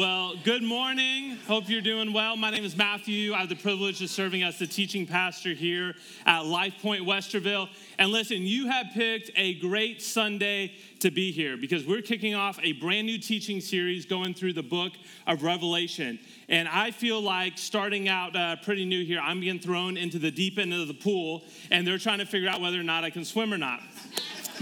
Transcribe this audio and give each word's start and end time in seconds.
Well, 0.00 0.32
good 0.44 0.62
morning. 0.62 1.36
Hope 1.46 1.68
you're 1.68 1.82
doing 1.82 2.14
well. 2.14 2.34
My 2.34 2.48
name 2.48 2.64
is 2.64 2.74
Matthew. 2.74 3.34
I 3.34 3.40
have 3.40 3.50
the 3.50 3.54
privilege 3.54 4.00
of 4.02 4.08
serving 4.08 4.42
as 4.42 4.58
the 4.58 4.66
teaching 4.66 5.06
pastor 5.06 5.52
here 5.52 5.94
at 6.24 6.46
Life 6.46 6.72
Point 6.80 7.04
Westerville. 7.04 7.68
And 7.98 8.10
listen, 8.10 8.38
you 8.38 8.66
have 8.68 8.86
picked 8.94 9.30
a 9.36 9.56
great 9.56 10.00
Sunday 10.00 10.72
to 11.00 11.10
be 11.10 11.32
here 11.32 11.58
because 11.58 11.86
we're 11.86 12.00
kicking 12.00 12.34
off 12.34 12.58
a 12.62 12.72
brand 12.72 13.08
new 13.08 13.18
teaching 13.18 13.60
series 13.60 14.06
going 14.06 14.32
through 14.32 14.54
the 14.54 14.62
book 14.62 14.92
of 15.26 15.42
Revelation. 15.42 16.18
And 16.48 16.66
I 16.66 16.92
feel 16.92 17.20
like 17.20 17.58
starting 17.58 18.08
out 18.08 18.34
uh, 18.34 18.56
pretty 18.56 18.86
new 18.86 19.04
here, 19.04 19.20
I'm 19.22 19.40
being 19.40 19.58
thrown 19.58 19.98
into 19.98 20.18
the 20.18 20.30
deep 20.30 20.58
end 20.58 20.72
of 20.72 20.88
the 20.88 20.94
pool, 20.94 21.44
and 21.70 21.86
they're 21.86 21.98
trying 21.98 22.20
to 22.20 22.26
figure 22.26 22.48
out 22.48 22.62
whether 22.62 22.80
or 22.80 22.84
not 22.84 23.04
I 23.04 23.10
can 23.10 23.26
swim 23.26 23.52
or 23.52 23.58
not. 23.58 23.80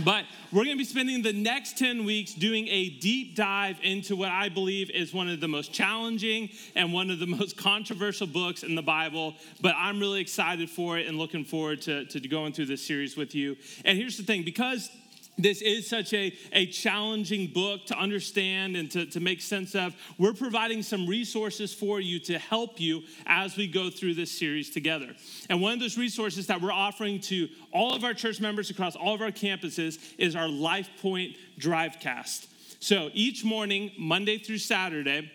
But 0.05 0.25
we're 0.53 0.65
going 0.65 0.77
to 0.77 0.79
be 0.79 0.85
spending 0.85 1.23
the 1.23 1.33
next 1.33 1.77
10 1.77 2.05
weeks 2.05 2.33
doing 2.33 2.69
a 2.69 2.91
deep 2.91 3.35
dive 3.35 3.79
into 3.83 4.14
what 4.14 4.31
I 4.31 4.49
believe 4.49 4.91
is 4.91 5.13
one 5.13 5.29
of 5.29 5.41
the 5.41 5.49
most 5.49 5.73
challenging 5.73 6.50
and 6.77 6.93
one 6.93 7.11
of 7.11 7.18
the 7.18 7.27
most 7.39 7.57
controversial 7.57 8.27
books 8.27 8.63
in 8.63 8.75
the 8.75 8.82
Bible. 8.82 9.35
But 9.61 9.75
I'm 9.77 9.99
really 9.99 10.21
excited 10.21 10.71
for 10.71 10.99
it 10.99 11.07
and 11.07 11.19
looking 11.19 11.45
forward 11.45 11.82
to, 11.82 12.05
to 12.05 12.21
going 12.29 12.53
through 12.53 12.67
this 12.67 12.86
series 12.86 13.17
with 13.17 13.35
you. 13.35 13.57
And 13.85 13.99
here's 13.99 14.17
the 14.17 14.22
thing 14.22 14.45
because 14.45 14.91
this 15.39 15.63
is 15.63 15.89
such 15.89 16.13
a, 16.13 16.37
a 16.53 16.67
challenging 16.67 17.53
book 17.53 17.87
to 17.87 17.97
understand 17.97 18.77
and 18.77 18.91
to, 18.91 19.07
to 19.07 19.21
make 19.21 19.41
sense 19.41 19.75
of. 19.75 19.95
We're 20.19 20.35
providing 20.35 20.83
some 20.83 21.07
resources 21.07 21.73
for 21.73 22.01
you 22.01 22.19
to 22.21 22.39
help 22.39 22.81
you 22.81 23.03
as 23.27 23.57
we 23.57 23.69
go 23.69 23.89
through 23.89 24.14
this 24.14 24.37
series 24.37 24.71
together. 24.71 25.14
And 25.49 25.63
one 25.63 25.73
of 25.73 25.81
those 25.81 25.97
resources 25.97 26.49
that 26.49 26.61
we're 26.61 26.73
offering 26.73 27.21
to 27.23 27.49
all 27.73 27.95
of 27.95 28.05
our 28.05 28.14
church 28.14 28.41
members 28.41 28.71
across 28.71 28.97
all 28.97 29.14
of 29.14 29.23
our 29.23 29.31
campuses 29.31 29.99
is 30.19 30.35
our 30.35 30.49
Life 30.49 30.91
Point 31.01 31.37
Drivecast. 31.59 32.48
So 32.81 33.11
each 33.12 33.45
morning, 33.45 33.92
Monday 33.98 34.39
through 34.39 34.59
Saturday, 34.59 35.31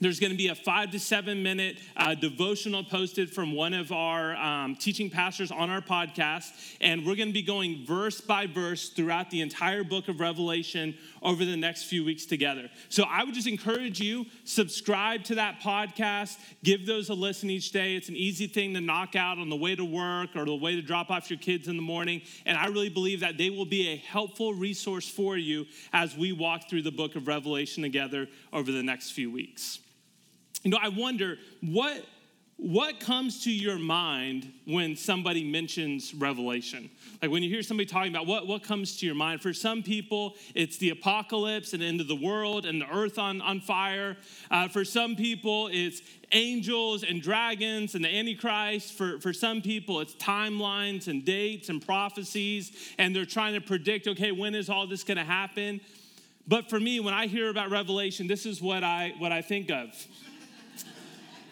there's 0.00 0.20
going 0.20 0.30
to 0.30 0.38
be 0.38 0.48
a 0.48 0.54
five 0.54 0.92
to 0.92 1.00
seven 1.00 1.42
minute 1.42 1.78
uh, 1.96 2.14
devotional 2.14 2.84
posted 2.84 3.30
from 3.30 3.52
one 3.52 3.74
of 3.74 3.90
our 3.90 4.36
um, 4.36 4.76
teaching 4.76 5.10
pastors 5.10 5.50
on 5.50 5.70
our 5.70 5.80
podcast. 5.80 6.50
And 6.80 7.04
we're 7.04 7.16
going 7.16 7.28
to 7.28 7.34
be 7.34 7.42
going 7.42 7.84
verse 7.84 8.20
by 8.20 8.46
verse 8.46 8.90
throughout 8.90 9.30
the 9.30 9.40
entire 9.40 9.82
book 9.82 10.08
of 10.08 10.20
Revelation 10.20 10.96
over 11.20 11.44
the 11.44 11.56
next 11.56 11.84
few 11.84 12.04
weeks 12.04 12.26
together. 12.26 12.70
So 12.88 13.04
I 13.08 13.24
would 13.24 13.34
just 13.34 13.48
encourage 13.48 14.00
you, 14.00 14.26
subscribe 14.44 15.24
to 15.24 15.34
that 15.36 15.60
podcast, 15.60 16.36
give 16.62 16.86
those 16.86 17.08
a 17.08 17.14
listen 17.14 17.50
each 17.50 17.72
day. 17.72 17.96
It's 17.96 18.08
an 18.08 18.16
easy 18.16 18.46
thing 18.46 18.74
to 18.74 18.80
knock 18.80 19.16
out 19.16 19.38
on 19.38 19.48
the 19.48 19.56
way 19.56 19.74
to 19.74 19.84
work 19.84 20.30
or 20.36 20.44
the 20.44 20.54
way 20.54 20.76
to 20.76 20.82
drop 20.82 21.10
off 21.10 21.28
your 21.28 21.40
kids 21.40 21.66
in 21.66 21.76
the 21.76 21.82
morning. 21.82 22.22
And 22.46 22.56
I 22.56 22.66
really 22.66 22.88
believe 22.88 23.20
that 23.20 23.36
they 23.36 23.50
will 23.50 23.66
be 23.66 23.88
a 23.88 23.96
helpful 23.96 24.54
resource 24.54 25.08
for 25.08 25.36
you 25.36 25.66
as 25.92 26.16
we 26.16 26.30
walk 26.30 26.70
through 26.70 26.82
the 26.82 26.92
book 26.92 27.16
of 27.16 27.26
Revelation 27.26 27.82
together 27.82 28.28
over 28.52 28.70
the 28.70 28.82
next 28.82 29.10
few 29.10 29.30
weeks. 29.30 29.80
You 30.62 30.70
know, 30.70 30.78
I 30.80 30.88
wonder 30.88 31.38
what 31.60 32.04
what 32.58 32.98
comes 32.98 33.44
to 33.44 33.52
your 33.52 33.78
mind 33.78 34.52
when 34.64 34.96
somebody 34.96 35.44
mentions 35.44 36.12
revelation? 36.12 36.90
Like 37.22 37.30
when 37.30 37.44
you 37.44 37.48
hear 37.48 37.62
somebody 37.62 37.86
talking 37.86 38.12
about 38.12 38.26
what, 38.26 38.48
what 38.48 38.64
comes 38.64 38.96
to 38.96 39.06
your 39.06 39.14
mind? 39.14 39.40
For 39.40 39.54
some 39.54 39.80
people 39.80 40.34
it's 40.56 40.76
the 40.76 40.90
apocalypse 40.90 41.72
and 41.72 41.82
the 41.82 41.86
end 41.86 42.00
of 42.00 42.08
the 42.08 42.16
world 42.16 42.66
and 42.66 42.80
the 42.80 42.92
earth 42.92 43.16
on, 43.16 43.40
on 43.42 43.60
fire. 43.60 44.16
Uh, 44.50 44.66
for 44.66 44.84
some 44.84 45.14
people 45.14 45.68
it's 45.72 46.02
angels 46.32 47.04
and 47.04 47.22
dragons 47.22 47.94
and 47.94 48.04
the 48.04 48.12
antichrist. 48.12 48.92
For, 48.94 49.20
for 49.20 49.32
some 49.32 49.62
people 49.62 50.00
it's 50.00 50.16
timelines 50.16 51.06
and 51.06 51.24
dates 51.24 51.68
and 51.68 51.80
prophecies 51.80 52.72
and 52.98 53.14
they're 53.14 53.24
trying 53.24 53.54
to 53.54 53.60
predict 53.60 54.08
okay 54.08 54.32
when 54.32 54.56
is 54.56 54.68
all 54.68 54.88
this 54.88 55.04
going 55.04 55.18
to 55.18 55.24
happen? 55.24 55.80
But 56.48 56.68
for 56.68 56.80
me 56.80 56.98
when 56.98 57.14
i 57.14 57.26
hear 57.26 57.50
about 57.50 57.70
revelation 57.70 58.26
this 58.26 58.46
is 58.46 58.60
what 58.60 58.82
i 58.82 59.12
what 59.18 59.32
i 59.32 59.42
think 59.42 59.70
of 59.70 59.94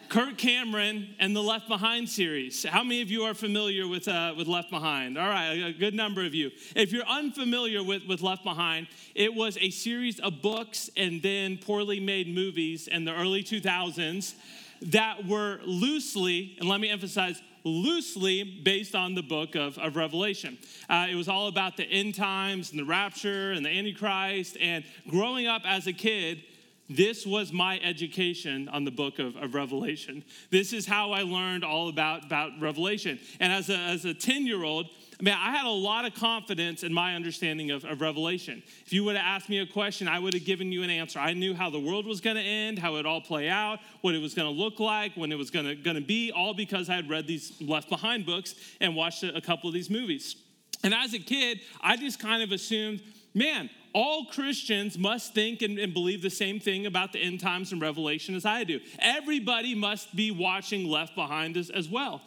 Kirk 0.09 0.37
Cameron 0.37 1.15
and 1.19 1.35
the 1.35 1.43
Left 1.43 1.67
Behind 1.67 2.07
series. 2.07 2.63
How 2.63 2.81
many 2.81 3.01
of 3.01 3.11
you 3.11 3.23
are 3.23 3.33
familiar 3.33 3.87
with, 3.87 4.07
uh, 4.07 4.33
with 4.37 4.47
Left 4.47 4.69
Behind? 4.69 5.17
All 5.17 5.27
right, 5.27 5.53
a 5.53 5.73
good 5.73 5.93
number 5.93 6.25
of 6.25 6.33
you. 6.33 6.51
If 6.75 6.93
you're 6.93 7.05
unfamiliar 7.05 7.83
with, 7.83 8.07
with 8.07 8.21
Left 8.21 8.43
Behind, 8.43 8.87
it 9.15 9.33
was 9.33 9.57
a 9.59 9.69
series 9.69 10.19
of 10.19 10.41
books 10.41 10.89
and 10.95 11.21
then 11.21 11.57
poorly 11.57 11.99
made 11.99 12.33
movies 12.33 12.87
in 12.87 13.03
the 13.03 13.13
early 13.13 13.43
2000s 13.43 14.35
that 14.81 15.25
were 15.27 15.59
loosely, 15.65 16.55
and 16.59 16.69
let 16.69 16.79
me 16.79 16.89
emphasize, 16.89 17.41
loosely 17.65 18.61
based 18.63 18.95
on 18.95 19.13
the 19.13 19.23
book 19.23 19.55
of, 19.55 19.77
of 19.77 19.97
Revelation. 19.97 20.57
Uh, 20.89 21.07
it 21.09 21.15
was 21.15 21.27
all 21.27 21.47
about 21.47 21.75
the 21.75 21.83
end 21.83 22.15
times 22.15 22.71
and 22.71 22.79
the 22.79 22.85
rapture 22.85 23.51
and 23.51 23.65
the 23.65 23.69
Antichrist. 23.69 24.57
And 24.61 24.85
growing 25.09 25.47
up 25.47 25.63
as 25.65 25.85
a 25.87 25.93
kid, 25.93 26.43
this 26.89 27.25
was 27.25 27.51
my 27.51 27.79
education 27.79 28.69
on 28.69 28.85
the 28.85 28.91
book 28.91 29.19
of, 29.19 29.35
of 29.35 29.53
Revelation. 29.53 30.23
This 30.51 30.71
is 30.71 30.85
how 30.85 31.11
I 31.11 31.21
learned 31.23 31.65
all 31.65 31.89
about, 31.89 32.25
about 32.25 32.51
Revelation. 32.61 33.19
And 33.39 33.51
as 33.51 33.69
a, 33.69 33.77
as 33.77 34.05
a 34.05 34.13
10 34.13 34.47
year 34.47 34.63
old, 34.63 34.87
I 35.19 35.23
mean, 35.23 35.33
I 35.33 35.51
had 35.51 35.65
a 35.65 35.69
lot 35.69 36.05
of 36.05 36.13
confidence 36.13 36.83
in 36.83 36.93
my 36.93 37.15
understanding 37.15 37.71
of, 37.71 37.83
of 37.83 38.01
Revelation. 38.01 38.61
If 38.85 38.93
you 38.93 39.03
would 39.03 39.15
have 39.15 39.25
asked 39.25 39.49
me 39.49 39.59
a 39.59 39.65
question, 39.65 40.07
I 40.07 40.19
would 40.19 40.33
have 40.33 40.45
given 40.45 40.71
you 40.71 40.83
an 40.83 40.89
answer. 40.89 41.19
I 41.19 41.33
knew 41.33 41.55
how 41.55 41.69
the 41.69 41.79
world 41.79 42.05
was 42.05 42.21
going 42.21 42.35
to 42.35 42.41
end, 42.41 42.77
how 42.77 42.95
it 42.97 43.05
all 43.05 43.21
play 43.21 43.49
out, 43.49 43.79
what 44.01 44.13
it 44.13 44.21
was 44.21 44.33
going 44.35 44.47
to 44.47 44.57
look 44.57 44.79
like, 44.79 45.13
when 45.15 45.31
it 45.31 45.37
was 45.37 45.49
going 45.49 45.75
to 45.83 46.01
be, 46.01 46.31
all 46.31 46.53
because 46.53 46.89
I 46.89 46.95
had 46.95 47.09
read 47.09 47.25
these 47.25 47.59
Left 47.59 47.89
Behind 47.89 48.25
books 48.25 48.53
and 48.79 48.95
watched 48.95 49.23
a, 49.23 49.35
a 49.35 49.41
couple 49.41 49.67
of 49.67 49.73
these 49.73 49.89
movies. 49.89 50.35
And 50.83 50.93
as 50.93 51.13
a 51.13 51.19
kid, 51.19 51.61
I 51.81 51.97
just 51.97 52.19
kind 52.19 52.43
of 52.43 52.51
assumed, 52.51 53.01
man, 53.33 53.71
all 53.97 54.25
Christians 54.25 54.95
must 54.95 55.33
think 55.33 55.63
and, 55.63 55.79
and, 55.79 55.91
believe 55.91 56.21
the 56.21 56.29
same 56.29 56.59
thing 56.59 56.85
about 56.85 57.13
the 57.13 57.19
end 57.19 57.39
times 57.39 57.71
and 57.71 57.81
Revelation 57.81 58.35
as 58.35 58.45
I 58.45 58.63
do. 58.63 58.79
Everybody 58.99 59.73
must 59.73 60.15
be 60.15 60.29
watching 60.29 60.87
Left 60.87 61.15
Behind 61.15 61.57
as, 61.57 61.71
as 61.71 61.89
well. 61.89 62.21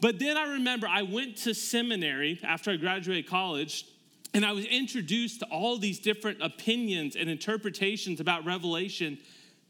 But 0.00 0.20
then 0.20 0.36
I 0.36 0.52
remember 0.52 0.86
I 0.86 1.02
went 1.02 1.36
to 1.38 1.52
seminary 1.52 2.38
after 2.44 2.70
I 2.70 2.76
graduated 2.76 3.26
college, 3.26 3.86
and 4.34 4.46
I 4.46 4.52
was 4.52 4.64
introduced 4.66 5.40
to 5.40 5.46
all 5.46 5.78
these 5.78 5.98
different 5.98 6.40
opinions 6.40 7.16
and 7.16 7.28
interpretations 7.28 8.20
about 8.20 8.44
Revelation 8.44 9.18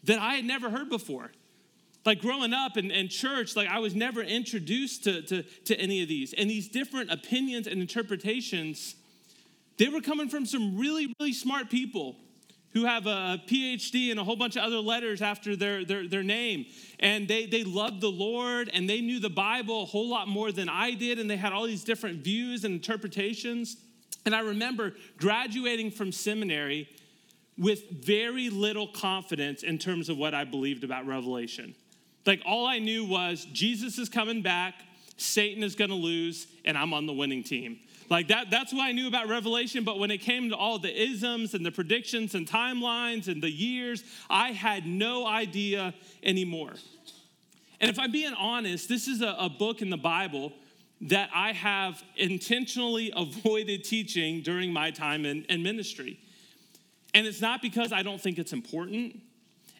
that 0.04 0.18
I 0.18 0.34
had 0.34 0.44
never 0.44 0.68
heard 0.68 0.90
before. 0.90 1.32
Like 2.04 2.20
growing 2.20 2.52
up 2.52 2.76
in, 2.76 2.90
in 2.90 3.08
church, 3.08 3.56
like 3.56 3.68
I 3.70 3.78
was 3.78 3.94
never 3.94 4.20
introduced 4.20 5.04
to, 5.04 5.22
to, 5.22 5.42
to 5.42 5.80
any 5.80 6.02
of 6.02 6.08
these. 6.08 6.34
And 6.34 6.50
these 6.50 6.68
different 6.68 7.10
opinions 7.10 7.66
and 7.66 7.80
interpretations 7.80 8.96
they 9.80 9.88
were 9.88 10.02
coming 10.02 10.28
from 10.28 10.44
some 10.44 10.76
really, 10.76 11.10
really 11.18 11.32
smart 11.32 11.70
people 11.70 12.14
who 12.74 12.84
have 12.84 13.06
a 13.06 13.41
PhD 13.48 14.10
and 14.10 14.20
a 14.20 14.24
whole 14.24 14.36
bunch 14.36 14.56
of 14.56 14.62
other 14.62 14.76
letters 14.76 15.22
after 15.22 15.56
their, 15.56 15.86
their, 15.86 16.06
their 16.06 16.22
name. 16.22 16.66
And 16.98 17.26
they, 17.26 17.46
they 17.46 17.64
loved 17.64 18.02
the 18.02 18.10
Lord 18.10 18.69
and 18.74 18.88
they 18.88 19.00
knew 19.00 19.20
the 19.20 19.30
Bible 19.30 19.84
a 19.84 19.86
whole 19.86 20.10
lot 20.10 20.28
more 20.28 20.52
than 20.52 20.69
I 20.69 20.92
did. 20.92 21.19
And 21.19 21.30
they 21.30 21.38
had 21.38 21.54
all 21.54 21.64
these 21.64 21.82
different 21.82 22.22
views 22.22 22.64
and 22.64 22.74
interpretations. 22.74 23.78
And 24.26 24.34
I 24.34 24.40
remember 24.40 24.92
graduating 25.16 25.92
from 25.92 26.12
seminary 26.12 26.86
with 27.56 28.04
very 28.04 28.50
little 28.50 28.86
confidence 28.86 29.62
in 29.62 29.78
terms 29.78 30.10
of 30.10 30.19
what 30.19 30.34
I 30.34 30.44
believed 30.44 30.84
about 30.84 31.06
Revelation. 31.06 31.74
Like 32.26 32.42
all 32.44 32.66
I 32.66 32.80
knew 32.80 33.06
was 33.06 33.46
Jesus 33.46 33.96
is 33.96 34.10
coming 34.10 34.42
back, 34.42 34.74
Satan 35.16 35.62
is 35.62 35.74
gonna 35.74 35.94
lose, 35.94 36.48
and 36.66 36.76
I'm 36.76 36.92
on 36.92 37.06
the 37.06 37.14
winning 37.14 37.42
team. 37.42 37.78
Like 38.10 38.26
that, 38.28 38.50
that's 38.50 38.72
what 38.72 38.82
I 38.82 38.93
knew 38.93 39.06
about 39.06 39.28
Revelation. 39.28 39.84
But 39.84 40.00
when 40.00 40.10
it 40.10 40.19
came 40.19 40.50
to 40.50 40.56
all 40.56 40.81
the 40.81 40.93
isms 40.93 41.54
and 41.54 41.65
the 41.65 41.71
predictions 41.71 42.34
and 42.34 42.47
timelines 42.47 43.28
and 43.28 43.41
the 43.41 43.50
years, 43.50 44.03
I 44.28 44.50
had 44.50 44.84
no 44.84 45.26
idea 45.26 45.94
anymore. 46.22 46.75
And 47.81 47.88
if 47.88 47.99
I'm 47.99 48.10
being 48.10 48.34
honest, 48.34 48.88
this 48.88 49.06
is 49.06 49.22
a, 49.22 49.37
a 49.38 49.49
book 49.49 49.81
in 49.81 49.88
the 49.88 49.97
Bible 49.97 50.53
that 51.03 51.31
I 51.34 51.53
have 51.53 52.03
intentionally 52.16 53.12
avoided 53.16 53.84
teaching 53.84 54.43
during 54.43 54.72
my 54.72 54.91
time 54.91 55.25
in, 55.25 55.44
in 55.44 55.62
ministry. 55.62 56.19
And 57.15 57.26
it's 57.26 57.41
not 57.41 57.62
because 57.62 57.93
I 57.93 58.03
don't 58.03 58.20
think 58.20 58.38
it's 58.38 58.53
important. 58.53 59.20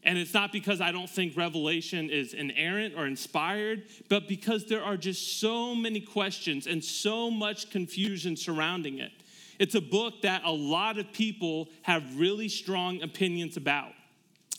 And 0.03 0.19
it's 0.19 0.33
not 0.33 0.51
because 0.51 0.81
I 0.81 0.93
don't 0.93 1.11
think 1.11 1.37
Revelation 1.37 2.09
is 2.09 2.33
inerrant 2.33 2.95
or 2.97 3.07
inspired, 3.07 3.85
but 4.09 4.29
because 4.29 4.65
there 4.65 4.83
are 4.83 4.97
just 4.97 5.41
so 5.41 5.75
many 5.75 6.01
questions 6.01 6.67
and 6.67 6.83
so 6.83 7.31
much 7.31 7.71
confusion 7.71 8.37
surrounding 8.37 8.99
it. 8.99 9.13
It's 9.59 9.75
a 9.75 9.81
book 9.81 10.23
that 10.23 10.43
a 10.45 10.51
lot 10.51 10.97
of 10.99 11.13
people 11.13 11.69
have 11.83 12.19
really 12.19 12.49
strong 12.49 13.03
opinions 13.03 13.59
about. 13.59 13.93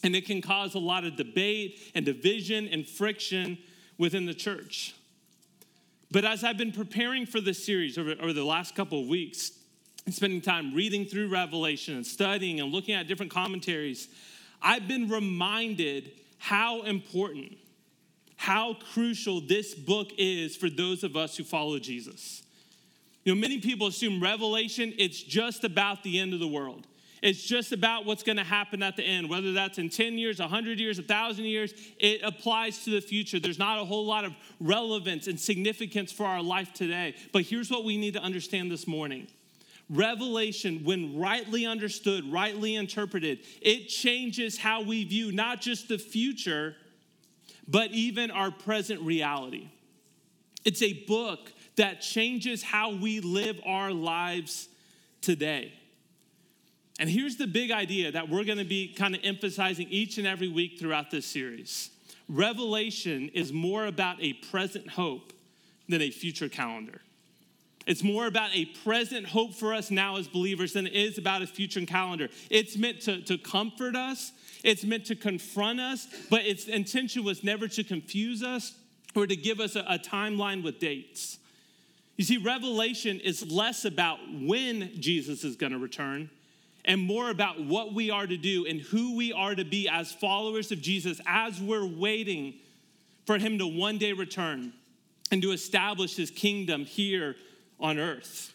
And 0.03 0.15
it 0.15 0.27
can 0.27 0.41
cause 0.41 0.75
a 0.75 0.79
lot 0.79 1.05
of 1.05 1.15
debate 1.15 1.79
and 1.95 2.05
division 2.05 2.67
and 2.67 2.87
friction 2.87 3.57
within 3.97 4.27
the 4.27 4.33
church. 4.33 4.95
But 6.11 6.23
as 6.23 6.43
I've 6.43 6.57
been 6.57 6.71
preparing 6.71 7.25
for 7.25 7.41
this 7.41 7.65
series 7.65 7.97
over, 7.97 8.15
over 8.19 8.33
the 8.33 8.43
last 8.43 8.75
couple 8.75 9.01
of 9.01 9.07
weeks, 9.07 9.51
and 10.05 10.13
spending 10.13 10.41
time 10.41 10.73
reading 10.73 11.05
through 11.05 11.29
Revelation 11.29 11.95
and 11.95 12.05
studying 12.05 12.59
and 12.59 12.71
looking 12.71 12.95
at 12.95 13.07
different 13.07 13.31
commentaries, 13.31 14.07
I've 14.61 14.87
been 14.87 15.09
reminded 15.09 16.11
how 16.37 16.83
important, 16.83 17.57
how 18.35 18.75
crucial 18.93 19.41
this 19.41 19.73
book 19.73 20.11
is 20.17 20.55
for 20.55 20.69
those 20.69 21.03
of 21.03 21.15
us 21.15 21.37
who 21.37 21.43
follow 21.43 21.79
Jesus. 21.79 22.43
You 23.23 23.35
know, 23.35 23.41
many 23.41 23.59
people 23.59 23.87
assume 23.87 24.21
Revelation, 24.21 24.93
it's 24.97 25.21
just 25.21 25.63
about 25.63 26.03
the 26.03 26.19
end 26.19 26.33
of 26.33 26.39
the 26.39 26.47
world. 26.47 26.87
It's 27.21 27.43
just 27.43 27.71
about 27.71 28.05
what's 28.05 28.23
going 28.23 28.37
to 28.37 28.43
happen 28.43 28.81
at 28.81 28.95
the 28.95 29.03
end, 29.03 29.29
whether 29.29 29.53
that's 29.53 29.77
in 29.77 29.89
10 29.89 30.17
years, 30.17 30.39
100 30.39 30.79
years, 30.79 30.97
1,000 30.97 31.45
years, 31.45 31.71
it 31.99 32.21
applies 32.23 32.83
to 32.85 32.89
the 32.89 33.01
future. 33.01 33.39
There's 33.39 33.59
not 33.59 33.79
a 33.79 33.85
whole 33.85 34.05
lot 34.07 34.25
of 34.25 34.33
relevance 34.59 35.27
and 35.27 35.39
significance 35.39 36.11
for 36.11 36.25
our 36.25 36.41
life 36.41 36.73
today. 36.73 37.15
But 37.31 37.43
here's 37.43 37.69
what 37.69 37.83
we 37.85 37.95
need 37.97 38.15
to 38.15 38.21
understand 38.21 38.71
this 38.71 38.87
morning 38.87 39.27
Revelation, 39.91 40.85
when 40.85 41.19
rightly 41.19 41.65
understood, 41.65 42.31
rightly 42.31 42.75
interpreted, 42.75 43.39
it 43.61 43.89
changes 43.89 44.57
how 44.57 44.83
we 44.83 45.03
view 45.03 45.33
not 45.33 45.59
just 45.59 45.89
the 45.89 45.97
future, 45.97 46.75
but 47.67 47.91
even 47.91 48.31
our 48.31 48.51
present 48.51 49.01
reality. 49.01 49.69
It's 50.63 50.81
a 50.81 50.93
book 50.93 51.51
that 51.75 51.99
changes 51.99 52.63
how 52.63 52.95
we 52.95 53.19
live 53.19 53.59
our 53.65 53.91
lives 53.91 54.69
today. 55.19 55.73
And 56.97 57.09
here's 57.09 57.35
the 57.35 57.47
big 57.47 57.71
idea 57.71 58.13
that 58.13 58.29
we're 58.29 58.45
going 58.45 58.59
to 58.59 58.63
be 58.63 58.93
kind 58.93 59.13
of 59.13 59.21
emphasizing 59.25 59.87
each 59.89 60.17
and 60.17 60.27
every 60.27 60.47
week 60.47 60.79
throughout 60.79 61.11
this 61.11 61.25
series 61.25 61.89
Revelation 62.29 63.29
is 63.33 63.51
more 63.51 63.87
about 63.87 64.21
a 64.21 64.33
present 64.33 64.91
hope 64.91 65.33
than 65.89 66.01
a 66.01 66.11
future 66.11 66.47
calendar. 66.47 67.01
It's 67.91 68.05
more 68.05 68.25
about 68.25 68.55
a 68.55 68.63
present 68.85 69.25
hope 69.25 69.53
for 69.53 69.73
us 69.73 69.91
now 69.91 70.15
as 70.15 70.25
believers 70.25 70.71
than 70.71 70.87
it 70.87 70.93
is 70.93 71.17
about 71.17 71.41
a 71.41 71.45
future 71.45 71.85
calendar. 71.85 72.29
It's 72.49 72.77
meant 72.77 73.01
to, 73.01 73.21
to 73.23 73.37
comfort 73.37 73.97
us, 73.97 74.31
it's 74.63 74.85
meant 74.85 75.07
to 75.07 75.15
confront 75.17 75.81
us, 75.81 76.07
but 76.29 76.45
its 76.45 76.67
intention 76.67 77.25
was 77.25 77.43
never 77.43 77.67
to 77.67 77.83
confuse 77.83 78.43
us 78.43 78.75
or 79.13 79.27
to 79.27 79.35
give 79.35 79.59
us 79.59 79.75
a, 79.75 79.81
a 79.81 79.99
timeline 79.99 80.63
with 80.63 80.79
dates. 80.79 81.37
You 82.15 82.23
see, 82.23 82.37
Revelation 82.37 83.19
is 83.19 83.51
less 83.51 83.83
about 83.83 84.19
when 84.41 84.91
Jesus 85.01 85.43
is 85.43 85.57
going 85.57 85.73
to 85.73 85.77
return 85.77 86.29
and 86.85 87.01
more 87.01 87.29
about 87.29 87.61
what 87.61 87.93
we 87.93 88.09
are 88.09 88.25
to 88.25 88.37
do 88.37 88.65
and 88.65 88.79
who 88.79 89.17
we 89.17 89.33
are 89.33 89.53
to 89.53 89.65
be 89.65 89.89
as 89.89 90.13
followers 90.13 90.71
of 90.71 90.81
Jesus 90.81 91.19
as 91.27 91.59
we're 91.59 91.85
waiting 91.85 92.53
for 93.25 93.37
him 93.37 93.57
to 93.57 93.67
one 93.67 93.97
day 93.97 94.13
return 94.13 94.71
and 95.29 95.41
to 95.41 95.51
establish 95.51 96.15
his 96.15 96.31
kingdom 96.31 96.85
here 96.85 97.35
on 97.81 97.99
earth. 97.99 98.53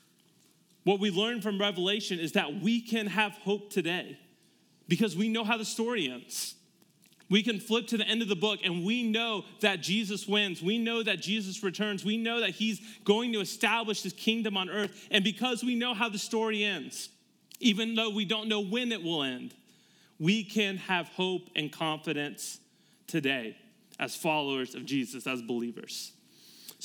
What 0.85 1.01
we 1.01 1.11
learn 1.11 1.41
from 1.41 1.61
Revelation 1.61 2.19
is 2.19 2.33
that 2.33 2.61
we 2.61 2.81
can 2.81 3.09
have 3.09 3.33
hope 3.33 3.71
today 3.71 4.19
because 4.89 5.17
we 5.17 5.29
know 5.29 5.45
how 5.45 5.57
the 5.57 5.65
story 5.65 6.09
ends. 6.09 6.55
We 7.29 7.43
can 7.43 7.59
flip 7.59 7.89
to 7.89 7.97
the 7.97 8.07
end 8.07 8.23
of 8.23 8.29
the 8.29 8.37
book 8.37 8.61
and 8.63 8.85
we 8.85 9.03
know 9.03 9.45
that 9.61 9.81
Jesus 9.81 10.29
wins. 10.29 10.63
We 10.63 10.79
know 10.79 11.03
that 11.03 11.21
Jesus 11.21 11.63
returns. 11.63 12.05
We 12.05 12.17
know 12.17 12.41
that 12.41 12.51
he's 12.51 12.81
going 13.05 13.33
to 13.33 13.41
establish 13.41 14.03
his 14.03 14.13
kingdom 14.13 14.57
on 14.57 14.71
earth. 14.71 15.09
And 15.11 15.25
because 15.25 15.65
we 15.65 15.75
know 15.75 15.93
how 15.93 16.09
the 16.09 16.19
story 16.19 16.63
ends, 16.63 17.09
even 17.59 17.97
though 17.97 18.11
we 18.11 18.25
don't 18.25 18.49
know 18.49 18.61
when 18.61 18.93
it 18.93 19.03
will 19.03 19.25
end, 19.25 19.55
we 20.21 20.45
can 20.45 20.77
have 20.77 21.09
hope 21.09 21.51
and 21.57 21.73
confidence 21.73 22.61
today 23.07 23.57
as 23.99 24.15
followers 24.15 24.75
of 24.75 24.85
Jesus, 24.85 25.27
as 25.27 25.43
believers. 25.43 26.13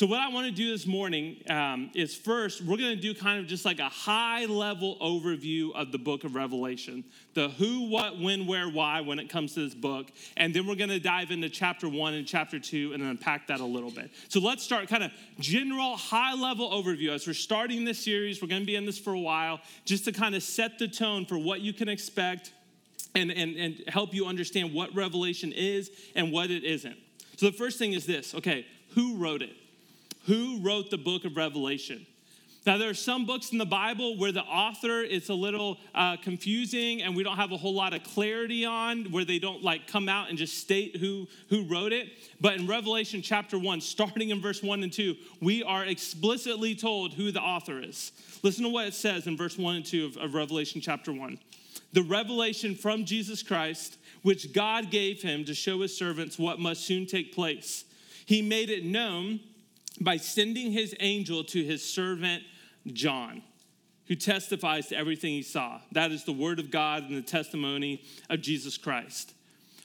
So, 0.01 0.07
what 0.07 0.19
I 0.19 0.29
want 0.29 0.47
to 0.47 0.51
do 0.51 0.71
this 0.71 0.87
morning 0.87 1.43
um, 1.47 1.91
is 1.93 2.15
first, 2.15 2.63
we're 2.63 2.77
going 2.77 2.95
to 2.95 2.99
do 2.99 3.13
kind 3.13 3.39
of 3.39 3.45
just 3.45 3.65
like 3.65 3.77
a 3.77 3.87
high 3.87 4.45
level 4.45 4.97
overview 4.99 5.75
of 5.75 5.91
the 5.91 5.99
book 5.99 6.23
of 6.23 6.33
Revelation 6.33 7.03
the 7.35 7.49
who, 7.49 7.87
what, 7.87 8.17
when, 8.17 8.47
where, 8.47 8.67
why 8.67 9.01
when 9.01 9.19
it 9.19 9.29
comes 9.29 9.53
to 9.53 9.59
this 9.59 9.75
book. 9.75 10.07
And 10.37 10.55
then 10.55 10.65
we're 10.65 10.73
going 10.73 10.89
to 10.89 10.99
dive 10.99 11.29
into 11.29 11.49
chapter 11.49 11.87
one 11.87 12.15
and 12.15 12.25
chapter 12.25 12.57
two 12.57 12.93
and 12.93 13.03
unpack 13.03 13.45
that 13.45 13.59
a 13.59 13.63
little 13.63 13.91
bit. 13.91 14.09
So, 14.27 14.39
let's 14.39 14.63
start 14.63 14.87
kind 14.87 15.03
of 15.03 15.11
general 15.37 15.95
high 15.95 16.33
level 16.33 16.71
overview. 16.71 17.11
As 17.11 17.27
we're 17.27 17.33
starting 17.33 17.85
this 17.85 18.03
series, 18.03 18.41
we're 18.41 18.47
going 18.47 18.63
to 18.63 18.65
be 18.65 18.77
in 18.77 18.87
this 18.87 18.97
for 18.97 19.13
a 19.13 19.19
while, 19.19 19.59
just 19.85 20.05
to 20.05 20.11
kind 20.11 20.33
of 20.33 20.41
set 20.41 20.79
the 20.79 20.87
tone 20.87 21.27
for 21.27 21.37
what 21.37 21.61
you 21.61 21.73
can 21.73 21.87
expect 21.87 22.53
and, 23.13 23.29
and, 23.29 23.55
and 23.55 23.83
help 23.87 24.15
you 24.15 24.25
understand 24.25 24.73
what 24.73 24.95
Revelation 24.95 25.53
is 25.53 25.91
and 26.15 26.31
what 26.31 26.49
it 26.49 26.63
isn't. 26.63 26.97
So, 27.37 27.45
the 27.45 27.55
first 27.55 27.77
thing 27.77 27.93
is 27.93 28.07
this 28.07 28.33
okay, 28.33 28.65
who 28.95 29.17
wrote 29.17 29.43
it? 29.43 29.57
Who 30.25 30.59
wrote 30.61 30.89
the 30.89 30.97
book 30.97 31.25
of 31.25 31.35
Revelation. 31.35 32.05
Now, 32.63 32.77
there 32.77 32.91
are 32.91 32.93
some 32.93 33.25
books 33.25 33.51
in 33.51 33.57
the 33.57 33.65
Bible 33.65 34.17
where 34.17 34.31
the 34.31 34.43
author 34.43 35.01
is 35.01 35.29
a 35.29 35.33
little 35.33 35.79
uh, 35.95 36.17
confusing 36.17 37.01
and 37.01 37.15
we 37.15 37.23
don't 37.23 37.37
have 37.37 37.51
a 37.51 37.57
whole 37.57 37.73
lot 37.73 37.95
of 37.95 38.03
clarity 38.03 38.65
on, 38.65 39.05
where 39.05 39.25
they 39.25 39.39
don't 39.39 39.63
like 39.63 39.87
come 39.87 40.07
out 40.07 40.29
and 40.29 40.37
just 40.37 40.59
state 40.59 40.97
who, 40.97 41.27
who 41.49 41.63
wrote 41.63 41.91
it. 41.91 42.09
But 42.39 42.57
in 42.57 42.67
Revelation 42.67 43.23
chapter 43.23 43.57
1, 43.57 43.81
starting 43.81 44.29
in 44.29 44.39
verse 44.41 44.61
1 44.61 44.83
and 44.83 44.93
2, 44.93 45.15
we 45.41 45.63
are 45.63 45.85
explicitly 45.85 46.75
told 46.75 47.13
who 47.13 47.31
the 47.31 47.41
author 47.41 47.79
is. 47.79 48.11
Listen 48.43 48.65
to 48.65 48.69
what 48.69 48.85
it 48.85 48.93
says 48.93 49.25
in 49.25 49.35
verse 49.35 49.57
1 49.57 49.77
and 49.77 49.85
2 49.85 50.05
of, 50.05 50.17
of 50.17 50.35
Revelation 50.35 50.81
chapter 50.81 51.11
1. 51.11 51.39
The 51.93 52.03
revelation 52.03 52.75
from 52.75 53.05
Jesus 53.05 53.41
Christ, 53.41 53.97
which 54.21 54.53
God 54.53 54.91
gave 54.91 55.23
him 55.23 55.45
to 55.45 55.55
show 55.55 55.81
his 55.81 55.97
servants 55.97 56.37
what 56.37 56.59
must 56.59 56.85
soon 56.85 57.07
take 57.07 57.33
place. 57.33 57.85
He 58.27 58.43
made 58.43 58.69
it 58.69 58.85
known 58.85 59.39
by 59.99 60.17
sending 60.17 60.71
his 60.71 60.95
angel 60.99 61.43
to 61.45 61.63
his 61.63 61.83
servant 61.83 62.43
John, 62.87 63.43
who 64.07 64.15
testifies 64.15 64.87
to 64.87 64.97
everything 64.97 65.33
he 65.33 65.43
saw. 65.43 65.79
That 65.91 66.11
is 66.11 66.23
the 66.23 66.31
word 66.31 66.59
of 66.59 66.71
God 66.71 67.03
and 67.03 67.17
the 67.17 67.21
testimony 67.21 68.03
of 68.29 68.41
Jesus 68.41 68.77
Christ. 68.77 69.33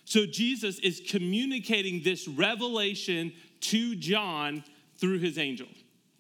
So 0.05 0.25
Jesus 0.25 0.79
is 0.79 1.03
communicating 1.09 2.03
this 2.03 2.29
revelation 2.29 3.33
to 3.63 3.97
John 3.97 4.65
through 4.99 5.19
his 5.19 5.37
angel. 5.37 5.67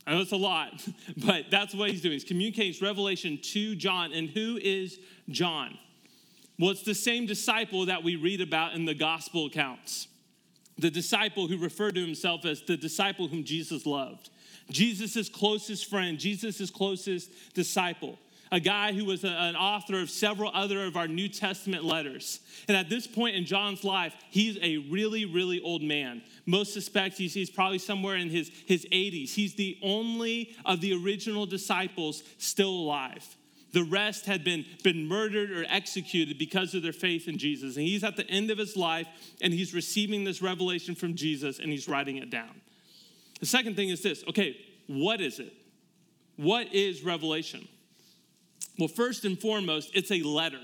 I 0.06 0.12
know 0.12 0.20
it's 0.20 0.32
a 0.32 0.36
lot, 0.36 0.86
but 1.16 1.46
that's 1.50 1.74
what 1.74 1.90
he's 1.90 2.02
doing. 2.02 2.12
He's 2.12 2.24
communicating 2.24 2.84
revelation 2.84 3.38
to 3.42 3.74
John. 3.76 4.12
And 4.12 4.28
who 4.28 4.58
is 4.60 4.98
John? 5.28 5.78
Well, 6.58 6.70
it's 6.70 6.82
the 6.82 6.94
same 6.94 7.26
disciple 7.26 7.86
that 7.86 8.02
we 8.02 8.16
read 8.16 8.40
about 8.40 8.74
in 8.74 8.84
the 8.84 8.94
gospel 8.94 9.46
accounts 9.46 10.08
the 10.78 10.90
disciple 10.90 11.48
who 11.48 11.58
referred 11.58 11.94
to 11.94 12.04
himself 12.04 12.44
as 12.44 12.62
the 12.62 12.76
disciple 12.76 13.28
whom 13.28 13.44
Jesus 13.44 13.86
loved. 13.86 14.30
Jesus' 14.70 15.28
closest 15.28 15.88
friend, 15.88 16.18
Jesus' 16.18 16.70
closest 16.70 17.30
disciple, 17.54 18.18
a 18.52 18.60
guy 18.60 18.92
who 18.92 19.04
was 19.04 19.24
a, 19.24 19.28
an 19.28 19.56
author 19.56 20.00
of 20.00 20.10
several 20.10 20.50
other 20.54 20.84
of 20.84 20.96
our 20.96 21.08
New 21.08 21.28
Testament 21.28 21.84
letters. 21.84 22.40
And 22.68 22.76
at 22.76 22.88
this 22.88 23.06
point 23.06 23.36
in 23.36 23.44
John's 23.44 23.84
life, 23.84 24.14
he's 24.30 24.58
a 24.60 24.78
really, 24.90 25.24
really 25.24 25.60
old 25.60 25.82
man. 25.82 26.22
Most 26.46 26.74
suspect 26.74 27.16
he's, 27.16 27.34
he's 27.34 27.50
probably 27.50 27.78
somewhere 27.78 28.16
in 28.16 28.28
his, 28.28 28.50
his 28.66 28.86
80s. 28.92 29.30
He's 29.30 29.54
the 29.54 29.78
only 29.82 30.54
of 30.64 30.80
the 30.80 30.94
original 30.94 31.46
disciples 31.46 32.22
still 32.38 32.70
alive. 32.70 33.24
The 33.72 33.84
rest 33.84 34.26
had 34.26 34.44
been, 34.44 34.64
been 34.82 35.06
murdered 35.06 35.50
or 35.50 35.64
executed 35.68 36.38
because 36.38 36.74
of 36.74 36.82
their 36.82 36.92
faith 36.92 37.28
in 37.28 37.36
Jesus. 37.36 37.76
And 37.76 37.84
he's 37.84 38.04
at 38.04 38.16
the 38.16 38.28
end 38.30 38.50
of 38.50 38.58
his 38.58 38.76
life 38.76 39.06
and 39.42 39.52
he's 39.52 39.74
receiving 39.74 40.24
this 40.24 40.40
revelation 40.40 40.94
from 40.94 41.14
Jesus 41.14 41.58
and 41.58 41.70
he's 41.70 41.88
writing 41.88 42.16
it 42.16 42.30
down. 42.30 42.60
The 43.40 43.46
second 43.46 43.76
thing 43.76 43.90
is 43.90 44.02
this 44.02 44.24
okay, 44.28 44.56
what 44.86 45.20
is 45.20 45.38
it? 45.40 45.52
What 46.36 46.72
is 46.72 47.02
revelation? 47.02 47.66
Well, 48.78 48.88
first 48.88 49.24
and 49.24 49.38
foremost, 49.38 49.90
it's 49.94 50.10
a 50.10 50.22
letter. 50.22 50.60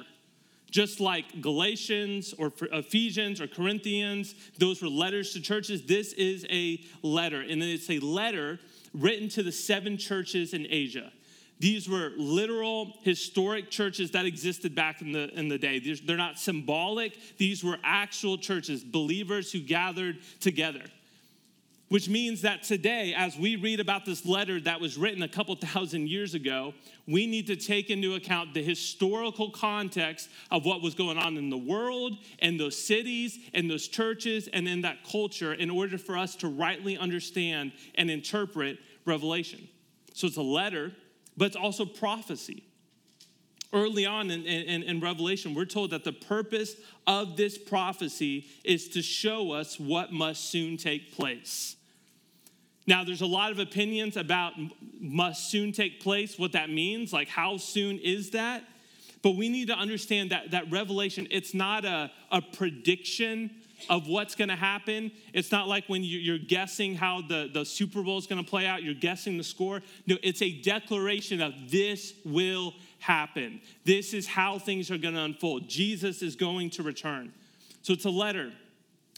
Just 0.71 1.01
like 1.01 1.43
Galatians 1.43 2.35
or 2.39 2.51
Ephesians 2.73 3.43
or 3.43 3.47
Corinthians, 3.47 4.35
those 4.59 4.81
were 4.81 4.89
letters 4.89 5.35
to 5.35 5.41
churches. 5.41 5.83
This 5.83 6.15
is 6.15 6.47
a 6.49 6.81
letter, 7.03 7.43
and 7.43 7.63
it's 7.63 7.91
a 7.91 7.99
letter 7.99 8.59
written 8.95 9.29
to 9.31 9.43
the 9.43 9.53
seven 9.53 9.99
churches 9.99 10.55
in 10.55 10.67
Asia. 10.71 11.13
These 11.63 11.89
were 11.89 12.11
literal 12.17 12.93
historic 13.03 13.71
churches 13.71 14.11
that 14.11 14.27
existed 14.27 14.75
back 14.75 15.01
in 15.01 15.13
the, 15.13 15.31
in 15.39 15.47
the 15.47 15.59
day. 15.59 15.79
They're 15.79 16.17
not 16.17 16.37
symbolic, 16.37 17.17
these 17.39 17.63
were 17.63 17.79
actual 17.85 18.37
churches, 18.37 18.83
believers 18.83 19.53
who 19.53 19.61
gathered 19.61 20.19
together. 20.41 20.83
Which 21.87 22.09
means 22.09 22.43
that 22.43 22.65
today, 22.65 23.15
as 23.17 23.37
we 23.37 23.55
read 23.55 23.79
about 23.79 24.05
this 24.05 24.27
letter 24.27 24.59
that 24.63 24.81
was 24.81 24.99
written 24.99 25.23
a 25.23 25.29
couple 25.29 25.55
thousand 25.55 26.09
years 26.09 26.35
ago, 26.35 26.75
we 27.07 27.29
need 27.29 27.47
to 27.47 27.55
take 27.55 27.91
into 27.91 28.17
account 28.17 28.55
the 28.55 28.63
historical 28.65 29.49
context 29.53 30.31
of 30.51 30.65
what 30.65 30.83
was 30.83 30.97
going 30.97 31.17
on 31.17 31.37
in 31.37 31.49
the 31.49 31.57
world, 31.57 32.17
and 32.41 32.59
those 32.59 32.77
cities, 32.77 33.39
and 33.55 33.71
those 33.71 33.87
churches, 33.87 34.49
and 34.53 34.67
in 34.67 34.81
that 34.81 35.05
culture 35.09 35.53
in 35.53 35.71
order 35.71 35.97
for 35.97 36.19
us 36.19 36.35
to 36.37 36.49
rightly 36.49 36.99
understand 36.99 37.71
and 37.95 38.11
interpret 38.11 38.79
Revelation. 39.05 39.69
So 40.13 40.27
it's 40.27 40.37
a 40.37 40.43
letter 40.43 40.93
but 41.37 41.47
it's 41.47 41.57
also 41.57 41.85
prophecy. 41.85 42.65
Early 43.73 44.05
on 44.05 44.31
in, 44.31 44.45
in, 44.45 44.83
in, 44.83 45.01
Revelation, 45.01 45.55
we're 45.55 45.65
told 45.65 45.91
that 45.91 46.05
the 46.05 46.13
purpose 46.13 46.77
of 47.07 47.39
this 47.39 47.57
prophecy 47.57 48.47
is 48.65 48.89
to 48.89 49.01
show 49.01 49.53
us 49.53 49.81
what 49.81 50.13
must 50.13 50.51
soon 50.51 50.77
take 50.77 51.17
place. 51.17 51.77
Now, 52.87 53.03
there's 53.03 53.23
a 53.23 53.27
lot 53.27 53.51
of 53.51 53.59
opinions 53.59 54.19
about 54.19 54.53
must 55.01 55.51
soon 55.51 55.73
take 55.73 56.01
place, 56.01 56.39
what 56.39 56.53
that 56.53 56.69
means, 56.69 57.15
like 57.15 57.29
how 57.29 57.57
soon 57.57 57.99
is 57.99 58.31
that? 58.31 58.65
But 59.23 59.37
we 59.37 59.49
need 59.49 59.69
to 59.69 59.75
understand 59.75 60.31
that, 60.33 60.51
that 60.51 60.71
Revelation, 60.71 61.29
it's 61.31 61.55
not 61.55 61.85
a, 61.85 62.11
a 62.31 62.43
prediction 62.43 63.51
of 63.89 64.09
what's 64.09 64.35
going 64.35 64.49
to 64.49 64.57
happen. 64.57 65.13
It's 65.33 65.53
not 65.53 65.69
like 65.69 65.87
when 65.87 66.03
you're 66.05 66.39
guessing 66.39 66.95
how 66.95 67.23
the, 67.23 67.51
the 67.53 67.65
Super 67.65 68.03
Bowl 68.03 68.19
is 68.19 68.27
going 68.27 68.43
to 68.43 68.49
play 68.49 68.67
out, 68.67 68.83
you're 68.83 68.95
guessing 68.95 69.39
the 69.39 69.45
score. 69.45 69.81
No, 70.07 70.17
it's 70.23 70.43
a 70.43 70.61
declaration 70.63 71.41
of 71.41 71.53
this 71.71 72.15
will 72.25 72.75
happen. 72.99 73.61
This 73.85 74.15
is 74.15 74.27
how 74.27 74.59
things 74.59 74.91
are 74.91 74.99
going 74.99 75.15
to 75.15 75.21
unfold. 75.21 75.69
Jesus 75.69 76.23
is 76.23 76.37
going 76.37 76.71
to 76.71 76.83
return. 76.83 77.33
So 77.83 77.93
it's 77.93 78.05
a 78.05 78.11
letter, 78.11 78.53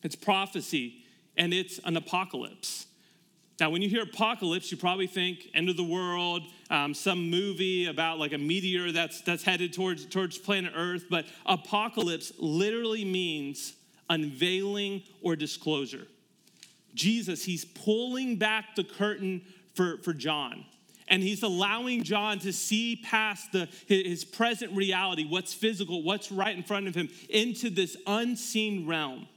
it's 0.02 0.16
prophecy, 0.16 1.04
and 1.36 1.52
it's 1.52 1.78
an 1.84 1.96
apocalypse. 1.96 2.86
Now, 3.60 3.70
when 3.70 3.82
you 3.82 3.88
hear 3.88 4.02
apocalypse, 4.02 4.72
you 4.72 4.76
probably 4.76 5.06
think 5.06 5.48
end 5.54 5.68
of 5.68 5.76
the 5.76 5.84
world, 5.84 6.42
um, 6.70 6.92
some 6.92 7.30
movie 7.30 7.86
about 7.86 8.18
like 8.18 8.32
a 8.32 8.38
meteor 8.38 8.90
that's, 8.90 9.20
that's 9.20 9.44
headed 9.44 9.72
towards, 9.72 10.06
towards 10.06 10.38
planet 10.38 10.72
Earth. 10.74 11.04
But 11.08 11.26
apocalypse 11.46 12.32
literally 12.38 13.04
means 13.04 13.74
unveiling 14.08 15.02
or 15.22 15.36
disclosure. 15.36 16.06
Jesus, 16.94 17.44
he's 17.44 17.64
pulling 17.64 18.36
back 18.36 18.76
the 18.76 18.84
curtain 18.84 19.42
for, 19.74 19.98
for 19.98 20.12
John. 20.12 20.64
And 21.08 21.22
he's 21.22 21.42
allowing 21.42 22.02
John 22.02 22.38
to 22.40 22.52
see 22.52 22.96
past 22.96 23.52
the, 23.52 23.68
his 23.86 24.24
present 24.24 24.72
reality, 24.74 25.26
what's 25.28 25.52
physical, 25.52 26.02
what's 26.02 26.32
right 26.32 26.56
in 26.56 26.62
front 26.62 26.88
of 26.88 26.94
him, 26.94 27.10
into 27.28 27.68
this 27.68 27.96
unseen 28.06 28.86
realm. 28.86 29.28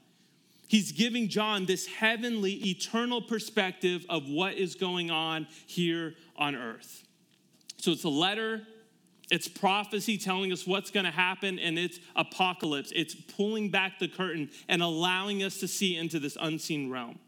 He's 0.69 0.91
giving 0.91 1.29
John 1.29 1.65
this 1.65 1.87
heavenly, 1.87 2.53
eternal 2.69 3.21
perspective 3.21 4.05
of 4.09 4.27
what 4.29 4.53
is 4.55 4.75
going 4.75 5.11
on 5.11 5.47
here 5.65 6.13
on 6.37 6.55
earth. 6.55 7.03
So 7.77 7.91
it's 7.91 8.03
a 8.03 8.09
letter, 8.09 8.63
it's 9.29 9.47
prophecy 9.47 10.17
telling 10.17 10.51
us 10.53 10.65
what's 10.65 10.89
going 10.89 11.05
to 11.05 11.11
happen, 11.11 11.59
and 11.59 11.77
it's 11.77 11.99
apocalypse. 12.15 12.93
It's 12.95 13.13
pulling 13.13 13.69
back 13.69 13.99
the 13.99 14.07
curtain 14.07 14.49
and 14.69 14.81
allowing 14.81 15.43
us 15.43 15.59
to 15.59 15.67
see 15.67 15.97
into 15.97 16.19
this 16.19 16.37
unseen 16.39 16.89
realm. 16.89 17.19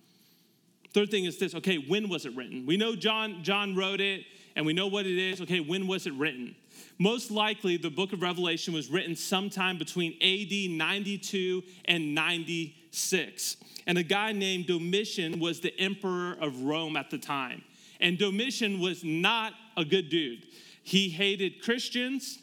Third 0.93 1.11
thing 1.11 1.25
is 1.25 1.37
this 1.37 1.53
okay, 1.55 1.77
when 1.77 2.09
was 2.09 2.25
it 2.25 2.35
written? 2.35 2.65
We 2.65 2.77
know 2.77 2.95
John, 2.95 3.43
John 3.43 3.75
wrote 3.75 4.01
it 4.01 4.25
and 4.55 4.65
we 4.65 4.73
know 4.73 4.87
what 4.87 5.05
it 5.05 5.17
is. 5.17 5.41
Okay, 5.41 5.59
when 5.59 5.87
was 5.87 6.07
it 6.07 6.13
written? 6.13 6.55
Most 6.97 7.31
likely, 7.31 7.77
the 7.77 7.89
book 7.89 8.11
of 8.11 8.21
Revelation 8.21 8.73
was 8.73 8.89
written 8.89 9.15
sometime 9.15 9.77
between 9.77 10.13
AD 10.21 10.71
92 10.71 11.63
and 11.85 12.15
96. 12.15 13.57
And 13.87 13.97
a 13.97 14.03
guy 14.03 14.31
named 14.31 14.67
Domitian 14.67 15.39
was 15.39 15.59
the 15.61 15.77
emperor 15.79 16.35
of 16.41 16.63
Rome 16.63 16.97
at 16.97 17.09
the 17.09 17.17
time. 17.17 17.61
And 18.01 18.17
Domitian 18.17 18.79
was 18.79 19.03
not 19.03 19.53
a 19.77 19.85
good 19.85 20.09
dude. 20.09 20.45
He 20.89 21.09
hated 21.09 21.61
Christians, 21.61 22.39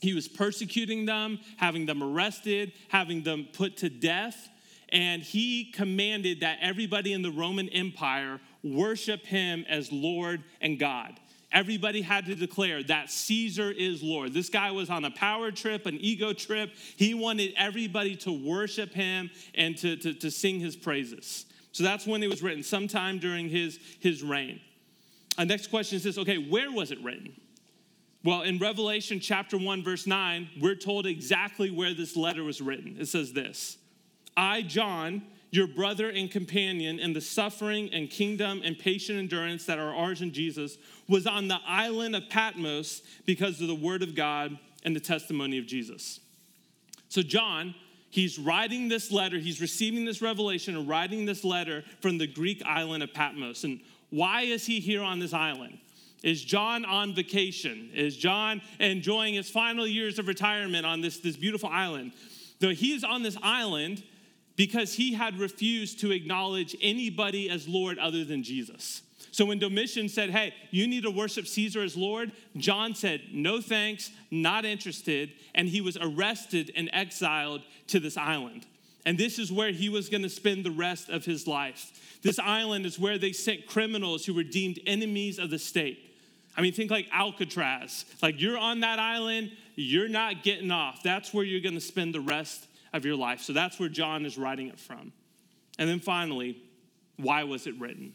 he 0.00 0.14
was 0.14 0.28
persecuting 0.28 1.04
them, 1.04 1.40
having 1.58 1.84
them 1.86 2.02
arrested, 2.02 2.72
having 2.88 3.22
them 3.22 3.48
put 3.52 3.76
to 3.78 3.90
death 3.90 4.48
and 4.92 5.22
he 5.22 5.70
commanded 5.72 6.40
that 6.40 6.58
everybody 6.60 7.12
in 7.12 7.22
the 7.22 7.30
Roman 7.30 7.68
Empire 7.68 8.40
worship 8.62 9.24
him 9.24 9.64
as 9.68 9.90
Lord 9.92 10.42
and 10.60 10.78
God. 10.78 11.18
Everybody 11.52 12.02
had 12.02 12.26
to 12.26 12.34
declare 12.34 12.82
that 12.84 13.10
Caesar 13.10 13.70
is 13.70 14.02
Lord. 14.02 14.32
This 14.32 14.48
guy 14.48 14.70
was 14.70 14.88
on 14.88 15.04
a 15.04 15.10
power 15.10 15.50
trip, 15.50 15.86
an 15.86 15.98
ego 16.00 16.32
trip. 16.32 16.72
He 16.96 17.14
wanted 17.14 17.54
everybody 17.56 18.14
to 18.16 18.32
worship 18.32 18.92
him 18.92 19.30
and 19.54 19.76
to, 19.78 19.96
to, 19.96 20.14
to 20.14 20.30
sing 20.30 20.60
his 20.60 20.76
praises. 20.76 21.46
So 21.72 21.82
that's 21.82 22.06
when 22.06 22.22
it 22.22 22.28
was 22.28 22.42
written, 22.42 22.62
sometime 22.62 23.18
during 23.18 23.48
his, 23.48 23.78
his 24.00 24.22
reign. 24.22 24.60
Our 25.38 25.44
next 25.44 25.68
question 25.68 25.96
is 25.96 26.04
this 26.04 26.18
okay, 26.18 26.38
where 26.38 26.70
was 26.70 26.90
it 26.90 27.02
written? 27.02 27.32
Well, 28.22 28.42
in 28.42 28.58
Revelation 28.58 29.18
chapter 29.18 29.56
1, 29.56 29.82
verse 29.82 30.06
9, 30.06 30.50
we're 30.60 30.74
told 30.74 31.06
exactly 31.06 31.70
where 31.70 31.94
this 31.94 32.16
letter 32.16 32.44
was 32.44 32.60
written. 32.60 32.96
It 32.98 33.06
says 33.06 33.32
this 33.32 33.78
I, 34.36 34.62
John, 34.62 35.22
your 35.50 35.66
brother 35.66 36.10
and 36.10 36.30
companion 36.30 36.98
in 36.98 37.12
the 37.12 37.20
suffering 37.20 37.92
and 37.92 38.10
kingdom 38.10 38.60
and 38.64 38.78
patient 38.78 39.18
endurance 39.18 39.64
that 39.66 39.78
are 39.78 39.94
ours 39.94 40.22
in 40.22 40.32
Jesus, 40.32 40.76
was 41.08 41.26
on 41.26 41.48
the 41.48 41.58
island 41.66 42.14
of 42.14 42.28
Patmos 42.28 43.02
because 43.24 43.60
of 43.60 43.68
the 43.68 43.74
word 43.74 44.02
of 44.02 44.14
God 44.14 44.58
and 44.84 44.94
the 44.94 45.00
testimony 45.00 45.58
of 45.58 45.66
Jesus. 45.66 46.20
So, 47.08 47.22
John, 47.22 47.74
he's 48.10 48.38
writing 48.38 48.88
this 48.88 49.10
letter, 49.10 49.38
he's 49.38 49.62
receiving 49.62 50.04
this 50.04 50.20
revelation 50.20 50.76
and 50.76 50.88
writing 50.88 51.24
this 51.24 51.42
letter 51.42 51.84
from 52.00 52.18
the 52.18 52.26
Greek 52.26 52.62
island 52.64 53.02
of 53.02 53.14
Patmos. 53.14 53.64
And 53.64 53.80
why 54.10 54.42
is 54.42 54.66
he 54.66 54.78
here 54.78 55.02
on 55.02 55.18
this 55.18 55.32
island? 55.32 55.78
Is 56.22 56.44
John 56.44 56.84
on 56.84 57.14
vacation? 57.14 57.90
Is 57.94 58.16
John 58.16 58.60
enjoying 58.78 59.34
his 59.34 59.48
final 59.48 59.86
years 59.86 60.18
of 60.18 60.28
retirement 60.28 60.84
on 60.84 61.00
this, 61.00 61.18
this 61.18 61.36
beautiful 61.36 61.70
island? 61.70 62.12
Though 62.60 62.70
he 62.70 62.92
is 62.92 63.04
on 63.04 63.22
this 63.22 63.38
island, 63.42 64.02
because 64.56 64.94
he 64.94 65.14
had 65.14 65.38
refused 65.38 66.00
to 66.00 66.10
acknowledge 66.10 66.76
anybody 66.82 67.48
as 67.48 67.66
Lord 67.66 67.98
other 67.98 68.24
than 68.24 68.42
Jesus. 68.42 69.00
So 69.32 69.46
when 69.46 69.58
Domitian 69.58 70.08
said, 70.08 70.30
Hey, 70.30 70.52
you 70.70 70.86
need 70.86 71.04
to 71.04 71.10
worship 71.10 71.46
Caesar 71.46 71.82
as 71.82 71.96
Lord, 71.96 72.32
John 72.56 72.94
said, 72.94 73.22
No 73.32 73.60
thanks, 73.60 74.10
not 74.30 74.64
interested. 74.64 75.32
And 75.54 75.68
he 75.68 75.80
was 75.80 75.96
arrested 75.98 76.72
and 76.76 76.90
exiled 76.92 77.62
to 77.86 78.00
this 78.00 78.16
island. 78.16 78.66
And 79.06 79.16
this 79.16 79.38
is 79.38 79.50
where 79.50 79.72
he 79.72 79.88
was 79.88 80.10
going 80.10 80.22
to 80.24 80.28
spend 80.28 80.64
the 80.64 80.70
rest 80.70 81.08
of 81.08 81.24
his 81.24 81.46
life. 81.46 82.18
This 82.22 82.38
island 82.38 82.84
is 82.84 82.98
where 82.98 83.16
they 83.16 83.32
sent 83.32 83.66
criminals 83.66 84.26
who 84.26 84.34
were 84.34 84.42
deemed 84.42 84.78
enemies 84.86 85.38
of 85.38 85.48
the 85.48 85.58
state. 85.58 86.09
I 86.56 86.62
mean, 86.62 86.72
think 86.72 86.90
like 86.90 87.08
Alcatraz. 87.12 88.04
Like 88.22 88.40
you're 88.40 88.58
on 88.58 88.80
that 88.80 88.98
island, 88.98 89.52
you're 89.76 90.08
not 90.08 90.42
getting 90.42 90.70
off. 90.70 91.02
That's 91.02 91.32
where 91.32 91.44
you're 91.44 91.60
going 91.60 91.74
to 91.74 91.80
spend 91.80 92.14
the 92.14 92.20
rest 92.20 92.66
of 92.92 93.04
your 93.04 93.16
life. 93.16 93.40
So 93.40 93.52
that's 93.52 93.78
where 93.78 93.88
John 93.88 94.26
is 94.26 94.36
writing 94.36 94.68
it 94.68 94.78
from. 94.78 95.12
And 95.78 95.88
then 95.88 96.00
finally, 96.00 96.62
why 97.16 97.44
was 97.44 97.66
it 97.66 97.78
written? 97.78 98.14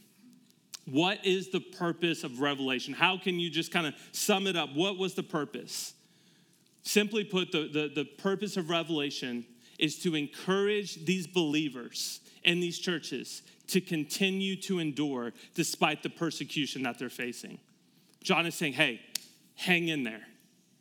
What 0.86 1.25
is 1.25 1.50
the 1.50 1.60
purpose 1.60 2.24
of 2.24 2.39
Revelation? 2.39 2.94
How 2.94 3.18
can 3.18 3.39
you 3.39 3.50
just 3.50 3.72
kind 3.72 3.88
of 3.88 3.96
sum 4.12 4.46
it 4.46 4.56
up? 4.56 4.75
What 4.75 4.98
was 4.98 5.15
the 5.15 5.24
purpose? 5.24 5.94
Simply 6.84 7.24
put, 7.24 7.51
the, 7.51 7.68
the, 7.68 7.92
the 7.94 8.06
purpose 8.06 8.58
of 8.58 8.70
Revelation 8.70 9.46
is 9.80 9.98
to 10.00 10.13
encourage 10.15 11.06
these 11.06 11.25
believers 11.25 12.20
in 12.44 12.60
these 12.60 12.77
churches 12.77 13.42
to 13.68 13.82
continue 13.82 14.56
to 14.56 14.77
endure 14.77 15.34
despite 15.56 16.04
the 16.04 16.10
persecution 16.10 16.84
that 16.84 17.00
they're 17.00 17.10
facing. 17.10 17.58
John 18.25 18.46
is 18.48 18.55
saying, 18.55 18.74
hey, 18.74 19.00
hang 19.55 19.88
in 19.88 20.03
there. 20.03 20.24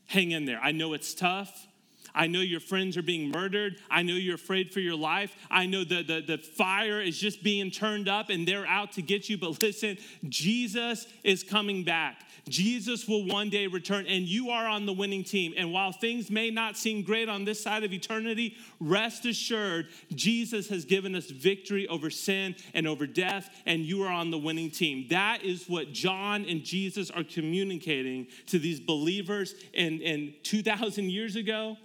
Hang 0.07 0.31
in 0.31 0.47
there. 0.47 0.59
I 0.63 0.73
know 0.73 0.95
it's 0.95 1.15
tough. 1.15 1.67
I 2.15 2.27
know 2.27 2.41
your 2.41 2.61
friends 2.61 2.97
are 2.97 3.03
being 3.03 3.31
murdered. 3.31 3.77
I 3.91 4.03
know 4.03 4.15
you're 4.15 4.37
afraid 4.37 4.73
for 4.73 4.81
your 4.81 4.95
life. 4.97 5.35
I 5.51 5.67
know 5.67 5.85
the, 5.85 6.03
the, 6.03 6.21
the 6.21 6.39
fire 6.39 7.01
is 7.01 7.19
just 7.19 7.43
being 7.43 7.71
turned 7.71 8.09
up 8.09 8.31
and 8.31 8.47
they're 8.47 8.67
out 8.67 8.93
to 8.93 9.03
get 9.03 9.29
you. 9.29 9.37
But 9.37 9.61
listen, 9.61 9.99
Jesus 10.29 11.07
is 11.25 11.43
coming 11.43 11.83
back. 11.85 12.23
Jesus 12.49 13.09
will 13.09 13.27
one 13.27 13.49
day 13.49 13.67
return, 13.67 14.07
and 14.07 14.25
you 14.25 14.51
are 14.51 14.67
on 14.67 14.85
the 14.85 14.93
winning 14.93 15.25
team. 15.25 15.55
And 15.57 15.73
while 15.73 15.93
things 15.93 16.31
may 16.31 16.51
not 16.51 16.77
seem 16.77 17.03
great 17.03 17.29
on 17.29 17.45
this 17.45 17.63
side 17.63 17.85
of 17.85 17.93
eternity, 17.93 18.57
rest 18.81 19.25
assured, 19.25 19.89
Jesus 20.15 20.69
has 20.69 20.85
given 20.85 21.15
us 21.15 21.31
victory 21.31 21.89
over 21.89 22.11
sin 22.11 22.55
and 22.75 22.87
over 22.87 23.07
death, 23.07 23.49
and 23.65 23.81
you 23.81 24.03
are 24.03 24.13
on 24.13 24.31
the 24.31 24.39
winning 24.39 24.71
team. 24.71 25.07
That 25.09 25.43
is 25.43 25.69
what 25.69 25.93
John 25.93 26.45
and 26.45 26.63
Jesus 26.63 27.11
are 27.11 27.25
communicating 27.25 28.27
to 28.47 28.59
these 28.59 28.79
believers 28.79 29.55
in, 29.73 30.01
in 30.01 30.35
2,000 30.43 31.11
years 31.11 31.37
ago 31.37 31.79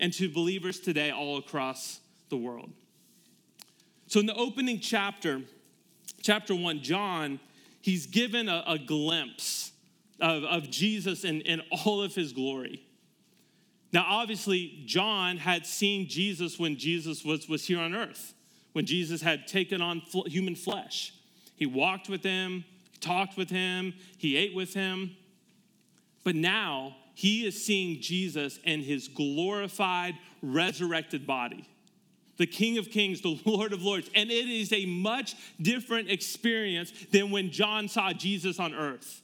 and 0.00 0.12
to 0.14 0.28
believers 0.28 0.80
today 0.80 1.10
all 1.10 1.38
across 1.38 2.00
the 2.28 2.36
world. 2.36 2.70
So, 4.08 4.20
in 4.20 4.26
the 4.26 4.34
opening 4.34 4.80
chapter, 4.80 5.42
chapter 6.22 6.54
one, 6.54 6.82
John, 6.82 7.40
he's 7.80 8.06
given 8.06 8.48
a, 8.48 8.62
a 8.66 8.78
glimpse 8.78 9.72
of, 10.20 10.44
of 10.44 10.70
Jesus 10.70 11.24
in, 11.24 11.40
in 11.42 11.62
all 11.70 12.02
of 12.02 12.14
his 12.14 12.32
glory. 12.32 12.82
Now, 13.92 14.04
obviously, 14.08 14.82
John 14.84 15.36
had 15.36 15.64
seen 15.66 16.08
Jesus 16.08 16.58
when 16.58 16.76
Jesus 16.76 17.24
was, 17.24 17.48
was 17.48 17.66
here 17.66 17.78
on 17.78 17.94
earth, 17.94 18.34
when 18.72 18.84
Jesus 18.84 19.22
had 19.22 19.46
taken 19.46 19.80
on 19.80 20.00
fl- 20.00 20.26
human 20.26 20.54
flesh. 20.54 21.14
He 21.54 21.66
walked 21.66 22.08
with 22.08 22.22
him, 22.22 22.64
talked 23.00 23.36
with 23.36 23.48
him, 23.48 23.94
he 24.18 24.36
ate 24.36 24.54
with 24.54 24.74
him. 24.74 25.16
But 26.24 26.34
now, 26.34 26.96
he 27.14 27.46
is 27.46 27.64
seeing 27.64 28.00
Jesus 28.02 28.58
in 28.64 28.82
his 28.82 29.08
glorified, 29.08 30.18
resurrected 30.42 31.26
body. 31.26 31.66
The 32.36 32.46
King 32.46 32.76
of 32.76 32.90
Kings, 32.90 33.22
the 33.22 33.40
Lord 33.46 33.72
of 33.72 33.82
Lords. 33.82 34.10
And 34.14 34.30
it 34.30 34.48
is 34.48 34.72
a 34.72 34.84
much 34.84 35.34
different 35.60 36.10
experience 36.10 36.92
than 37.12 37.30
when 37.30 37.50
John 37.50 37.88
saw 37.88 38.12
Jesus 38.12 38.60
on 38.60 38.74
earth. 38.74 39.22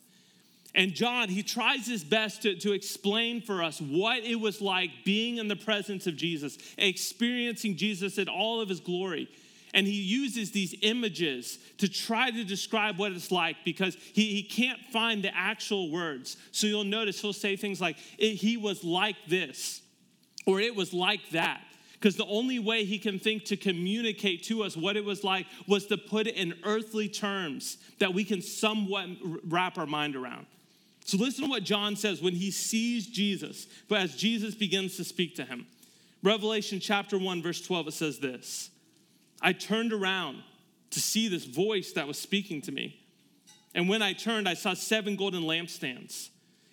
And 0.75 0.95
John, 0.95 1.29
he 1.29 1.43
tries 1.43 1.87
his 1.87 2.03
best 2.03 2.43
to, 2.43 2.55
to 2.57 2.73
explain 2.73 3.43
for 3.43 3.63
us 3.63 3.81
what 3.81 4.25
it 4.25 4.37
was 4.37 4.63
like 4.63 4.91
being 5.05 5.37
in 5.37 5.49
the 5.49 5.57
presence 5.57 6.07
of 6.07 6.17
Jesus, 6.17 6.57
experiencing 6.79 7.77
Jesus 7.77 8.17
in 8.17 8.29
all 8.29 8.61
of 8.61 8.71
his 8.71 8.81
glory. 8.81 9.29
And 9.75 9.87
he 9.87 10.01
uses 10.01 10.51
these 10.51 10.75
images 10.83 11.59
to 11.79 11.89
try 11.89 12.31
to 12.31 12.45
describe 12.45 12.99
what 12.99 13.13
it's 13.13 13.31
like 13.31 13.57
because 13.65 13.97
he, 14.13 14.27
he 14.35 14.43
can't 14.43 14.81
find 14.93 15.23
the 15.23 15.35
actual 15.35 15.91
words. 15.91 16.37
So 16.53 16.67
you'll 16.67 16.85
notice 16.85 17.21
he'll 17.21 17.33
say 17.33 17.57
things 17.57 17.81
like, 17.81 17.97
he 17.97 18.57
was 18.57 18.85
like 18.85 19.17
this, 19.29 19.83
or 20.47 20.61
it 20.61 20.75
was 20.75 20.93
like 20.93 21.31
that. 21.31 21.63
Because 21.95 22.17
the 22.17 22.27
only 22.27 22.59
way 22.59 22.85
he 22.85 22.99
can 22.99 23.19
think 23.19 23.45
to 23.45 23.57
communicate 23.57 24.43
to 24.45 24.65
us 24.65 24.77
what 24.77 24.97
it 24.97 25.05
was 25.05 25.23
like 25.23 25.47
was 25.69 25.87
to 25.87 25.97
put 25.97 26.27
it 26.27 26.35
in 26.35 26.55
earthly 26.65 27.09
terms 27.09 27.79
that 28.01 28.13
we 28.13 28.25
can 28.25 28.43
somewhat 28.43 29.07
wrap 29.45 29.79
our 29.79 29.87
mind 29.87 30.17
around. 30.17 30.47
So 31.05 31.17
listen 31.17 31.45
to 31.45 31.51
what 31.51 31.65
John 31.65 31.97
says 31.97 32.23
when 32.23 32.35
he 32.35 32.51
sees 32.51 33.07
Jesus, 33.07 33.67
but 33.89 34.01
as 34.01 34.15
Jesus 34.15 34.55
begins 34.55 34.97
to 34.97 35.05
speak 35.05 35.35
to 35.37 35.45
him. 35.45 35.67
Revelation 36.23 36.79
chapter 36.79 37.19
1, 37.19 37.43
verse 37.43 37.61
12, 37.61 37.89
it 37.89 37.95
says 37.95 38.19
this 38.19 38.71
I 39.41 39.53
turned 39.53 39.93
around 39.93 40.43
to 40.91 41.01
see 41.01 41.29
this 41.29 41.45
voice 41.45 41.93
that 41.93 42.07
was 42.07 42.19
speaking 42.19 42.61
to 42.63 42.73
me. 42.73 42.99
And 43.75 43.89
when 43.89 44.03
I 44.03 44.13
turned, 44.13 44.49
I 44.49 44.55
saw 44.55 44.75
seven 44.75 45.17
golden 45.17 45.43
lampstands. 45.43 46.29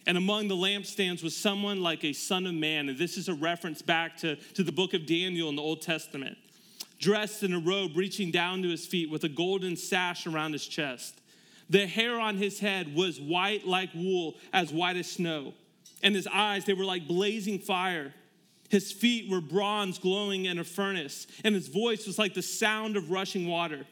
And 0.06 0.18
among 0.18 0.48
the 0.48 0.56
lampstands 0.56 1.24
was 1.24 1.36
someone 1.36 1.82
like 1.82 2.04
a 2.04 2.14
son 2.14 2.46
of 2.46 2.54
man. 2.54 2.90
And 2.90 2.98
this 2.98 3.18
is 3.18 3.30
a 3.30 3.34
reference 3.34 3.82
back 3.82 4.18
to, 4.18 4.36
to 4.36 4.64
the 4.64 4.72
book 4.72 4.94
of 4.94 5.06
Daniel 5.06 5.50
in 5.50 5.56
the 5.56 5.62
Old 5.62 5.82
Testament. 5.82 6.38
Dressed 7.00 7.44
in 7.44 7.54
a 7.54 7.60
robe 7.60 7.92
reaching 7.96 8.32
down 8.32 8.62
to 8.64 8.70
his 8.70 8.86
feet 8.86 9.10
with 9.10 9.24
a 9.24 9.30
golden 9.30 9.78
sash 9.78 10.28
around 10.28 10.54
his 10.54 10.68
chest. 10.68 11.19
The 11.70 11.86
hair 11.86 12.20
on 12.20 12.38
his 12.38 12.60
head 12.60 12.96
was 12.96 13.22
white 13.22 13.68
like 13.68 13.90
wool, 13.94 14.36
as 14.52 14.72
white 14.74 14.98
as 14.98 15.10
snow. 15.10 15.54
And 16.02 16.16
his 16.16 16.28
eyes, 16.28 16.66
they 16.66 16.74
were 16.74 16.86
like 16.86 17.08
blazing 17.08 17.60
fire. 17.60 18.14
His 18.70 18.92
feet 18.92 19.30
were 19.30 19.42
bronze 19.42 19.98
glowing 19.98 20.46
in 20.46 20.60
a 20.60 20.64
furnace, 20.64 21.28
and 21.44 21.56
his 21.56 21.68
voice 21.68 22.06
was 22.06 22.20
like 22.20 22.34
the 22.34 22.42
sound 22.42 22.98
of 22.98 23.12
rushing 23.12 23.48
water. 23.48 23.86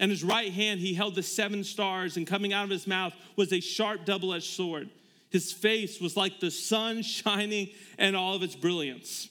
And 0.00 0.10
his 0.10 0.24
right 0.24 0.52
hand 0.52 0.80
he 0.80 0.94
held 0.94 1.14
the 1.14 1.22
seven 1.22 1.64
stars, 1.64 2.16
and 2.16 2.26
coming 2.26 2.52
out 2.52 2.64
of 2.64 2.70
his 2.70 2.86
mouth 2.86 3.14
was 3.36 3.52
a 3.52 3.60
sharp 3.60 4.04
double 4.04 4.34
edged 4.34 4.50
sword. 4.50 4.88
His 5.30 5.52
face 5.52 6.00
was 6.00 6.16
like 6.16 6.40
the 6.40 6.50
sun 6.50 7.02
shining 7.02 7.70
in 7.98 8.14
all 8.14 8.34
of 8.34 8.42
its 8.42 8.56
brilliance. 8.56 9.28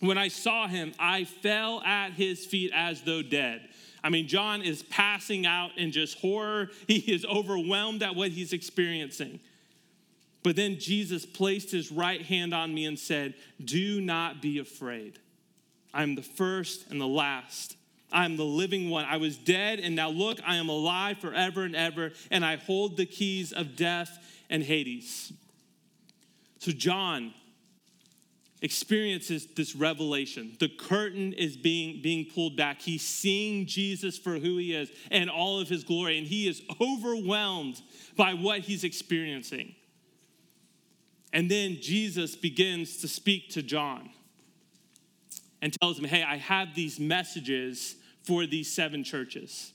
When 0.00 0.18
I 0.18 0.28
saw 0.28 0.68
him, 0.68 0.92
I 0.98 1.24
fell 1.24 1.80
at 1.82 2.12
his 2.12 2.44
feet 2.44 2.72
as 2.74 3.02
though 3.02 3.22
dead. 3.22 3.68
I 4.02 4.10
mean, 4.10 4.28
John 4.28 4.62
is 4.62 4.82
passing 4.84 5.46
out 5.46 5.70
in 5.76 5.92
just 5.92 6.18
horror. 6.18 6.70
He 6.86 6.98
is 6.98 7.24
overwhelmed 7.24 8.02
at 8.02 8.14
what 8.14 8.30
he's 8.30 8.52
experiencing. 8.52 9.40
But 10.42 10.54
then 10.54 10.78
Jesus 10.78 11.26
placed 11.26 11.72
his 11.72 11.90
right 11.90 12.22
hand 12.22 12.54
on 12.54 12.72
me 12.72 12.84
and 12.84 12.98
said, 12.98 13.34
Do 13.64 14.00
not 14.00 14.40
be 14.40 14.58
afraid. 14.58 15.18
I'm 15.92 16.14
the 16.14 16.22
first 16.22 16.88
and 16.90 17.00
the 17.00 17.06
last. 17.06 17.76
I'm 18.12 18.36
the 18.36 18.44
living 18.44 18.88
one. 18.88 19.04
I 19.04 19.16
was 19.16 19.36
dead, 19.36 19.80
and 19.80 19.96
now 19.96 20.10
look, 20.10 20.38
I 20.46 20.56
am 20.56 20.68
alive 20.68 21.18
forever 21.18 21.64
and 21.64 21.74
ever, 21.74 22.12
and 22.30 22.44
I 22.44 22.56
hold 22.56 22.96
the 22.96 23.06
keys 23.06 23.52
of 23.52 23.74
death 23.74 24.18
and 24.48 24.62
Hades. 24.62 25.32
So, 26.60 26.70
John 26.70 27.34
experiences 28.66 29.46
this 29.54 29.76
revelation. 29.76 30.56
The 30.58 30.68
curtain 30.68 31.32
is 31.32 31.56
being, 31.56 32.02
being 32.02 32.26
pulled 32.26 32.56
back. 32.56 32.82
He's 32.82 33.02
seeing 33.02 33.64
Jesus 33.66 34.18
for 34.18 34.32
who 34.32 34.58
he 34.58 34.74
is 34.74 34.90
and 35.10 35.30
all 35.30 35.60
of 35.60 35.68
his 35.68 35.84
glory, 35.84 36.18
and 36.18 36.26
he 36.26 36.48
is 36.48 36.60
overwhelmed 36.80 37.80
by 38.16 38.34
what 38.34 38.60
he's 38.60 38.82
experiencing. 38.82 39.76
And 41.32 41.48
then 41.48 41.78
Jesus 41.80 42.34
begins 42.34 42.96
to 42.98 43.08
speak 43.08 43.50
to 43.50 43.62
John 43.62 44.10
and 45.62 45.72
tells 45.80 45.96
him, 45.96 46.04
Hey, 46.04 46.24
I 46.24 46.36
have 46.36 46.74
these 46.74 46.98
messages 46.98 47.94
for 48.24 48.46
these 48.46 48.74
seven 48.74 49.04
churches. 49.04 49.72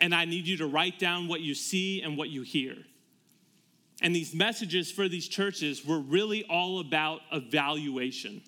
And 0.00 0.12
I 0.12 0.24
need 0.24 0.48
you 0.48 0.56
to 0.56 0.66
write 0.66 0.98
down 0.98 1.28
what 1.28 1.40
you 1.40 1.54
see 1.54 2.02
and 2.02 2.16
what 2.16 2.30
you 2.30 2.42
hear. 2.42 2.74
And 4.02 4.14
these 4.14 4.34
messages 4.34 4.90
for 4.90 5.08
these 5.08 5.28
churches 5.28 5.84
were 5.84 6.00
really 6.00 6.44
all 6.44 6.80
about 6.80 7.20
evaluation. 7.32 8.42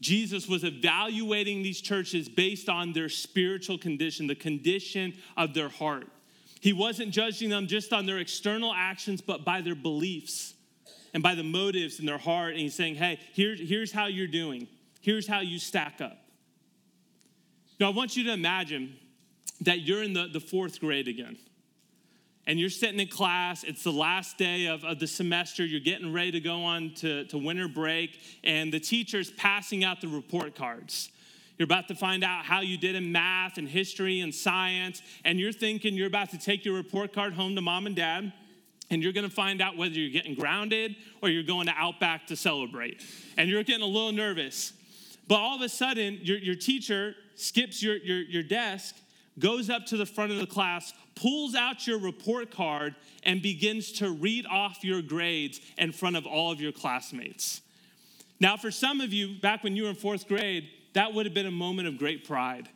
Jesus 0.00 0.48
was 0.48 0.64
evaluating 0.64 1.62
these 1.62 1.80
churches 1.80 2.28
based 2.28 2.68
on 2.68 2.92
their 2.92 3.08
spiritual 3.08 3.78
condition, 3.78 4.26
the 4.26 4.34
condition 4.34 5.14
of 5.36 5.54
their 5.54 5.68
heart. 5.68 6.06
He 6.60 6.72
wasn't 6.72 7.10
judging 7.10 7.50
them 7.50 7.66
just 7.66 7.92
on 7.92 8.06
their 8.06 8.18
external 8.18 8.72
actions, 8.74 9.20
but 9.20 9.44
by 9.44 9.60
their 9.60 9.74
beliefs 9.74 10.54
and 11.14 11.22
by 11.22 11.34
the 11.34 11.42
motives 11.42 11.98
in 11.98 12.06
their 12.06 12.18
heart. 12.18 12.52
And 12.52 12.60
he's 12.60 12.74
saying, 12.74 12.96
hey, 12.96 13.18
here, 13.32 13.54
here's 13.56 13.92
how 13.92 14.06
you're 14.06 14.26
doing, 14.26 14.68
here's 15.00 15.26
how 15.26 15.40
you 15.40 15.58
stack 15.58 16.00
up. 16.00 16.18
Now, 17.80 17.86
I 17.86 17.90
want 17.90 18.16
you 18.16 18.24
to 18.24 18.32
imagine 18.32 18.96
that 19.60 19.80
you're 19.80 20.02
in 20.02 20.12
the, 20.12 20.28
the 20.32 20.40
fourth 20.40 20.80
grade 20.80 21.08
again. 21.08 21.36
And 22.48 22.58
you're 22.58 22.70
sitting 22.70 22.98
in 22.98 23.06
class, 23.06 23.62
it's 23.62 23.84
the 23.84 23.92
last 23.92 24.38
day 24.38 24.66
of, 24.66 24.82
of 24.82 24.98
the 24.98 25.06
semester, 25.06 25.64
you're 25.64 25.78
getting 25.78 26.12
ready 26.12 26.32
to 26.32 26.40
go 26.40 26.64
on 26.64 26.94
to, 26.96 27.24
to 27.26 27.38
winter 27.38 27.68
break, 27.68 28.18
and 28.42 28.72
the 28.72 28.80
teacher's 28.80 29.30
passing 29.30 29.84
out 29.84 30.00
the 30.00 30.08
report 30.08 30.56
cards. 30.56 31.10
You're 31.58 31.64
about 31.66 31.88
to 31.88 31.94
find 31.94 32.24
out 32.24 32.44
how 32.44 32.60
you 32.62 32.78
did 32.78 32.96
in 32.96 33.12
math 33.12 33.58
and 33.58 33.68
history 33.68 34.20
and 34.20 34.34
science, 34.34 35.02
and 35.24 35.38
you're 35.38 35.52
thinking 35.52 35.94
you're 35.94 36.08
about 36.08 36.30
to 36.30 36.38
take 36.38 36.64
your 36.64 36.74
report 36.74 37.12
card 37.12 37.34
home 37.34 37.54
to 37.54 37.60
mom 37.60 37.86
and 37.86 37.94
dad 37.94 38.32
and 38.90 39.02
you're 39.02 39.12
gonna 39.12 39.28
find 39.28 39.60
out 39.60 39.76
whether 39.76 39.94
you're 39.94 40.10
getting 40.10 40.34
grounded 40.34 40.96
or 41.22 41.28
you're 41.28 41.42
going 41.42 41.66
to 41.66 41.74
Outback 41.76 42.26
to 42.28 42.36
celebrate. 42.36 43.02
And 43.36 43.48
you're 43.48 43.62
getting 43.62 43.82
a 43.82 43.86
little 43.86 44.12
nervous. 44.12 44.72
But 45.28 45.36
all 45.36 45.56
of 45.56 45.62
a 45.62 45.68
sudden, 45.68 46.20
your, 46.22 46.38
your 46.38 46.54
teacher 46.54 47.14
skips 47.36 47.82
your, 47.82 47.96
your, 47.96 48.22
your 48.22 48.42
desk, 48.42 48.96
goes 49.38 49.70
up 49.70 49.86
to 49.86 49.96
the 49.96 50.06
front 50.06 50.32
of 50.32 50.38
the 50.38 50.46
class, 50.46 50.92
pulls 51.14 51.54
out 51.54 51.86
your 51.86 51.98
report 51.98 52.50
card, 52.50 52.94
and 53.22 53.42
begins 53.42 53.92
to 53.92 54.10
read 54.10 54.46
off 54.46 54.84
your 54.84 55.02
grades 55.02 55.60
in 55.76 55.92
front 55.92 56.16
of 56.16 56.26
all 56.26 56.52
of 56.52 56.60
your 56.60 56.72
classmates. 56.72 57.60
Now, 58.40 58.56
for 58.56 58.70
some 58.70 59.00
of 59.00 59.12
you, 59.12 59.40
back 59.40 59.64
when 59.64 59.76
you 59.76 59.84
were 59.84 59.90
in 59.90 59.96
fourth 59.96 60.28
grade, 60.28 60.68
that 60.94 61.12
would 61.12 61.26
have 61.26 61.34
been 61.34 61.46
a 61.46 61.50
moment 61.50 61.88
of 61.88 61.98
great 61.98 62.26
pride. 62.26 62.68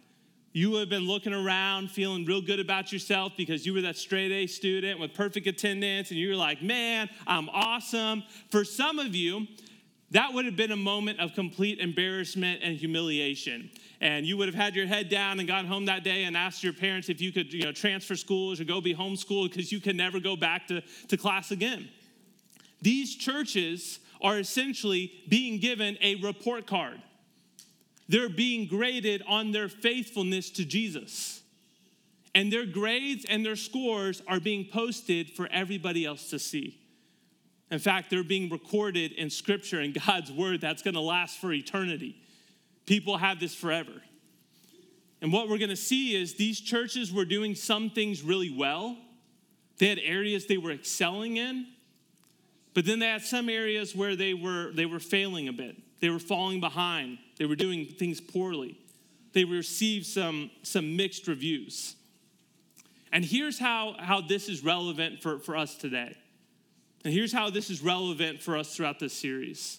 You 0.53 0.71
would 0.71 0.81
have 0.81 0.89
been 0.91 1.07
looking 1.07 1.33
around, 1.33 1.91
feeling 1.91 2.27
real 2.27 2.43
good 2.43 2.61
about 2.61 2.93
yourself 2.93 3.33
because 3.37 3.65
you 3.65 3.73
were 3.73 3.81
that 3.83 3.97
straight 3.97 4.33
A 4.33 4.47
student 4.47 5.01
with 5.01 5.15
perfect 5.15 5.47
attendance, 5.47 6.11
and 6.11 6.19
you 6.19 6.29
were 6.29 6.37
like, 6.37 6.63
man, 6.63 7.09
I'm 7.27 7.49
awesome. 7.49 8.23
For 8.51 8.65
some 8.65 8.99
of 8.99 9.15
you, 9.15 9.47
that 10.13 10.33
would 10.33 10.45
have 10.45 10.57
been 10.57 10.73
a 10.73 10.77
moment 10.77 11.21
of 11.21 11.35
complete 11.35 11.79
embarrassment 11.79 12.61
and 12.63 12.77
humiliation. 12.77 13.71
And 14.01 14.27
you 14.27 14.37
would 14.37 14.49
have 14.49 14.55
had 14.55 14.75
your 14.75 14.87
head 14.87 15.09
down 15.09 15.39
and 15.39 15.47
gone 15.47 15.67
home 15.67 15.87
that 15.87 16.05
day 16.05 16.25
and 16.25 16.37
asked 16.37 16.65
your 16.65 16.73
parents 16.73 17.09
if 17.09 17.21
you 17.21 17.33
could 17.33 17.53
you 17.53 17.65
know, 17.65 17.73
transfer 17.73 18.17
schools 18.17 18.61
or 18.61 18.65
go 18.65 18.81
be 18.81 18.95
homeschooled 18.95 19.51
because 19.51 19.71
you 19.71 19.81
could 19.81 19.97
never 19.97 20.21
go 20.21 20.37
back 20.37 20.67
to, 20.69 20.83
to 21.09 21.17
class 21.17 21.51
again. 21.51 21.89
These 22.81 23.17
churches 23.17 24.01
are 24.21 24.39
essentially 24.39 25.13
being 25.29 25.59
given 25.59 25.99
a 26.01 26.17
report 26.17 26.67
card 26.67 27.01
they're 28.13 28.29
being 28.29 28.67
graded 28.67 29.23
on 29.27 29.53
their 29.53 29.71
faithfulness 29.71 30.51
to 30.51 30.67
Jesus. 30.67 31.41
And 32.35 32.53
their 32.53 32.67
grades 32.67 33.25
and 33.27 33.45
their 33.45 33.57
scores 33.57 34.23
are 34.29 34.39
being 34.39 34.67
posted 34.71 35.31
for 35.31 35.49
everybody 35.51 36.05
else 36.05 36.29
to 36.29 36.39
see. 36.39 36.79
In 37.73 37.79
fact, 37.79 38.11
they're 38.11 38.23
being 38.23 38.51
recorded 38.51 39.13
in 39.13 39.31
scripture 39.31 39.81
and 39.81 39.95
God's 39.95 40.31
word 40.31 40.61
that's 40.61 40.83
going 40.83 40.93
to 40.93 41.01
last 41.01 41.39
for 41.39 41.51
eternity. 41.51 42.15
People 42.85 43.17
have 43.17 43.41
this 43.41 43.55
forever. 43.55 44.03
And 45.23 45.33
what 45.33 45.49
we're 45.49 45.57
going 45.57 45.71
to 45.71 45.77
see 45.77 46.15
is 46.15 46.35
these 46.35 46.61
churches 46.61 47.11
were 47.11 47.25
doing 47.25 47.55
some 47.55 47.89
things 47.89 48.23
really 48.23 48.55
well. 48.55 48.99
They 49.79 49.89
had 49.89 49.99
areas 50.05 50.47
they 50.47 50.59
were 50.59 50.71
excelling 50.71 51.39
in, 51.39 51.67
but 52.75 52.85
then 52.85 52.99
they 52.99 53.07
had 53.07 53.23
some 53.23 53.49
areas 53.49 53.97
where 53.97 54.17
they 54.17 54.35
were 54.35 54.71
they 54.73 54.85
were 54.85 55.01
failing 55.01 55.49
a 55.49 55.53
bit. 55.53 55.77
They 56.01 56.11
were 56.11 56.19
falling 56.19 56.61
behind. 56.61 57.19
They 57.39 57.47
were 57.47 57.57
doing 57.57 57.87
things 57.87 58.21
poorly. 58.21 58.79
They 59.33 59.45
received 59.45 60.05
some, 60.05 60.51
some 60.63 60.95
mixed 60.95 61.27
reviews. 61.27 61.97
And 63.13 63.25
here's 63.25 63.59
how, 63.59 63.95
how 63.99 64.21
this 64.21 64.51
is 64.51 64.63
relevant 64.63 65.23
for, 65.23 65.39
for 65.39 65.57
us 65.57 65.75
today. 65.75 66.17
And 67.05 67.13
here's 67.13 67.33
how 67.33 67.51
this 67.51 67.71
is 67.71 67.83
relevant 67.83 68.43
for 68.43 68.57
us 68.57 68.77
throughout 68.77 68.99
this 68.99 69.13
series. 69.13 69.79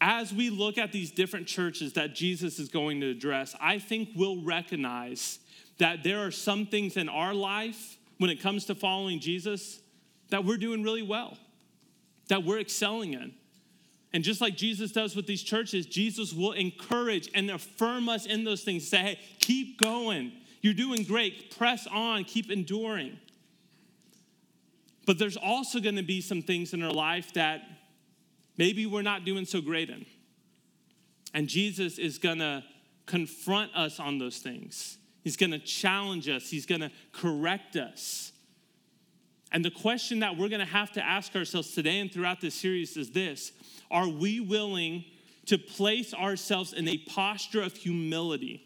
As 0.00 0.32
we 0.32 0.50
look 0.50 0.76
at 0.78 0.92
these 0.92 1.12
different 1.12 1.46
churches 1.46 1.92
that 1.94 2.14
Jesus 2.14 2.58
is 2.58 2.68
going 2.68 3.00
to 3.00 3.10
address, 3.10 3.54
I 3.60 3.78
think 3.78 4.10
we'll 4.16 4.42
recognize 4.42 5.38
that 5.78 6.02
there 6.02 6.26
are 6.26 6.30
some 6.30 6.66
things 6.66 6.96
in 6.96 7.08
our 7.08 7.32
life 7.32 7.96
when 8.18 8.30
it 8.30 8.40
comes 8.40 8.64
to 8.66 8.74
following 8.74 9.20
Jesus 9.20 9.80
that 10.30 10.44
we're 10.44 10.56
doing 10.56 10.82
really 10.82 11.02
well, 11.02 11.36
that 12.28 12.44
we're 12.44 12.58
excelling 12.58 13.12
in. 13.14 13.34
And 14.12 14.22
just 14.22 14.40
like 14.40 14.56
Jesus 14.56 14.92
does 14.92 15.16
with 15.16 15.26
these 15.26 15.42
churches, 15.42 15.86
Jesus 15.86 16.32
will 16.32 16.52
encourage 16.52 17.28
and 17.34 17.50
affirm 17.50 18.08
us 18.08 18.26
in 18.26 18.44
those 18.44 18.62
things. 18.62 18.88
Say, 18.88 18.98
hey, 18.98 19.18
keep 19.40 19.80
going. 19.80 20.32
You're 20.60 20.74
doing 20.74 21.02
great. 21.02 21.56
Press 21.56 21.86
on. 21.88 22.24
Keep 22.24 22.50
enduring. 22.50 23.18
But 25.06 25.18
there's 25.18 25.36
also 25.36 25.80
going 25.80 25.96
to 25.96 26.02
be 26.02 26.20
some 26.20 26.42
things 26.42 26.72
in 26.72 26.82
our 26.82 26.92
life 26.92 27.34
that 27.34 27.62
maybe 28.56 28.86
we're 28.86 29.02
not 29.02 29.24
doing 29.24 29.44
so 29.44 29.60
great 29.60 29.90
in. 29.90 30.06
And 31.34 31.48
Jesus 31.48 31.98
is 31.98 32.18
going 32.18 32.38
to 32.38 32.62
confront 33.06 33.74
us 33.74 34.00
on 34.00 34.18
those 34.18 34.38
things. 34.38 34.98
He's 35.22 35.36
going 35.36 35.50
to 35.50 35.58
challenge 35.58 36.28
us, 36.28 36.48
He's 36.48 36.66
going 36.66 36.82
to 36.82 36.90
correct 37.12 37.76
us. 37.76 38.32
And 39.52 39.64
the 39.64 39.70
question 39.70 40.20
that 40.20 40.36
we're 40.36 40.48
going 40.48 40.60
to 40.60 40.72
have 40.72 40.90
to 40.92 41.04
ask 41.04 41.36
ourselves 41.36 41.72
today 41.72 42.00
and 42.00 42.12
throughout 42.12 42.40
this 42.40 42.54
series 42.54 42.96
is 42.96 43.10
this 43.10 43.52
are 43.90 44.08
we 44.08 44.40
willing 44.40 45.04
to 45.46 45.58
place 45.58 46.14
ourselves 46.14 46.72
in 46.72 46.88
a 46.88 46.98
posture 46.98 47.62
of 47.62 47.74
humility 47.74 48.64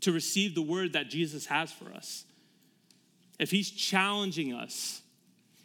to 0.00 0.12
receive 0.12 0.54
the 0.54 0.62
word 0.62 0.92
that 0.92 1.10
Jesus 1.10 1.46
has 1.46 1.72
for 1.72 1.92
us? 1.92 2.24
If 3.38 3.50
he's 3.50 3.70
challenging 3.70 4.54
us, 4.54 5.02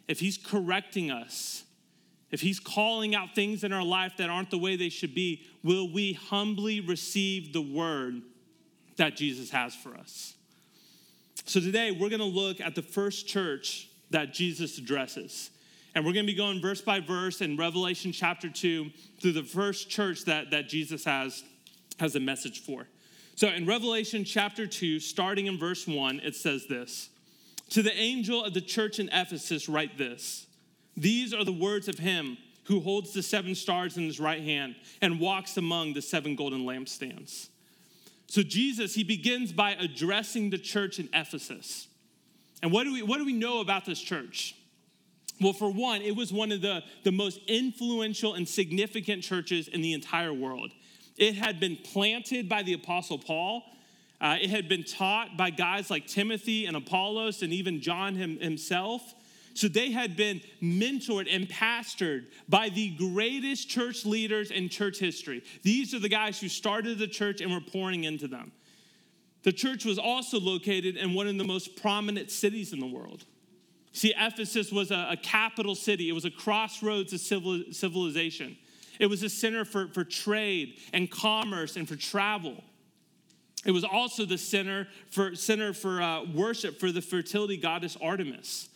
if 0.08 0.20
He's 0.20 0.38
correcting 0.38 1.10
us, 1.10 1.64
if 2.30 2.40
He's 2.40 2.60
calling 2.60 3.14
out 3.14 3.34
things 3.34 3.64
in 3.64 3.72
our 3.72 3.84
life 3.84 4.14
that 4.18 4.30
aren't 4.30 4.50
the 4.50 4.58
way 4.58 4.76
they 4.76 4.88
should 4.88 5.14
be, 5.14 5.42
will 5.62 5.92
we 5.92 6.14
humbly 6.14 6.80
receive 6.80 7.52
the 7.52 7.62
word 7.62 8.22
that 8.96 9.16
Jesus 9.16 9.50
has 9.50 9.74
for 9.74 9.94
us? 9.94 10.34
So 11.44 11.60
today 11.60 11.90
we're 11.90 12.08
going 12.08 12.20
to 12.20 12.24
look 12.24 12.60
at 12.60 12.74
the 12.74 12.82
first 12.82 13.26
church 13.26 13.88
that 14.10 14.32
Jesus 14.32 14.78
addresses. 14.78 15.50
And 15.94 16.04
we're 16.04 16.12
going 16.12 16.26
to 16.26 16.32
be 16.32 16.36
going 16.36 16.60
verse 16.60 16.80
by 16.80 17.00
verse 17.00 17.40
in 17.40 17.56
Revelation 17.56 18.12
chapter 18.12 18.48
2 18.48 18.90
through 19.20 19.32
the 19.32 19.42
first 19.42 19.90
church 19.90 20.24
that, 20.24 20.50
that 20.50 20.68
Jesus 20.68 21.04
has, 21.04 21.42
has 21.98 22.14
a 22.14 22.20
message 22.20 22.62
for. 22.62 22.86
So 23.34 23.48
in 23.48 23.66
Revelation 23.66 24.24
chapter 24.24 24.66
2, 24.66 25.00
starting 25.00 25.46
in 25.46 25.58
verse 25.58 25.86
1, 25.86 26.20
it 26.20 26.34
says 26.34 26.66
this 26.66 27.10
To 27.72 27.82
the 27.82 27.96
angel 27.96 28.44
of 28.44 28.52
the 28.52 28.60
church 28.60 28.98
in 28.98 29.08
Ephesus, 29.08 29.66
write 29.66 29.96
this 29.96 30.46
These 30.94 31.32
are 31.32 31.42
the 31.42 31.52
words 31.52 31.88
of 31.88 31.98
him 31.98 32.36
who 32.64 32.80
holds 32.80 33.14
the 33.14 33.22
seven 33.22 33.54
stars 33.54 33.96
in 33.96 34.04
his 34.04 34.20
right 34.20 34.42
hand 34.42 34.76
and 35.00 35.18
walks 35.18 35.56
among 35.56 35.94
the 35.94 36.02
seven 36.02 36.36
golden 36.36 36.64
lampstands. 36.64 37.48
So 38.26 38.42
Jesus, 38.42 38.94
he 38.94 39.04
begins 39.04 39.52
by 39.52 39.72
addressing 39.72 40.50
the 40.50 40.58
church 40.58 40.98
in 40.98 41.08
Ephesus. 41.14 41.88
And 42.62 42.72
what 42.72 42.84
do 42.84 42.92
we, 42.92 43.02
what 43.02 43.18
do 43.18 43.24
we 43.24 43.32
know 43.32 43.60
about 43.60 43.86
this 43.86 44.00
church? 44.00 44.54
Well, 45.40 45.54
for 45.54 45.72
one, 45.72 46.02
it 46.02 46.14
was 46.14 46.30
one 46.30 46.52
of 46.52 46.60
the, 46.60 46.82
the 47.04 47.10
most 47.10 47.40
influential 47.48 48.34
and 48.34 48.46
significant 48.46 49.22
churches 49.22 49.66
in 49.66 49.80
the 49.80 49.94
entire 49.94 50.32
world. 50.32 50.72
It 51.16 51.36
had 51.36 51.58
been 51.58 51.76
planted 51.76 52.50
by 52.50 52.62
the 52.62 52.74
Apostle 52.74 53.18
Paul. 53.18 53.62
Uh, 54.22 54.38
it 54.40 54.50
had 54.50 54.68
been 54.68 54.84
taught 54.84 55.36
by 55.36 55.50
guys 55.50 55.90
like 55.90 56.06
Timothy 56.06 56.66
and 56.66 56.76
Apollos 56.76 57.42
and 57.42 57.52
even 57.52 57.80
John 57.80 58.14
him, 58.14 58.38
himself. 58.38 59.14
So 59.54 59.66
they 59.66 59.90
had 59.90 60.16
been 60.16 60.40
mentored 60.62 61.26
and 61.28 61.48
pastored 61.48 62.26
by 62.48 62.68
the 62.68 62.90
greatest 62.90 63.68
church 63.68 64.06
leaders 64.06 64.52
in 64.52 64.68
church 64.68 65.00
history. 65.00 65.42
These 65.62 65.92
are 65.92 65.98
the 65.98 66.08
guys 66.08 66.40
who 66.40 66.48
started 66.48 66.98
the 66.98 67.08
church 67.08 67.40
and 67.40 67.52
were 67.52 67.60
pouring 67.60 68.04
into 68.04 68.28
them. 68.28 68.52
The 69.42 69.52
church 69.52 69.84
was 69.84 69.98
also 69.98 70.38
located 70.38 70.96
in 70.96 71.14
one 71.14 71.26
of 71.26 71.36
the 71.36 71.44
most 71.44 71.74
prominent 71.74 72.30
cities 72.30 72.72
in 72.72 72.78
the 72.78 72.86
world. 72.86 73.24
See, 73.90 74.14
Ephesus 74.16 74.70
was 74.70 74.92
a, 74.92 75.08
a 75.10 75.16
capital 75.16 75.74
city, 75.74 76.08
it 76.08 76.12
was 76.12 76.24
a 76.24 76.30
crossroads 76.30 77.12
of 77.12 77.20
civil, 77.20 77.64
civilization. 77.72 78.56
It 79.00 79.06
was 79.06 79.24
a 79.24 79.28
center 79.28 79.64
for, 79.64 79.88
for 79.88 80.04
trade 80.04 80.78
and 80.92 81.10
commerce 81.10 81.76
and 81.76 81.88
for 81.88 81.96
travel. 81.96 82.62
It 83.64 83.70
was 83.70 83.84
also 83.84 84.24
the 84.24 84.38
center 84.38 84.88
for, 85.10 85.34
center 85.36 85.72
for 85.72 86.02
uh, 86.02 86.24
worship 86.24 86.80
for 86.80 86.90
the 86.90 87.02
fertility 87.02 87.56
goddess 87.56 87.96
Artemis. 88.00 88.68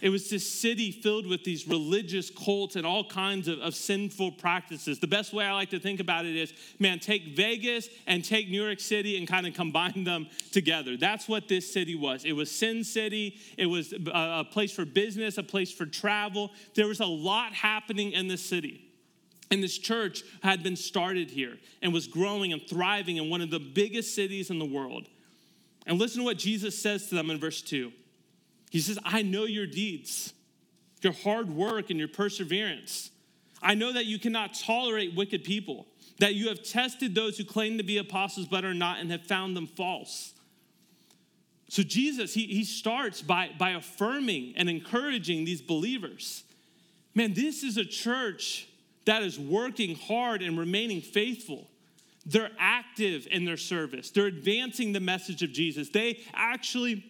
It 0.00 0.08
was 0.08 0.30
this 0.30 0.48
city 0.48 0.92
filled 0.92 1.26
with 1.26 1.44
these 1.44 1.68
religious 1.68 2.30
cults 2.30 2.76
and 2.76 2.86
all 2.86 3.04
kinds 3.04 3.48
of, 3.48 3.58
of, 3.58 3.74
sinful 3.74 4.32
practices. 4.32 4.98
The 4.98 5.06
best 5.06 5.32
way 5.32 5.44
I 5.44 5.52
like 5.52 5.70
to 5.70 5.78
think 5.78 6.00
about 6.00 6.24
it 6.24 6.36
is 6.36 6.52
man, 6.78 7.00
take 7.00 7.36
Vegas 7.36 7.88
and 8.06 8.24
take 8.24 8.48
New 8.48 8.64
York 8.64 8.80
City 8.80 9.18
and 9.18 9.28
kind 9.28 9.46
of 9.46 9.54
combine 9.54 10.04
them 10.04 10.28
together. 10.52 10.96
That's 10.96 11.28
what 11.28 11.48
this 11.48 11.70
city 11.70 11.94
was. 11.94 12.24
It 12.24 12.32
was 12.32 12.50
Sin 12.50 12.82
City, 12.82 13.38
it 13.58 13.66
was 13.66 13.92
a, 13.92 14.40
a 14.40 14.44
place 14.44 14.72
for 14.72 14.84
business, 14.84 15.36
a 15.36 15.42
place 15.42 15.72
for 15.72 15.84
travel. 15.84 16.50
There 16.74 16.86
was 16.86 17.00
a 17.00 17.06
lot 17.06 17.52
happening 17.52 18.12
in 18.12 18.28
the 18.28 18.38
city. 18.38 18.89
And 19.50 19.62
this 19.62 19.78
church 19.78 20.22
had 20.42 20.62
been 20.62 20.76
started 20.76 21.30
here 21.30 21.58
and 21.82 21.92
was 21.92 22.06
growing 22.06 22.52
and 22.52 22.62
thriving 22.62 23.16
in 23.16 23.28
one 23.28 23.40
of 23.40 23.50
the 23.50 23.58
biggest 23.58 24.14
cities 24.14 24.50
in 24.50 24.58
the 24.58 24.64
world. 24.64 25.08
And 25.86 25.98
listen 25.98 26.20
to 26.20 26.24
what 26.24 26.38
Jesus 26.38 26.80
says 26.80 27.08
to 27.08 27.16
them 27.16 27.30
in 27.30 27.40
verse 27.40 27.60
2. 27.62 27.92
He 28.70 28.78
says, 28.78 28.98
I 29.04 29.22
know 29.22 29.44
your 29.44 29.66
deeds, 29.66 30.32
your 31.02 31.12
hard 31.12 31.50
work, 31.50 31.90
and 31.90 31.98
your 31.98 32.08
perseverance. 32.08 33.10
I 33.60 33.74
know 33.74 33.92
that 33.92 34.06
you 34.06 34.18
cannot 34.20 34.54
tolerate 34.54 35.16
wicked 35.16 35.42
people, 35.42 35.86
that 36.20 36.34
you 36.34 36.48
have 36.48 36.62
tested 36.62 37.14
those 37.14 37.36
who 37.36 37.44
claim 37.44 37.76
to 37.78 37.84
be 37.84 37.98
apostles 37.98 38.46
but 38.46 38.64
are 38.64 38.74
not 38.74 38.98
and 39.00 39.10
have 39.10 39.26
found 39.26 39.56
them 39.56 39.66
false. 39.66 40.32
So 41.68 41.82
Jesus, 41.82 42.34
he, 42.34 42.46
he 42.46 42.64
starts 42.64 43.22
by, 43.22 43.50
by 43.58 43.70
affirming 43.70 44.54
and 44.56 44.68
encouraging 44.68 45.44
these 45.44 45.62
believers. 45.62 46.44
Man, 47.14 47.34
this 47.34 47.64
is 47.64 47.76
a 47.76 47.84
church 47.84 48.68
that 49.04 49.22
is 49.22 49.38
working 49.38 49.96
hard 49.96 50.42
and 50.42 50.58
remaining 50.58 51.00
faithful. 51.00 51.68
They're 52.26 52.50
active 52.58 53.26
in 53.30 53.44
their 53.44 53.56
service. 53.56 54.10
They're 54.10 54.26
advancing 54.26 54.92
the 54.92 55.00
message 55.00 55.42
of 55.42 55.52
Jesus. 55.52 55.88
They 55.88 56.20
actually 56.34 57.04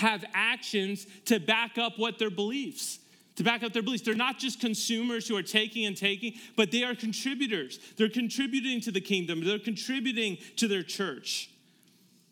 have 0.00 0.24
actions 0.34 1.06
to 1.26 1.38
back 1.38 1.78
up 1.78 1.98
what 1.98 2.18
their 2.18 2.30
beliefs 2.30 2.98
to 3.36 3.44
back 3.44 3.62
up 3.62 3.72
their 3.72 3.82
beliefs. 3.82 4.02
They're 4.02 4.14
not 4.14 4.38
just 4.38 4.60
consumers 4.60 5.28
who 5.28 5.36
are 5.36 5.42
taking 5.42 5.86
and 5.86 5.96
taking, 5.96 6.34
but 6.56 6.70
they 6.70 6.82
are 6.82 6.94
contributors. 6.94 7.78
They're 7.96 8.08
contributing 8.08 8.80
to 8.82 8.90
the 8.90 9.00
kingdom, 9.00 9.44
they're 9.44 9.58
contributing 9.58 10.38
to 10.56 10.68
their 10.68 10.82
church. 10.82 11.50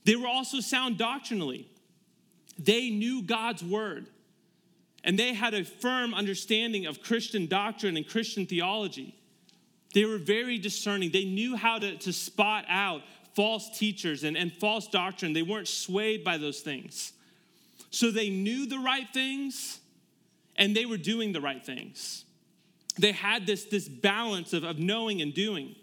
They 0.05 0.17
were 0.17 0.29
also 0.29 0.61
sound 0.61 0.99
doctrinally. 0.99 1.69
They 2.59 2.91
knew 2.91 3.23
God's 3.23 3.65
word, 3.65 4.07
and 5.05 5.19
they 5.19 5.35
had 5.35 5.55
a 5.55 5.65
firm 5.65 6.15
understanding 6.15 6.87
of 6.87 7.03
Christian 7.03 7.47
doctrine 7.47 7.97
and 7.97 8.09
Christian 8.09 8.47
theology. 8.47 9.15
They 9.93 10.07
were 10.07 10.19
very 10.19 10.59
discerning. 10.59 11.11
They 11.13 11.25
knew 11.25 11.55
how 11.57 11.79
to, 11.79 11.97
to 11.99 12.13
spot 12.13 12.65
out 12.69 13.03
false 13.37 13.79
teachers 13.79 14.25
and, 14.25 14.37
and 14.37 14.53
false 14.53 14.89
doctrine. 14.89 15.35
They 15.35 15.43
weren't 15.43 15.69
swayed 15.69 16.25
by 16.25 16.39
those 16.39 16.61
things. 16.61 17.13
So 17.91 18.11
they 18.11 18.31
knew 18.31 18.67
the 18.67 18.79
right 18.79 19.07
things 19.13 19.79
and 20.57 20.75
they 20.75 20.87
were 20.87 20.97
doing 20.97 21.33
the 21.33 21.41
right 21.41 21.65
things. 21.65 22.25
They 22.99 23.13
had 23.13 23.47
this, 23.47 23.65
this 23.65 23.89
balance 23.89 24.53
of, 24.53 24.65
of 24.65 24.79
knowing 24.79 25.21
and 25.21 25.35
doing. 25.35 25.77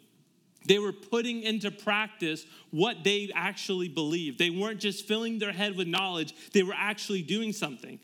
They 0.65 0.79
were 0.79 0.93
putting 0.93 1.43
into 1.43 1.71
practice 1.71 2.45
what 2.69 3.03
they 3.03 3.29
actually 3.35 3.89
believed. 3.89 4.39
They 4.39 4.49
weren't 4.49 4.79
just 4.79 5.07
filling 5.07 5.39
their 5.39 5.51
head 5.51 5.75
with 5.75 5.87
knowledge, 5.87 6.33
they 6.53 6.63
were 6.63 6.75
actually 6.75 7.21
doing 7.21 7.53
something. 7.53 7.99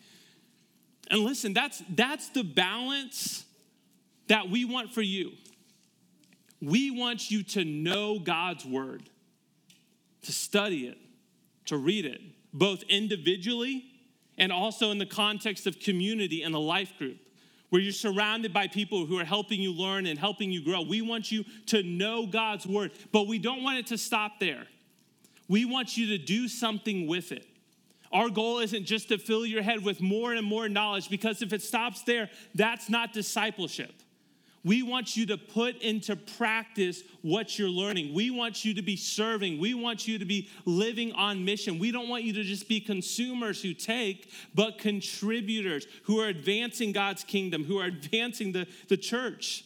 And 1.09 1.21
listen, 1.21 1.53
that's, 1.53 1.81
that's 1.89 2.29
the 2.29 2.43
balance 2.43 3.45
that 4.27 4.49
we 4.49 4.65
want 4.65 4.93
for 4.93 5.01
you. 5.01 5.31
We 6.61 6.91
want 6.91 7.31
you 7.31 7.43
to 7.43 7.63
know 7.63 8.19
God's 8.19 8.65
word, 8.65 9.09
to 10.23 10.31
study 10.31 10.87
it, 10.87 10.97
to 11.65 11.77
read 11.77 12.05
it, 12.05 12.19
both 12.53 12.83
individually 12.89 13.85
and 14.37 14.51
also 14.51 14.91
in 14.91 14.97
the 14.97 15.05
context 15.05 15.67
of 15.67 15.79
community 15.79 16.43
and 16.43 16.53
a 16.55 16.59
life 16.59 16.93
group 16.97 17.17
where 17.69 17.81
you're 17.81 17.91
surrounded 17.91 18.53
by 18.53 18.67
people 18.67 19.05
who 19.05 19.19
are 19.19 19.25
helping 19.25 19.59
you 19.59 19.73
learn 19.73 20.05
and 20.05 20.17
helping 20.17 20.51
you 20.51 20.63
grow. 20.63 20.81
We 20.81 21.01
want 21.01 21.31
you 21.31 21.43
to 21.67 21.83
know 21.83 22.25
God's 22.25 22.65
word, 22.65 22.91
but 23.11 23.27
we 23.27 23.39
don't 23.39 23.61
want 23.61 23.77
it 23.77 23.87
to 23.87 23.97
stop 23.97 24.39
there. 24.39 24.65
We 25.49 25.65
want 25.65 25.97
you 25.97 26.17
to 26.17 26.17
do 26.17 26.47
something 26.47 27.07
with 27.07 27.31
it. 27.31 27.45
Our 28.11 28.29
goal 28.29 28.59
isn't 28.59 28.85
just 28.85 29.09
to 29.09 29.17
fill 29.17 29.45
your 29.45 29.61
head 29.61 29.83
with 29.83 30.01
more 30.01 30.33
and 30.33 30.45
more 30.45 30.69
knowledge 30.69 31.09
because 31.09 31.41
if 31.41 31.53
it 31.53 31.61
stops 31.61 32.03
there, 32.03 32.29
that's 32.55 32.89
not 32.89 33.13
discipleship. 33.13 33.93
We 34.63 34.83
want 34.83 35.15
you 35.15 35.25
to 35.27 35.37
put 35.37 35.81
into 35.81 36.15
practice 36.17 37.01
what 37.21 37.57
you're 37.57 37.69
learning. 37.69 38.13
We 38.13 38.31
want 38.31 38.65
you 38.65 38.73
to 38.73 38.81
be 38.81 38.97
serving. 38.97 39.59
We 39.59 39.73
want 39.73 40.07
you 40.07 40.19
to 40.19 40.25
be 40.25 40.49
living 40.65 41.13
on 41.13 41.45
mission. 41.45 41.79
We 41.79 41.91
don't 41.91 42.09
want 42.09 42.23
you 42.23 42.33
to 42.33 42.43
just 42.43 42.67
be 42.67 42.81
consumers 42.81 43.61
who 43.61 43.73
take, 43.73 44.29
but 44.53 44.77
contributors 44.77 45.87
who 46.03 46.19
are 46.19 46.27
advancing 46.27 46.91
God's 46.91 47.23
kingdom, 47.23 47.63
who 47.63 47.77
are 47.77 47.85
advancing 47.85 48.51
the, 48.51 48.67
the 48.89 48.97
church. 48.97 49.63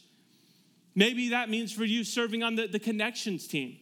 Maybe 0.93 1.29
that 1.29 1.49
means 1.49 1.71
for 1.71 1.85
you 1.85 2.03
serving 2.03 2.43
on 2.43 2.55
the, 2.55 2.67
the 2.67 2.79
connections 2.79 3.47
team. 3.47 3.77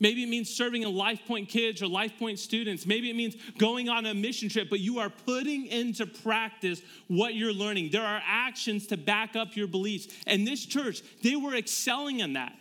Maybe 0.00 0.22
it 0.22 0.28
means 0.28 0.48
serving 0.48 0.82
in 0.82 0.94
Life 0.94 1.20
Point 1.26 1.48
kids 1.48 1.82
or 1.82 1.88
Life 1.88 2.12
Point 2.18 2.38
students. 2.38 2.86
Maybe 2.86 3.10
it 3.10 3.16
means 3.16 3.34
going 3.58 3.88
on 3.88 4.06
a 4.06 4.14
mission 4.14 4.48
trip, 4.48 4.70
but 4.70 4.78
you 4.78 5.00
are 5.00 5.10
putting 5.10 5.66
into 5.66 6.06
practice 6.06 6.82
what 7.08 7.34
you're 7.34 7.52
learning. 7.52 7.90
There 7.90 8.04
are 8.04 8.22
actions 8.24 8.86
to 8.88 8.96
back 8.96 9.34
up 9.34 9.56
your 9.56 9.66
beliefs. 9.66 10.06
And 10.26 10.46
this 10.46 10.64
church, 10.64 11.02
they 11.22 11.34
were 11.34 11.54
excelling 11.54 12.20
in 12.20 12.34
that. 12.34 12.52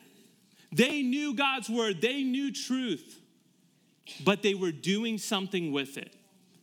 They 0.72 1.04
knew 1.04 1.36
God's 1.36 1.70
word, 1.70 2.02
they 2.02 2.24
knew 2.24 2.52
truth, 2.52 3.20
but 4.26 4.42
they 4.42 4.56
were 4.56 4.72
doing 4.72 5.18
something 5.18 5.72
with 5.72 5.98
it. 5.98 6.14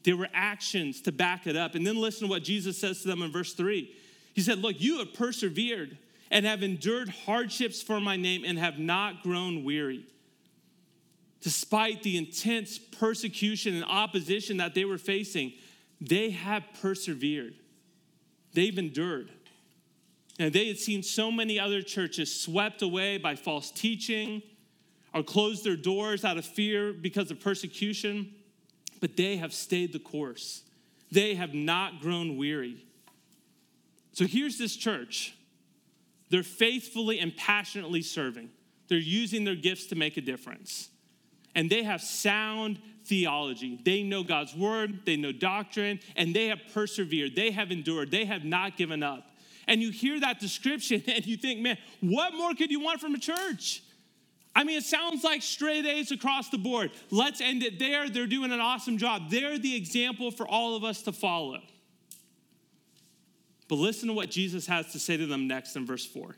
There 0.04 0.16
were 0.16 0.28
actions 0.34 1.00
to 1.02 1.12
back 1.12 1.46
it 1.46 1.56
up. 1.56 1.74
And 1.74 1.86
then 1.86 1.96
listen 1.96 2.26
to 2.26 2.30
what 2.30 2.42
Jesus 2.42 2.76
says 2.76 3.00
to 3.02 3.08
them 3.08 3.22
in 3.22 3.32
verse 3.32 3.54
3. 3.54 3.90
He 4.34 4.42
said, 4.42 4.58
Look, 4.58 4.80
you 4.80 4.98
have 4.98 5.14
persevered 5.14 5.96
and 6.30 6.44
have 6.44 6.62
endured 6.62 7.08
hardships 7.08 7.80
for 7.80 8.00
my 8.00 8.16
name 8.16 8.44
and 8.44 8.58
have 8.58 8.78
not 8.78 9.22
grown 9.22 9.64
weary 9.64 10.04
despite 11.44 12.02
the 12.02 12.16
intense 12.16 12.78
persecution 12.78 13.74
and 13.74 13.84
opposition 13.84 14.56
that 14.56 14.74
they 14.74 14.86
were 14.86 14.96
facing, 14.96 15.52
they 16.00 16.30
have 16.30 16.64
persevered. 16.80 17.54
They've 18.54 18.78
endured. 18.78 19.30
And 20.38 20.54
they 20.54 20.68
had 20.68 20.78
seen 20.78 21.02
so 21.02 21.30
many 21.30 21.60
other 21.60 21.82
churches 21.82 22.34
swept 22.34 22.80
away 22.80 23.18
by 23.18 23.36
false 23.36 23.70
teaching 23.70 24.42
or 25.12 25.22
closed 25.22 25.64
their 25.64 25.76
doors 25.76 26.24
out 26.24 26.38
of 26.38 26.46
fear 26.46 26.94
because 26.94 27.30
of 27.30 27.40
persecution, 27.40 28.34
but 29.00 29.18
they 29.18 29.36
have 29.36 29.52
stayed 29.52 29.92
the 29.92 29.98
course. 29.98 30.62
they 31.12 31.34
have 31.34 31.52
not 31.52 32.00
grown 32.00 32.38
weary. 32.38 32.84
So 34.14 34.24
here's 34.26 34.56
this 34.56 34.74
church. 34.74 35.36
They're 36.30 36.42
faithfully 36.42 37.20
and 37.20 37.36
passionately 37.36 38.02
serving. 38.02 38.48
They're 38.88 38.98
using 38.98 39.44
their 39.44 39.54
gifts 39.54 39.86
to 39.88 39.94
make 39.94 40.16
a 40.16 40.20
difference. 40.20 40.88
And 41.54 41.70
they 41.70 41.82
have 41.82 42.02
sound 42.02 42.80
theology. 43.04 43.78
They 43.84 44.02
know 44.02 44.22
God's 44.22 44.54
word, 44.54 45.00
they 45.04 45.16
know 45.16 45.32
doctrine, 45.32 46.00
and 46.16 46.34
they 46.34 46.48
have 46.48 46.60
persevered. 46.72 47.36
They 47.36 47.50
have 47.50 47.70
endured. 47.70 48.10
They 48.10 48.24
have 48.24 48.44
not 48.44 48.76
given 48.76 49.02
up. 49.02 49.30
And 49.66 49.80
you 49.80 49.90
hear 49.90 50.20
that 50.20 50.40
description 50.40 51.02
and 51.08 51.26
you 51.26 51.36
think, 51.36 51.60
man, 51.60 51.78
what 52.00 52.34
more 52.34 52.54
could 52.54 52.70
you 52.70 52.80
want 52.80 53.00
from 53.00 53.14
a 53.14 53.18
church? 53.18 53.82
I 54.56 54.62
mean, 54.62 54.78
it 54.78 54.84
sounds 54.84 55.24
like 55.24 55.42
straight 55.42 55.84
A's 55.84 56.12
across 56.12 56.48
the 56.48 56.58
board. 56.58 56.92
Let's 57.10 57.40
end 57.40 57.64
it 57.64 57.78
there. 57.78 58.08
They're 58.08 58.26
doing 58.26 58.52
an 58.52 58.60
awesome 58.60 58.98
job. 58.98 59.28
They're 59.28 59.58
the 59.58 59.74
example 59.74 60.30
for 60.30 60.46
all 60.46 60.76
of 60.76 60.84
us 60.84 61.02
to 61.02 61.12
follow. 61.12 61.60
But 63.66 63.76
listen 63.76 64.08
to 64.08 64.14
what 64.14 64.30
Jesus 64.30 64.66
has 64.66 64.92
to 64.92 65.00
say 65.00 65.16
to 65.16 65.26
them 65.26 65.48
next 65.48 65.74
in 65.74 65.86
verse 65.86 66.06
4. 66.06 66.36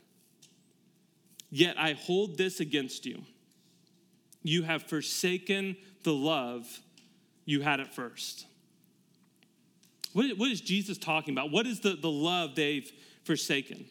Yet 1.51 1.77
I 1.77 1.93
hold 1.93 2.37
this 2.37 2.59
against 2.59 3.05
you. 3.05 3.21
You 4.47 4.63
have 4.63 4.83
forsaken 4.83 5.75
the 6.03 6.13
love 6.13 6.79
you 7.43 7.59
had 7.59 7.81
at 7.81 7.93
first. 7.93 8.45
What, 10.13 10.25
is 10.49 10.61
Jesus 10.61 10.97
talking 10.97 11.33
about? 11.33 11.51
What 11.51 11.67
is 11.67 11.81
the, 11.81 11.95
the 11.95 12.09
love 12.09 12.55
they've 12.55 12.89
forsaken? 13.25 13.85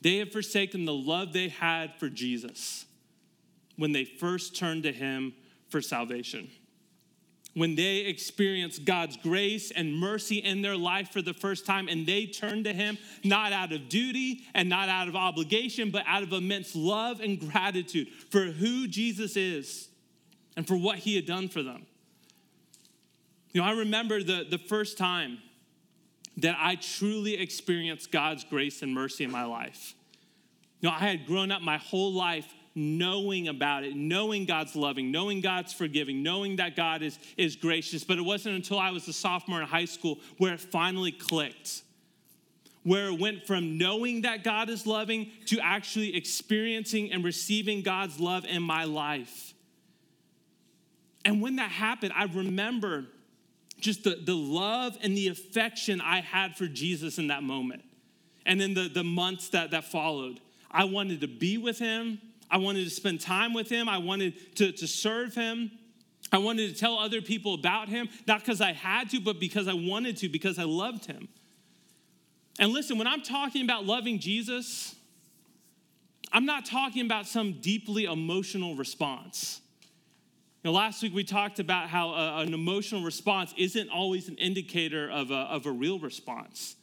They 0.00 0.18
have 0.18 0.30
forsaken 0.30 0.84
the 0.84 0.94
love 0.94 1.32
they 1.32 1.48
had 1.48 1.96
for 1.96 2.08
Jesus 2.08 2.86
when 3.74 3.90
they 3.90 4.04
first 4.04 4.54
turned 4.54 4.84
to 4.84 4.92
him 4.92 5.34
for 5.70 5.82
salvation 5.82 6.48
when 7.54 7.74
they 7.74 7.98
experience 7.98 8.78
God's 8.78 9.16
grace 9.16 9.70
and 9.70 9.94
mercy 9.94 10.36
in 10.36 10.62
their 10.62 10.76
life 10.76 11.10
for 11.10 11.20
the 11.20 11.34
first 11.34 11.66
time 11.66 11.88
and 11.88 12.06
they 12.06 12.26
turn 12.26 12.64
to 12.64 12.72
Him, 12.72 12.96
not 13.24 13.52
out 13.52 13.72
of 13.72 13.88
duty 13.88 14.42
and 14.54 14.68
not 14.68 14.88
out 14.88 15.08
of 15.08 15.16
obligation, 15.16 15.90
but 15.90 16.04
out 16.06 16.22
of 16.22 16.32
immense 16.32 16.76
love 16.76 17.20
and 17.20 17.40
gratitude 17.40 18.08
for 18.30 18.42
who 18.44 18.86
Jesus 18.86 19.36
is 19.36 19.88
and 20.56 20.66
for 20.66 20.76
what 20.76 20.98
He 20.98 21.16
had 21.16 21.26
done 21.26 21.48
for 21.48 21.62
them. 21.62 21.86
You 23.52 23.60
know, 23.60 23.66
I 23.66 23.72
remember 23.72 24.22
the, 24.22 24.46
the 24.48 24.58
first 24.58 24.96
time 24.96 25.38
that 26.36 26.56
I 26.58 26.76
truly 26.76 27.34
experienced 27.34 28.12
God's 28.12 28.44
grace 28.44 28.82
and 28.82 28.94
mercy 28.94 29.24
in 29.24 29.30
my 29.30 29.44
life. 29.44 29.94
You 30.80 30.88
know, 30.88 30.94
I 30.94 31.00
had 31.00 31.26
grown 31.26 31.50
up 31.50 31.60
my 31.60 31.78
whole 31.78 32.12
life 32.12 32.46
knowing 32.74 33.48
about 33.48 33.84
it, 33.84 33.96
knowing 33.96 34.44
God's 34.44 34.76
loving, 34.76 35.10
knowing 35.10 35.40
God's 35.40 35.72
forgiving, 35.72 36.22
knowing 36.22 36.56
that 36.56 36.76
God 36.76 37.02
is, 37.02 37.18
is 37.36 37.56
gracious. 37.56 38.04
But 38.04 38.18
it 38.18 38.22
wasn't 38.22 38.56
until 38.56 38.78
I 38.78 38.90
was 38.90 39.08
a 39.08 39.12
sophomore 39.12 39.60
in 39.60 39.66
high 39.66 39.86
school 39.86 40.18
where 40.38 40.54
it 40.54 40.60
finally 40.60 41.12
clicked, 41.12 41.82
where 42.84 43.08
it 43.08 43.18
went 43.18 43.46
from 43.46 43.76
knowing 43.76 44.22
that 44.22 44.44
God 44.44 44.70
is 44.70 44.86
loving 44.86 45.30
to 45.46 45.58
actually 45.60 46.16
experiencing 46.16 47.12
and 47.12 47.24
receiving 47.24 47.82
God's 47.82 48.20
love 48.20 48.44
in 48.44 48.62
my 48.62 48.84
life. 48.84 49.54
And 51.24 51.42
when 51.42 51.56
that 51.56 51.70
happened, 51.70 52.12
I 52.16 52.24
remember 52.24 53.06
just 53.80 54.04
the, 54.04 54.16
the 54.22 54.34
love 54.34 54.96
and 55.02 55.16
the 55.16 55.28
affection 55.28 56.00
I 56.00 56.20
had 56.20 56.56
for 56.56 56.66
Jesus 56.66 57.18
in 57.18 57.28
that 57.28 57.42
moment. 57.42 57.82
And 58.46 58.60
then 58.60 58.74
the, 58.74 58.88
the 58.88 59.04
months 59.04 59.50
that, 59.50 59.72
that 59.72 59.84
followed, 59.84 60.40
I 60.70 60.84
wanted 60.84 61.20
to 61.22 61.28
be 61.28 61.58
with 61.58 61.78
him. 61.78 62.20
I 62.50 62.58
wanted 62.58 62.84
to 62.84 62.90
spend 62.90 63.20
time 63.20 63.54
with 63.54 63.68
him. 63.68 63.88
I 63.88 63.98
wanted 63.98 64.56
to, 64.56 64.72
to 64.72 64.86
serve 64.86 65.34
him. 65.34 65.70
I 66.32 66.38
wanted 66.38 66.72
to 66.72 66.78
tell 66.78 66.98
other 66.98 67.20
people 67.20 67.54
about 67.54 67.88
him, 67.88 68.08
not 68.26 68.40
because 68.40 68.60
I 68.60 68.72
had 68.72 69.10
to, 69.10 69.20
but 69.20 69.40
because 69.40 69.68
I 69.68 69.74
wanted 69.74 70.16
to, 70.18 70.28
because 70.28 70.58
I 70.58 70.64
loved 70.64 71.06
him. 71.06 71.28
And 72.58 72.72
listen, 72.72 72.98
when 72.98 73.06
I'm 73.06 73.22
talking 73.22 73.64
about 73.64 73.84
loving 73.84 74.18
Jesus, 74.18 74.94
I'm 76.32 76.44
not 76.44 76.66
talking 76.66 77.04
about 77.04 77.26
some 77.26 77.60
deeply 77.60 78.04
emotional 78.04 78.76
response. 78.76 79.60
You 80.62 80.70
know, 80.70 80.76
last 80.76 81.02
week 81.02 81.14
we 81.14 81.24
talked 81.24 81.58
about 81.58 81.88
how 81.88 82.10
a, 82.10 82.42
an 82.42 82.52
emotional 82.52 83.02
response 83.02 83.54
isn't 83.56 83.88
always 83.88 84.28
an 84.28 84.36
indicator 84.36 85.10
of 85.10 85.30
a, 85.30 85.34
of 85.34 85.66
a 85.66 85.70
real 85.72 85.98
response. 85.98 86.76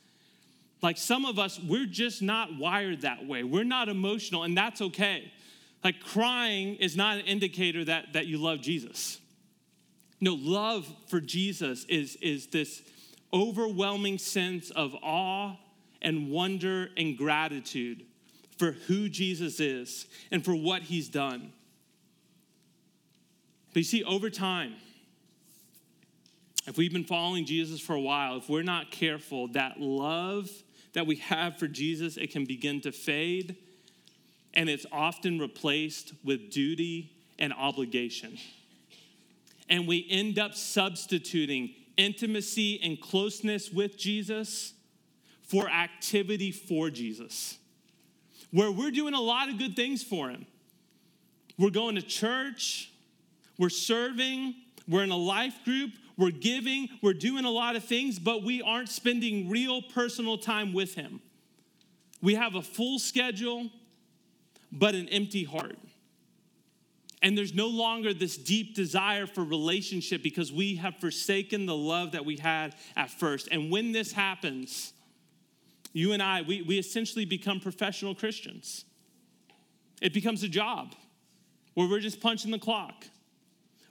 Like 0.81 0.97
some 0.97 1.25
of 1.25 1.39
us, 1.39 1.59
we're 1.59 1.85
just 1.85 2.21
not 2.21 2.57
wired 2.57 3.01
that 3.01 3.25
way. 3.25 3.43
We're 3.43 3.63
not 3.63 3.87
emotional, 3.87 4.43
and 4.43 4.57
that's 4.57 4.81
okay. 4.81 5.31
Like 5.87 6.01
crying 6.01 6.75
is 6.75 6.97
not 6.97 7.15
an 7.15 7.25
indicator 7.27 7.85
that, 7.85 8.11
that 8.11 8.27
you 8.27 8.39
love 8.39 8.59
Jesus. 8.59 9.21
No, 10.19 10.33
love 10.33 10.85
for 11.07 11.21
Jesus 11.21 11.85
is, 11.85 12.17
is 12.17 12.47
this 12.47 12.81
overwhelming 13.31 14.17
sense 14.17 14.69
of 14.69 14.93
awe 15.01 15.55
and 16.01 16.29
wonder 16.29 16.89
and 16.97 17.17
gratitude 17.17 18.03
for 18.57 18.73
who 18.73 19.07
Jesus 19.07 19.61
is 19.61 20.07
and 20.29 20.43
for 20.43 20.53
what 20.53 20.81
he's 20.81 21.07
done. 21.07 21.53
But 23.69 23.77
you 23.77 23.83
see, 23.85 24.03
over 24.03 24.29
time, 24.29 24.73
if 26.67 26.77
we've 26.77 26.91
been 26.91 27.05
following 27.05 27.45
Jesus 27.45 27.79
for 27.79 27.93
a 27.93 28.01
while, 28.01 28.35
if 28.35 28.49
we're 28.49 28.61
not 28.61 28.91
careful, 28.91 29.47
that 29.53 29.79
love 29.79 30.49
that 30.91 31.07
we 31.07 31.15
have 31.15 31.57
for 31.57 31.69
Jesus, 31.69 32.17
it 32.17 32.31
can 32.31 32.43
begin 32.43 32.81
to 32.81 32.91
fade 32.91 33.55
and 34.57 34.69
it's 34.69 34.87
often 34.91 35.37
replaced 35.37 36.13
with 36.23 36.49
duty 36.49 37.11
and 37.37 37.53
obligation. 37.53 38.39
And 39.69 39.87
we 39.87 40.05
end 40.09 40.39
up 40.39 40.55
substituting 40.55 41.75
intimacy 41.95 42.79
and 42.81 42.99
closeness 42.99 43.71
with 43.71 43.97
Jesus 43.97 44.73
for 45.43 45.69
activity 45.69 46.51
for 46.51 46.89
Jesus, 46.89 47.57
where 48.51 48.71
we're 48.71 48.91
doing 48.91 49.13
a 49.13 49.21
lot 49.21 49.47
of 49.47 49.59
good 49.59 49.75
things 49.75 50.03
for 50.03 50.29
Him. 50.29 50.47
We're 51.59 51.69
going 51.69 51.95
to 51.95 52.01
church, 52.01 52.91
we're 53.59 53.69
serving, 53.69 54.55
we're 54.87 55.03
in 55.03 55.11
a 55.11 55.17
life 55.17 55.63
group, 55.65 55.91
we're 56.17 56.31
giving, 56.31 56.89
we're 57.03 57.13
doing 57.13 57.45
a 57.45 57.51
lot 57.51 57.75
of 57.75 57.83
things, 57.83 58.17
but 58.17 58.43
we 58.43 58.63
aren't 58.63 58.89
spending 58.89 59.49
real 59.49 59.83
personal 59.83 60.37
time 60.37 60.73
with 60.73 60.95
Him. 60.95 61.21
We 62.23 62.33
have 62.35 62.55
a 62.55 62.63
full 62.63 62.97
schedule, 62.97 63.69
but 64.71 64.95
an 64.95 65.07
empty 65.09 65.43
heart. 65.43 65.77
And 67.21 67.37
there's 67.37 67.53
no 67.53 67.67
longer 67.67 68.13
this 68.13 68.37
deep 68.37 68.75
desire 68.75 69.25
for 69.25 69.43
relationship 69.43 70.21
because 70.21 70.51
we 70.51 70.75
have 70.75 70.97
forsaken 70.97 71.65
the 71.65 71.75
love 71.75 72.11
that 72.11 72.25
we 72.25 72.37
had 72.37 72.75
at 72.95 73.09
first. 73.09 73.47
And 73.51 73.71
when 73.71 73.91
this 73.91 74.11
happens, 74.11 74.93
you 75.93 76.13
and 76.13 76.21
I, 76.21 76.43
we, 76.43 76.61
we 76.61 76.77
essentially 76.77 77.25
become 77.25 77.59
professional 77.59 78.13
Christians. 78.13 78.85
It 79.99 80.13
becomes 80.13 80.43
a 80.43 80.47
job 80.47 80.93
where 81.73 81.89
we're 81.89 81.99
just 81.99 82.21
punching 82.21 82.51
the 82.51 82.59
clock. 82.59 83.05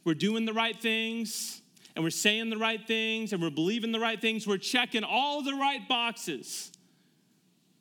We're 0.05 0.15
doing 0.15 0.45
the 0.45 0.53
right 0.53 0.81
things 0.81 1.61
and 1.97 2.05
we're 2.05 2.11
saying 2.11 2.51
the 2.51 2.59
right 2.59 2.87
things 2.87 3.33
and 3.33 3.43
we're 3.43 3.51
believing 3.51 3.91
the 3.91 3.99
right 3.99 4.21
things. 4.21 4.47
We're 4.47 4.59
checking 4.59 5.03
all 5.03 5.43
the 5.43 5.55
right 5.55 5.87
boxes 5.89 6.71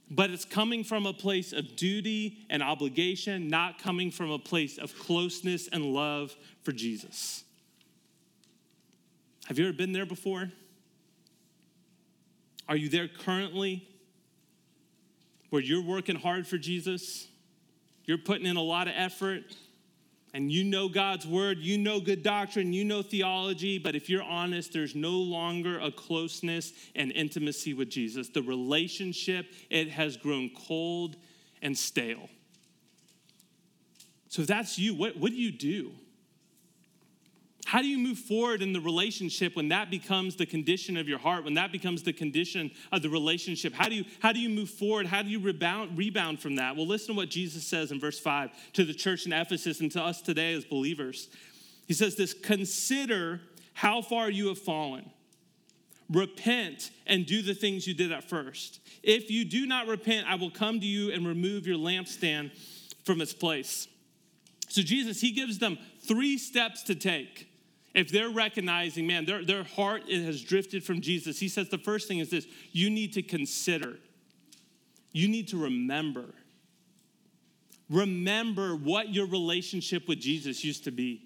but 0.10 0.30
it's 0.30 0.46
coming 0.46 0.84
from 0.84 1.06
a 1.06 1.14
place 1.14 1.52
of 1.52 1.76
duty 1.76 2.46
and 2.50 2.62
obligation, 2.62 3.48
not 3.48 3.80
coming 3.80 4.12
from 4.12 4.30
a 4.30 4.40
place 4.40 4.78
of 4.78 4.98
closeness 5.00 5.68
and 5.68 5.84
love 5.84 6.36
for 6.64 6.72
Jesus. 6.72 7.44
Have 9.48 9.60
you 9.60 9.66
ever 9.66 9.74
been 9.74 9.94
there 9.94 10.06
before? 10.06 10.52
Are 12.68 12.76
you 12.76 12.90
there 12.90 13.08
currently 13.08 13.88
where 15.50 15.62
you're 15.62 15.84
working 15.84 16.16
hard 16.16 16.48
for 16.48 16.58
Jesus? 16.58 17.28
You're 18.06 18.18
putting 18.18 18.46
in 18.46 18.58
a 18.58 18.62
lot 18.62 18.88
of 18.88 18.94
effort, 18.96 19.44
and 20.36 20.52
you 20.52 20.66
know 20.66 20.90
God's 20.90 21.26
word, 21.26 21.60
you 21.60 21.78
know 21.78 22.02
good 22.02 22.22
doctrine, 22.22 22.74
you 22.74 22.84
know 22.84 23.02
theology, 23.02 23.78
but 23.78 23.96
if 23.96 24.10
you're 24.10 24.22
honest, 24.22 24.74
there's 24.74 24.94
no 24.94 25.12
longer 25.12 25.80
a 25.80 25.90
closeness 25.90 26.74
and 26.94 27.14
intimacy 27.14 27.74
with 27.74 27.90
Jesus. 27.90 28.28
The 28.28 28.42
relationship, 28.42 29.46
it 29.70 29.90
has 29.92 30.18
grown 30.18 30.50
cold 30.68 31.16
and 31.62 31.78
stale. 31.78 32.28
So 34.28 34.42
if 34.42 34.50
that's 34.50 34.78
you, 34.78 34.94
what, 34.94 35.16
what 35.16 35.32
do 35.32 35.38
you 35.38 35.54
do? 35.54 35.94
How 37.66 37.82
do 37.82 37.88
you 37.88 37.98
move 37.98 38.20
forward 38.20 38.62
in 38.62 38.74
the 38.74 38.80
relationship 38.80 39.56
when 39.56 39.70
that 39.70 39.90
becomes 39.90 40.36
the 40.36 40.46
condition 40.46 40.98
of 40.98 41.10
your 41.10 41.18
heart, 41.18 41.44
when 41.44 41.56
that 41.56 41.72
becomes 41.72 42.04
the 42.04 42.14
condition 42.14 42.70
of 42.92 43.02
the 43.02 43.10
relationship? 43.10 43.74
How 43.74 43.90
do 43.90 43.96
you, 43.96 44.06
how 44.20 44.32
do 44.32 44.40
you 44.40 44.50
move 44.50 44.70
forward? 44.70 45.08
How 45.08 45.24
do 45.24 45.30
you 45.30 45.40
rebound, 45.40 45.98
rebound 45.98 46.40
from 46.40 46.58
that? 46.58 46.76
Well, 46.76 46.86
listen 46.86 47.16
to 47.16 47.18
what 47.18 47.30
Jesus 47.30 47.66
says 47.66 47.92
in 47.92 48.00
verse 48.00 48.20
5 48.20 48.52
to 48.74 48.86
the 48.86 48.94
church 48.94 49.26
in 49.26 49.34
Ephesus 49.34 49.82
and 49.82 49.92
to 49.94 50.02
us 50.02 50.22
today 50.22 50.54
as 50.54 50.64
believers. 50.64 51.28
He 51.88 51.96
says 51.96 52.16
this 52.16 52.36
consider 52.36 53.42
how 53.74 54.04
far 54.04 54.30
you 54.30 54.48
have 54.50 54.60
fallen. 54.60 55.10
Repent 56.08 56.92
and 57.08 57.26
do 57.26 57.42
the 57.42 57.56
things 57.56 57.88
you 57.88 57.96
did 57.96 58.12
at 58.12 58.30
first. 58.30 58.80
If 59.02 59.32
you 59.32 59.44
do 59.44 59.66
not 59.66 59.88
repent, 59.88 60.28
I 60.30 60.36
will 60.36 60.52
come 60.52 60.80
to 60.80 60.86
you 60.86 61.12
and 61.12 61.28
remove 61.28 61.66
your 61.66 61.80
lampstand 61.80 62.52
from 63.06 63.22
its 63.22 63.34
place. 63.34 63.88
So, 64.70 64.84
Jesus, 64.84 65.20
he 65.20 65.32
gives 65.32 65.58
them 65.58 65.80
three 66.08 66.38
steps 66.38 66.84
to 66.84 66.94
take 66.96 67.48
if 67.96 68.10
they're 68.10 68.30
recognizing, 68.30 69.08
man, 69.08 69.26
their, 69.26 69.44
their 69.44 69.64
heart 69.64 70.04
has 70.12 70.42
drifted 70.44 70.84
from 70.84 71.00
Jesus, 71.00 71.40
he 71.40 71.48
says 71.48 71.70
the 71.70 71.78
first 71.78 72.08
thing 72.08 72.20
is 72.20 72.30
this 72.30 72.46
you 72.72 72.90
need 72.90 73.14
to 73.14 73.24
consider, 73.24 73.98
you 75.12 75.28
need 75.28 75.48
to 75.48 75.58
remember. 75.58 76.26
Remember 77.90 78.76
what 78.76 79.14
your 79.14 79.28
relationship 79.28 80.08
with 80.08 80.20
Jesus 80.20 80.64
used 80.64 80.84
to 80.86 80.92
be. 80.92 81.22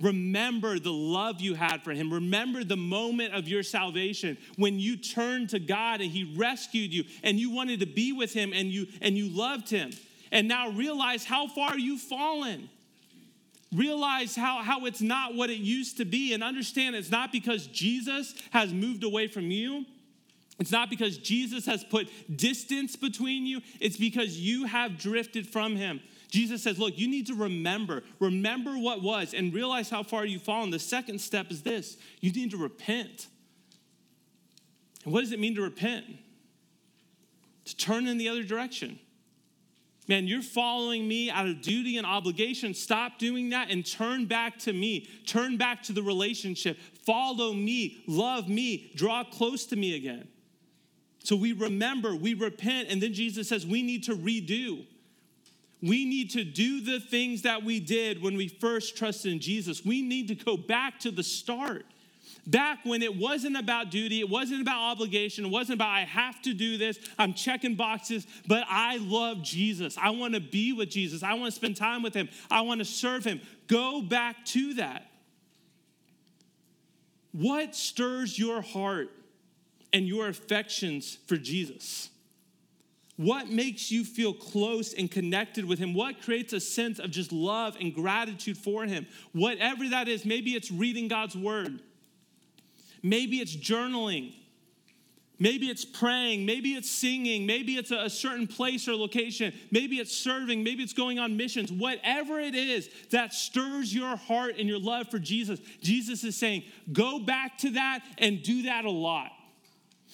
Remember 0.00 0.78
the 0.78 0.92
love 0.92 1.40
you 1.40 1.54
had 1.54 1.82
for 1.82 1.92
him. 1.92 2.12
Remember 2.12 2.62
the 2.62 2.76
moment 2.76 3.34
of 3.34 3.48
your 3.48 3.62
salvation 3.62 4.36
when 4.56 4.78
you 4.78 4.96
turned 4.96 5.50
to 5.50 5.58
God 5.58 6.00
and 6.00 6.10
he 6.10 6.34
rescued 6.36 6.92
you 6.92 7.04
and 7.22 7.40
you 7.40 7.50
wanted 7.50 7.80
to 7.80 7.86
be 7.86 8.12
with 8.12 8.32
him 8.32 8.52
and 8.52 8.68
you 8.68 8.86
and 9.00 9.16
you 9.16 9.28
loved 9.28 9.70
him. 9.70 9.92
And 10.30 10.46
now 10.46 10.70
realize 10.70 11.24
how 11.24 11.46
far 11.46 11.78
you've 11.78 12.00
fallen. 12.00 12.68
Realize 13.72 14.36
how, 14.36 14.62
how 14.62 14.84
it's 14.84 15.00
not 15.00 15.34
what 15.34 15.48
it 15.48 15.58
used 15.58 15.96
to 15.96 16.04
be 16.04 16.34
and 16.34 16.44
understand 16.44 16.94
it's 16.94 17.10
not 17.10 17.32
because 17.32 17.66
Jesus 17.66 18.34
has 18.50 18.72
moved 18.72 19.02
away 19.02 19.28
from 19.28 19.50
you. 19.50 19.86
It's 20.58 20.70
not 20.70 20.90
because 20.90 21.16
Jesus 21.16 21.64
has 21.66 21.82
put 21.82 22.08
distance 22.36 22.96
between 22.96 23.46
you. 23.46 23.62
It's 23.80 23.96
because 23.96 24.38
you 24.38 24.66
have 24.66 24.98
drifted 24.98 25.46
from 25.46 25.76
him. 25.76 26.00
Jesus 26.28 26.62
says, 26.62 26.78
Look, 26.78 26.98
you 26.98 27.08
need 27.08 27.26
to 27.28 27.34
remember, 27.34 28.02
remember 28.20 28.72
what 28.72 29.02
was, 29.02 29.34
and 29.34 29.52
realize 29.52 29.90
how 29.90 30.02
far 30.02 30.24
you've 30.24 30.42
fallen. 30.42 30.70
The 30.70 30.78
second 30.78 31.20
step 31.20 31.50
is 31.50 31.62
this 31.62 31.96
you 32.20 32.30
need 32.30 32.50
to 32.50 32.56
repent. 32.56 33.26
And 35.04 35.12
what 35.12 35.20
does 35.20 35.32
it 35.32 35.40
mean 35.40 35.54
to 35.56 35.62
repent? 35.62 36.04
To 37.64 37.76
turn 37.76 38.06
in 38.06 38.18
the 38.18 38.28
other 38.28 38.42
direction. 38.42 38.98
Man, 40.08 40.26
you're 40.26 40.42
following 40.42 41.06
me 41.06 41.30
out 41.30 41.46
of 41.46 41.62
duty 41.62 41.96
and 41.96 42.06
obligation. 42.06 42.74
Stop 42.74 43.18
doing 43.18 43.50
that 43.50 43.70
and 43.70 43.86
turn 43.86 44.26
back 44.26 44.58
to 44.60 44.72
me. 44.72 45.08
Turn 45.26 45.56
back 45.56 45.82
to 45.84 45.92
the 45.92 46.02
relationship. 46.02 46.78
Follow 47.06 47.52
me, 47.52 48.02
love 48.08 48.48
me, 48.48 48.92
draw 48.96 49.22
close 49.22 49.64
to 49.66 49.76
me 49.76 49.94
again. 49.94 50.26
So 51.24 51.36
we 51.36 51.52
remember, 51.52 52.16
we 52.16 52.34
repent, 52.34 52.88
and 52.90 53.00
then 53.00 53.14
Jesus 53.14 53.48
says 53.48 53.64
we 53.64 53.82
need 53.82 54.04
to 54.04 54.16
redo. 54.16 54.84
We 55.80 56.04
need 56.04 56.30
to 56.30 56.44
do 56.44 56.80
the 56.80 57.00
things 57.00 57.42
that 57.42 57.62
we 57.64 57.80
did 57.80 58.22
when 58.22 58.36
we 58.36 58.48
first 58.48 58.96
trusted 58.96 59.32
in 59.32 59.40
Jesus. 59.40 59.84
We 59.84 60.02
need 60.02 60.28
to 60.28 60.34
go 60.34 60.56
back 60.56 60.98
to 61.00 61.10
the 61.10 61.22
start. 61.22 61.86
Back 62.46 62.80
when 62.84 63.02
it 63.02 63.16
wasn't 63.16 63.56
about 63.56 63.90
duty, 63.90 64.18
it 64.18 64.28
wasn't 64.28 64.62
about 64.62 64.80
obligation, 64.80 65.44
it 65.44 65.50
wasn't 65.50 65.76
about 65.76 65.90
I 65.90 66.00
have 66.00 66.42
to 66.42 66.52
do 66.52 66.76
this, 66.76 66.98
I'm 67.18 67.34
checking 67.34 67.76
boxes, 67.76 68.26
but 68.48 68.64
I 68.68 68.96
love 68.96 69.42
Jesus. 69.42 69.96
I 69.96 70.10
want 70.10 70.34
to 70.34 70.40
be 70.40 70.72
with 70.72 70.90
Jesus. 70.90 71.22
I 71.22 71.34
want 71.34 71.52
to 71.52 71.56
spend 71.56 71.76
time 71.76 72.02
with 72.02 72.14
him. 72.14 72.28
I 72.50 72.62
want 72.62 72.80
to 72.80 72.84
serve 72.84 73.24
him. 73.24 73.40
Go 73.68 74.02
back 74.02 74.44
to 74.46 74.74
that. 74.74 75.06
What 77.32 77.74
stirs 77.74 78.38
your 78.38 78.60
heart 78.60 79.08
and 79.92 80.06
your 80.06 80.28
affections 80.28 81.18
for 81.26 81.36
Jesus? 81.36 82.10
What 83.16 83.48
makes 83.48 83.90
you 83.90 84.04
feel 84.04 84.32
close 84.32 84.94
and 84.94 85.10
connected 85.10 85.64
with 85.64 85.78
Him? 85.78 85.94
What 85.94 86.22
creates 86.22 86.52
a 86.52 86.60
sense 86.60 86.98
of 86.98 87.10
just 87.10 87.30
love 87.30 87.76
and 87.80 87.94
gratitude 87.94 88.56
for 88.56 88.84
Him? 88.84 89.06
Whatever 89.32 89.88
that 89.90 90.08
is, 90.08 90.24
maybe 90.24 90.54
it's 90.54 90.70
reading 90.70 91.08
God's 91.08 91.36
Word, 91.36 91.80
maybe 93.02 93.38
it's 93.38 93.56
journaling, 93.56 94.34
maybe 95.38 95.66
it's 95.66 95.84
praying, 95.84 96.46
maybe 96.46 96.74
it's 96.74 96.90
singing, 96.90 97.46
maybe 97.46 97.76
it's 97.76 97.90
a, 97.90 98.08
certain 98.08 98.46
place 98.46 98.86
or 98.86 98.94
location, 98.94 99.52
maybe 99.70 99.96
it's 99.96 100.16
serving, 100.16 100.62
maybe 100.62 100.82
it's 100.82 100.92
going 100.92 101.18
on 101.18 101.36
missions. 101.36 101.72
Whatever 101.72 102.38
it 102.38 102.54
is 102.54 102.88
that 103.10 103.32
stirs 103.32 103.92
your 103.94 104.16
heart 104.16 104.54
and 104.58 104.68
your 104.68 104.78
love 104.78 105.08
for 105.10 105.18
Jesus, 105.18 105.60
Jesus 105.80 106.22
is 106.22 106.36
saying, 106.36 106.62
go 106.92 107.18
back 107.18 107.58
to 107.58 107.70
that 107.70 108.04
and 108.18 108.42
do 108.42 108.62
that 108.62 108.84
a 108.84 108.90
lot. 108.90 109.32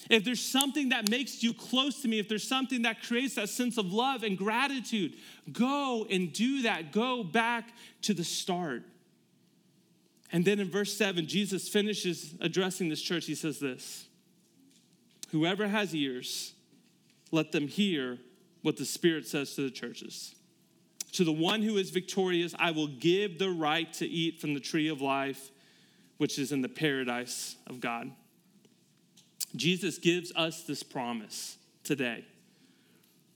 If 0.09 0.25
there's 0.25 0.41
something 0.41 0.91
that 0.91 1.11
makes 1.11 1.43
you 1.43 1.53
close 1.53 2.01
to 2.03 2.09
me, 2.09 2.19
if 2.19 2.29
there's 2.29 2.47
something 2.47 2.83
that 2.83 3.03
creates 3.03 3.35
that 3.35 3.49
sense 3.49 3.77
of 3.79 3.93
love 3.93 4.23
and 4.23 4.39
gratitude, 4.39 5.15
go 5.53 6.07
and 6.09 6.33
do 6.33 6.63
that. 6.63 6.93
Go 6.93 7.25
back 7.25 7.71
to 8.03 8.15
the 8.15 8.25
start. 8.25 8.85
And 10.31 10.45
then 10.45 10.61
in 10.61 10.71
verse 10.71 10.97
7, 10.97 11.27
Jesus 11.27 11.69
finishes 11.69 12.35
addressing 12.41 12.89
this 12.89 13.01
church. 13.01 13.27
He 13.27 13.35
says 13.35 13.59
this 13.59 14.07
Whoever 15.31 15.69
has 15.69 15.95
ears, 15.95 16.55
let 17.31 17.53
them 17.53 17.69
hear 17.69 18.19
what 18.63 18.77
the 18.77 18.85
Spirit 18.85 19.27
says 19.27 19.55
to 19.55 19.63
the 19.63 19.71
churches. 19.71 20.35
To 21.13 21.25
the 21.25 21.33
one 21.33 21.63
who 21.63 21.77
is 21.79 21.91
victorious, 21.91 22.55
I 22.59 22.71
will 22.71 22.87
give 22.87 23.39
the 23.39 23.51
right 23.51 23.91
to 23.95 24.07
eat 24.07 24.41
from 24.41 24.55
the 24.55 24.61
tree 24.61 24.89
of 24.89 25.01
life, 25.01 25.51
which 26.19 26.39
is 26.39 26.53
in 26.53 26.61
the 26.61 26.69
paradise 26.69 27.57
of 27.67 27.81
God. 27.81 28.11
Jesus 29.57 29.99
gives 29.99 30.33
us 30.37 30.65
this 30.65 30.83
promise 30.83 31.57
today. 31.83 32.27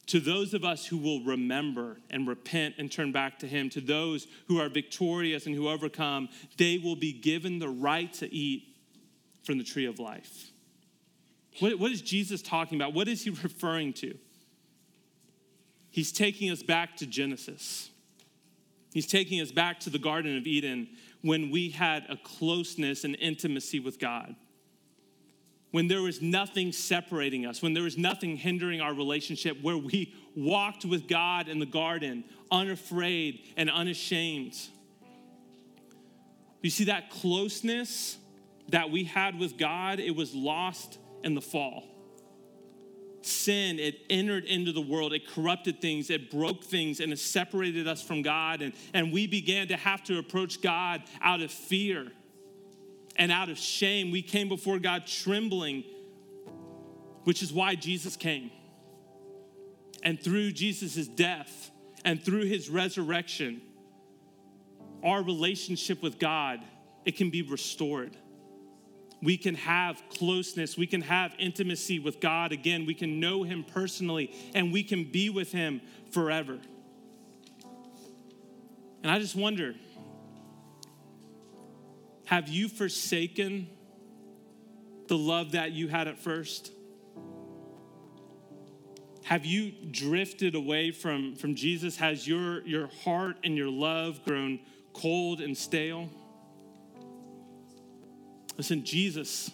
To 0.07 0.21
those 0.21 0.53
of 0.53 0.65
us 0.65 0.87
who 0.87 0.99
will 0.99 1.23
remember 1.23 1.99
and 2.11 2.27
repent 2.27 2.75
and 2.79 2.91
turn 2.91 3.13
back 3.13 3.39
to 3.39 3.47
Him, 3.47 3.71
to 3.71 3.81
those 3.81 4.27
who 4.49 4.59
are 4.61 4.69
victorious 4.69 5.47
and 5.47 5.55
who 5.55 5.69
overcome, 5.69 6.29
they 6.59 6.79
will 6.79 6.97
be 6.97 7.13
given 7.13 7.59
the 7.59 7.69
right 7.69 8.13
to 8.15 8.33
eat 8.35 8.65
from 9.45 9.59
the 9.59 9.65
tree 9.65 9.87
of 9.87 9.99
life. 9.99 10.51
What, 11.61 11.79
what 11.79 11.93
is 11.93 12.03
Jesus 12.03 12.43
talking 12.43 12.81
about? 12.81 12.95
What 12.95 13.09
is 13.09 13.23
He 13.23 13.31
referring 13.43 13.93
to? 13.95 14.17
He's 15.91 16.11
taking 16.11 16.51
us 16.51 16.63
back 16.63 16.97
to 16.97 17.07
Genesis. 17.07 17.91
He's 18.93 19.07
taking 19.07 19.41
us 19.41 19.53
back 19.53 19.81
to 19.81 19.91
the 19.91 19.99
Garden 19.99 20.37
of 20.37 20.47
Eden 20.47 20.89
when 21.23 21.51
we 21.51 21.71
had 21.71 22.05
a 22.09 22.17
closeness 22.17 23.05
and 23.05 23.17
intimacy 23.21 23.79
with 23.79 23.99
God 23.99 24.35
when 25.73 25.89
there 25.89 26.03
was 26.03 26.23
nothing 26.23 26.71
separating 26.71 27.45
us, 27.45 27.61
when 27.61 27.75
there 27.75 27.83
was 27.83 27.99
nothing 27.99 28.37
hindering 28.37 28.81
our 28.81 28.95
relationship, 28.95 29.61
where 29.63 29.77
we 29.77 30.15
walked 30.37 30.85
with 30.85 31.09
God 31.09 31.49
in 31.49 31.59
the 31.59 31.67
garden, 31.67 32.25
unafraid 32.51 33.41
and 33.57 33.71
unashamed. 33.71 34.55
You 36.61 36.71
see, 36.71 36.85
that 36.85 37.11
closeness 37.11 38.19
that 38.69 38.91
we 38.91 39.05
had 39.05 39.39
with 39.39 39.59
God, 39.59 39.99
it 39.99 40.15
was 40.15 40.35
lost 40.35 40.99
in 41.25 41.35
the 41.35 41.41
fall. 41.41 41.85
Sin, 43.23 43.79
it 43.79 44.01
entered 44.11 44.45
into 44.45 44.73
the 44.73 44.81
world, 44.81 45.13
it 45.13 45.27
corrupted 45.27 45.81
things, 45.81 46.11
it 46.11 46.31
broke 46.31 46.65
things, 46.65 47.01
and 47.01 47.13
it 47.13 47.19
separated 47.19 47.89
us 47.89 48.03
from 48.03 48.21
God. 48.21 48.61
And, 48.63 48.75
and 48.93 49.13
we 49.13 49.27
began 49.27 49.69
to 49.69 49.77
have 49.77 50.05
to 50.05 50.19
approach 50.19 50.61
God 50.61 51.03
out 51.23 51.41
of 51.41 51.51
fear 51.51 52.13
and 53.23 53.31
out 53.31 53.49
of 53.49 53.57
shame, 53.57 54.11
we 54.11 54.21
came 54.21 54.49
before 54.49 54.81
God 54.81 55.07
trembling, 55.07 55.85
which 57.23 57.41
is 57.41 57.53
why 57.53 57.77
Jesus 57.77 58.17
came. 58.17 58.51
And 60.03 60.21
through 60.21 60.51
Jesus' 60.51 61.07
death 61.07 61.71
and 62.05 62.21
through 62.21 62.47
his 62.47 62.69
resurrection, 62.69 63.63
our 65.05 65.23
relationship 65.23 66.03
with 66.03 66.19
God, 66.19 66.63
it 67.05 67.17
can 67.17 67.31
be 67.31 67.43
restored. 67.43 68.17
We 69.23 69.37
can 69.37 69.55
have 69.55 70.03
closeness, 70.09 70.77
we 70.77 70.89
can 70.89 71.03
have 71.03 71.33
intimacy 71.39 72.01
with 72.01 72.19
God 72.19 72.51
again, 72.51 72.87
we 72.87 72.95
can 72.95 73.21
know 73.21 73.45
him 73.45 73.63
personally, 73.63 74.35
and 74.53 74.73
we 74.73 74.83
can 74.83 75.05
be 75.05 75.31
with 75.31 75.53
him 75.53 75.81
forever. 76.11 76.59
And 79.05 79.13
I 79.13 79.21
just 79.21 79.37
wonder, 79.37 79.77
have 82.25 82.49
you 82.49 82.69
forsaken 82.69 83.69
the 85.09 85.19
love 85.19 85.53
that 85.53 85.73
you 85.73 85.89
had 85.89 86.09
at 86.09 86.19
first? 86.19 86.73
Have 89.25 89.45
you 89.47 89.73
drifted 89.91 90.55
away 90.55 90.91
from, 90.91 91.37
from 91.37 91.55
Jesus? 91.55 91.97
Has 91.97 92.27
your, 92.27 92.67
your 92.67 92.89
heart 93.05 93.37
and 93.45 93.57
your 93.57 93.71
love 93.71 94.25
grown 94.25 94.61
cold 94.93 95.41
and 95.41 95.57
stale? 95.57 96.11
Listen, 98.57 98.85
Jesus, 98.85 99.51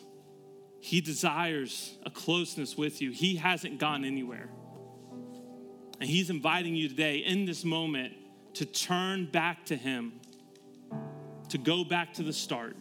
He 0.81 1.01
desires 1.01 1.97
a 2.05 2.11
closeness 2.11 2.77
with 2.77 3.01
you. 3.01 3.11
He 3.11 3.37
hasn't 3.37 3.79
gone 3.79 4.05
anywhere. 4.05 4.49
And 6.01 6.09
He's 6.09 6.31
inviting 6.31 6.75
you 6.75 6.89
today, 6.89 7.19
in 7.19 7.45
this 7.45 7.65
moment, 7.65 8.15
to 8.55 8.65
turn 8.65 9.27
back 9.27 9.67
to 9.67 9.77
Him 9.77 10.21
to 11.51 11.59
go 11.59 11.85
back 11.85 12.15
to 12.15 12.23
the 12.23 12.33
start 12.33 12.77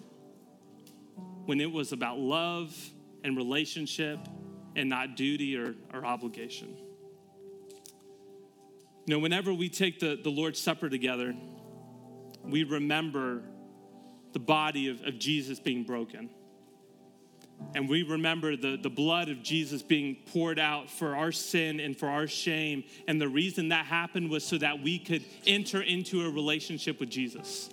when 1.45 1.61
it 1.61 1.71
was 1.71 1.91
about 1.91 2.19
love 2.19 2.75
and 3.23 3.37
relationship 3.37 4.19
and 4.75 4.89
not 4.89 5.15
duty 5.15 5.57
or, 5.57 5.75
or 5.93 6.05
obligation. 6.05 6.77
You 9.05 9.15
know, 9.15 9.19
whenever 9.19 9.53
we 9.53 9.69
take 9.69 9.99
the, 9.99 10.19
the 10.21 10.29
Lord's 10.29 10.59
Supper 10.59 10.89
together, 10.89 11.33
we 12.43 12.63
remember 12.63 13.41
the 14.33 14.39
body 14.39 14.89
of, 14.89 15.01
of 15.03 15.17
Jesus 15.17 15.59
being 15.59 15.83
broken. 15.83 16.29
And 17.73 17.89
we 17.89 18.03
remember 18.03 18.55
the, 18.55 18.77
the 18.77 18.89
blood 18.89 19.29
of 19.29 19.41
Jesus 19.41 19.81
being 19.81 20.17
poured 20.31 20.59
out 20.59 20.91
for 20.91 21.15
our 21.15 21.31
sin 21.31 21.79
and 21.79 21.97
for 21.97 22.07
our 22.07 22.27
shame. 22.27 22.83
And 23.07 23.19
the 23.19 23.29
reason 23.29 23.69
that 23.69 23.85
happened 23.85 24.29
was 24.29 24.43
so 24.43 24.57
that 24.57 24.83
we 24.83 24.99
could 24.99 25.23
enter 25.47 25.81
into 25.81 26.25
a 26.25 26.29
relationship 26.29 26.99
with 26.99 27.09
Jesus. 27.09 27.69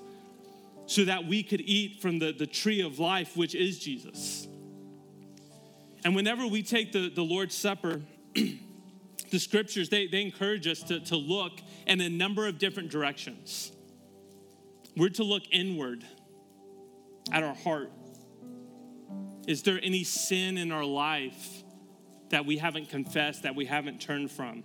So 0.87 1.05
that 1.05 1.26
we 1.26 1.43
could 1.43 1.61
eat 1.61 2.01
from 2.01 2.18
the, 2.18 2.32
the 2.32 2.47
tree 2.47 2.80
of 2.80 2.99
life, 2.99 3.37
which 3.37 3.55
is 3.55 3.78
Jesus. 3.78 4.47
And 6.05 6.14
whenever 6.14 6.47
we 6.47 6.62
take 6.62 6.93
the, 6.93 7.09
the 7.09 7.22
Lord's 7.22 7.55
Supper, 7.55 8.03
the 8.35 9.39
scriptures, 9.39 9.89
they, 9.89 10.07
they 10.07 10.20
encourage 10.20 10.66
us 10.66 10.82
to, 10.85 11.01
to 11.01 11.16
look 11.16 11.53
in 11.87 12.01
a 12.01 12.11
number 12.11 12.47
of 12.47 12.59
different 12.59 12.91
directions. 12.91 13.72
We're 14.97 15.09
to 15.11 15.24
look 15.24 15.43
inward 15.51 16.05
at 17.32 17.43
our 17.43 17.55
heart. 17.55 17.91
Is 19.47 19.62
there 19.62 19.80
any 19.82 20.05
sin 20.05 20.59
in 20.59 20.72
our 20.72 20.85
life 20.85 21.62
that 22.30 22.47
we 22.47 22.59
haven't 22.59 22.91
confessed, 22.91 23.43
that 23.43 23.55
we 23.55 23.64
haven't 23.64 24.01
turned 24.01 24.30
from? 24.30 24.64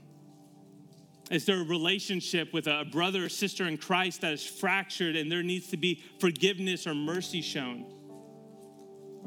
Is 1.30 1.45
there 1.45 1.61
a 1.61 1.63
relationship 1.63 2.53
with 2.53 2.67
a 2.67 2.86
brother 2.91 3.25
or 3.25 3.30
sister 3.30 3.65
in 3.65 3.77
Christ 3.77 4.21
that 4.21 4.34
is 4.34 4.43
fractured 4.43 5.15
and 5.15 5.32
there 5.32 5.43
needs 5.43 5.67
to 5.67 5.77
be 5.77 6.03
forgiveness 6.19 6.88
or 6.88 6.95
mercy 6.95 7.41
shown? 7.41 7.86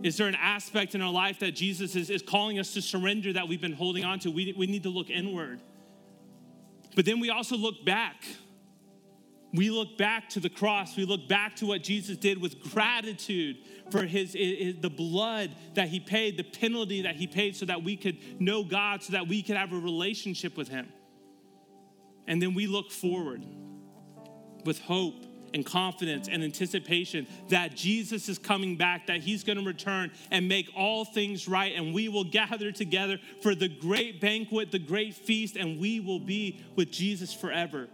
Is 0.03 0.17
there 0.17 0.27
an 0.27 0.35
aspect 0.35 0.97
in 0.97 1.03
our 1.03 1.13
life 1.13 1.39
that 1.41 1.53
Jesus 1.53 1.95
is, 1.95 2.11
is 2.11 2.23
calling 2.23 2.59
us 2.59 2.75
to 2.75 2.83
surrender 2.83 3.33
that 3.35 3.47
we've 3.47 3.61
been 3.61 3.73
holding 3.73 4.05
on 4.05 4.19
to? 4.21 4.31
We, 4.31 4.53
we 4.57 4.67
need 4.67 4.83
to 4.83 4.89
look 4.89 5.11
inward. 5.11 5.61
But 6.97 7.05
then 7.05 7.21
we 7.21 7.31
also 7.31 7.57
look 7.57 7.85
back. 7.85 8.25
We 9.55 9.71
look 9.71 9.97
back 9.97 10.31
to 10.31 10.41
the 10.41 10.49
cross. 10.49 10.97
We 10.97 11.05
look 11.05 11.29
back 11.29 11.57
to 11.57 11.67
what 11.67 11.85
Jesus 11.85 12.17
did 12.17 12.41
with 12.41 12.61
gratitude 12.73 13.59
for 13.91 14.05
his, 14.05 14.33
his, 14.33 14.77
the 14.81 14.91
blood 14.91 15.55
that 15.75 15.89
he 15.89 16.01
paid, 16.01 16.37
the 16.37 16.45
penalty 16.45 17.03
that 17.03 17.15
he 17.15 17.29
paid 17.29 17.55
so 17.55 17.67
that 17.67 17.85
we 17.85 17.97
could 17.97 18.41
know 18.41 18.65
God, 18.65 19.05
so 19.05 19.13
that 19.13 19.29
we 19.29 19.43
could 19.43 19.57
have 19.57 19.73
a 19.73 19.79
relationship 19.79 20.57
with 20.57 20.69
him. 20.69 20.89
And 22.27 22.41
then 22.41 22.55
we 22.55 22.67
look 22.67 22.91
forward 22.91 23.45
with 24.65 24.81
hope 24.81 25.27
and 25.55 25.67
confidence 25.67 26.29
and 26.29 26.43
anticipation 26.43 27.27
that 27.49 27.75
Jesus 27.75 28.29
is 28.29 28.39
coming 28.39 28.77
back, 28.77 29.07
that 29.07 29.21
he's 29.21 29.45
going 29.45 29.59
to 29.59 29.65
return 29.65 30.11
and 30.31 30.49
make 30.49 30.69
all 30.77 31.05
things 31.05 31.47
right, 31.47 31.75
and 31.75 31.95
we 31.95 32.09
will 32.09 32.25
gather 32.25 32.73
together 32.73 33.19
for 33.43 33.55
the 33.55 33.69
great 33.69 34.21
banquet, 34.21 34.71
the 34.71 34.79
great 34.79 35.15
feast, 35.15 35.57
and 35.57 35.79
we 35.79 36.01
will 36.01 36.21
be 36.21 36.61
with 36.77 36.91
Jesus 36.91 37.33
forever. 37.35 37.89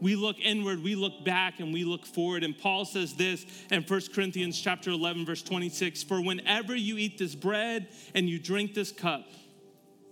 We 0.00 0.16
look 0.16 0.38
inward, 0.38 0.82
we 0.82 0.96
look 0.96 1.24
back, 1.24 1.60
and 1.60 1.72
we 1.72 1.84
look 1.84 2.04
forward. 2.04 2.44
And 2.44 2.56
Paul 2.56 2.84
says 2.84 3.14
this 3.14 3.46
in 3.70 3.82
1 3.82 4.00
Corinthians 4.14 4.60
chapter 4.60 4.90
11, 4.90 5.24
verse 5.24 5.42
26 5.42 6.02
For 6.02 6.20
whenever 6.20 6.74
you 6.74 6.98
eat 6.98 7.16
this 7.16 7.34
bread 7.34 7.88
and 8.14 8.28
you 8.28 8.38
drink 8.38 8.74
this 8.74 8.92
cup, 8.92 9.26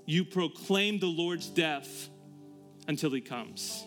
you 0.06 0.24
proclaim 0.24 0.98
the 0.98 1.06
Lord's 1.06 1.48
death 1.48 2.08
until 2.88 3.10
he 3.10 3.20
comes. 3.20 3.84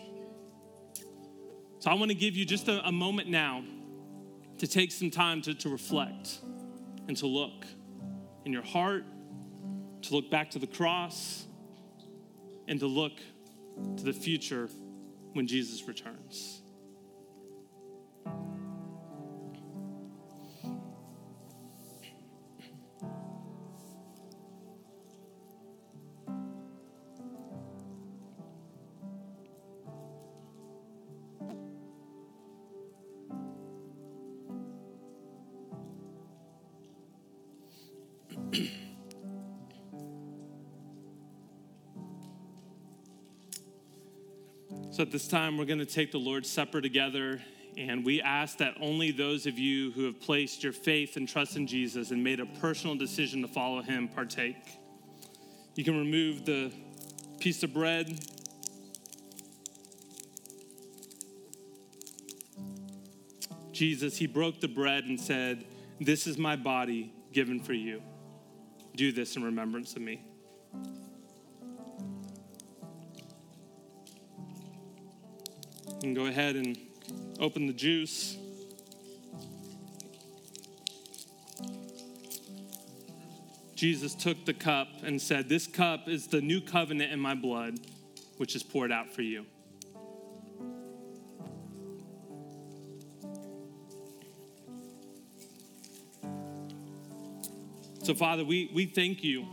So 1.78 1.90
I 1.90 1.94
want 1.94 2.10
to 2.10 2.16
give 2.16 2.36
you 2.36 2.44
just 2.44 2.68
a, 2.68 2.86
a 2.86 2.92
moment 2.92 3.28
now 3.28 3.62
to 4.58 4.66
take 4.66 4.90
some 4.90 5.10
time 5.10 5.42
to, 5.42 5.54
to 5.54 5.68
reflect 5.68 6.38
and 7.08 7.16
to 7.18 7.26
look 7.26 7.66
in 8.44 8.52
your 8.52 8.62
heart, 8.62 9.04
to 10.02 10.14
look 10.14 10.30
back 10.30 10.50
to 10.52 10.58
the 10.58 10.66
cross, 10.66 11.46
and 12.68 12.80
to 12.80 12.86
look 12.86 13.12
to 13.98 14.04
the 14.04 14.12
future 14.12 14.68
when 15.32 15.46
Jesus 15.46 15.86
returns. 15.86 16.55
So 44.96 45.02
at 45.02 45.10
this 45.10 45.28
time, 45.28 45.58
we're 45.58 45.66
going 45.66 45.78
to 45.78 45.84
take 45.84 46.10
the 46.10 46.18
Lord's 46.18 46.50
Supper 46.50 46.80
together, 46.80 47.42
and 47.76 48.02
we 48.02 48.22
ask 48.22 48.56
that 48.56 48.78
only 48.80 49.10
those 49.10 49.44
of 49.44 49.58
you 49.58 49.90
who 49.90 50.06
have 50.06 50.18
placed 50.22 50.64
your 50.64 50.72
faith 50.72 51.18
and 51.18 51.28
trust 51.28 51.54
in 51.54 51.66
Jesus 51.66 52.12
and 52.12 52.24
made 52.24 52.40
a 52.40 52.46
personal 52.46 52.96
decision 52.96 53.42
to 53.42 53.48
follow 53.48 53.82
him 53.82 54.08
partake. 54.08 54.56
You 55.74 55.84
can 55.84 55.98
remove 55.98 56.46
the 56.46 56.72
piece 57.40 57.62
of 57.62 57.74
bread. 57.74 58.24
Jesus, 63.72 64.16
he 64.16 64.26
broke 64.26 64.62
the 64.62 64.68
bread 64.68 65.04
and 65.04 65.20
said, 65.20 65.66
This 66.00 66.26
is 66.26 66.38
my 66.38 66.56
body 66.56 67.12
given 67.34 67.60
for 67.60 67.74
you. 67.74 68.00
Do 68.94 69.12
this 69.12 69.36
in 69.36 69.44
remembrance 69.44 69.94
of 69.94 70.00
me. 70.00 70.24
Can 76.00 76.12
go 76.12 76.26
ahead 76.26 76.56
and 76.56 76.78
open 77.40 77.66
the 77.66 77.72
juice. 77.72 78.36
Jesus 83.74 84.14
took 84.14 84.44
the 84.44 84.54
cup 84.54 84.88
and 85.02 85.20
said, 85.20 85.48
This 85.48 85.66
cup 85.66 86.08
is 86.08 86.26
the 86.26 86.40
new 86.40 86.60
covenant 86.60 87.12
in 87.12 87.20
my 87.20 87.34
blood, 87.34 87.78
which 88.36 88.54
is 88.54 88.62
poured 88.62 88.92
out 88.92 89.14
for 89.14 89.22
you. 89.22 89.46
So, 98.02 98.14
Father, 98.14 98.44
we, 98.44 98.70
we 98.72 98.86
thank 98.86 99.24
you 99.24 99.46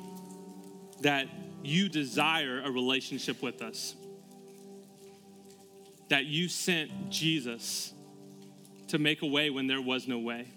that 1.01 1.27
you 1.63 1.89
desire 1.89 2.61
a 2.63 2.69
relationship 2.69 3.41
with 3.41 3.61
us 3.61 3.95
that 6.09 6.25
you 6.25 6.47
sent 6.47 7.09
Jesus 7.09 7.93
to 8.87 8.99
make 8.99 9.21
a 9.21 9.25
way 9.25 9.49
when 9.49 9.67
there 9.67 9.81
was 9.81 10.07
no 10.07 10.19
way, 10.19 10.47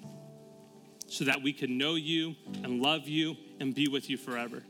so 1.06 1.24
that 1.24 1.42
we 1.42 1.52
could 1.52 1.70
know 1.70 1.94
you 1.94 2.34
and 2.62 2.82
love 2.82 3.08
you 3.08 3.36
and 3.60 3.74
be 3.74 3.88
with 3.88 4.10
you 4.10 4.16
forever. 4.16 4.62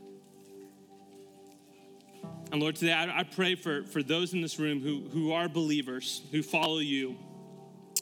And 2.51 2.61
Lord, 2.61 2.75
today 2.75 2.93
I, 2.93 3.23
pray 3.23 3.55
for, 3.55 3.83
for 3.83 4.01
those 4.01 4.33
in 4.33 4.41
this 4.41 4.57
room 4.57 4.79
who, 4.79 5.09
who 5.11 5.33
are 5.33 5.49
believers, 5.49 6.21
who 6.31 6.41
follow 6.41 6.79
you. 6.79 7.17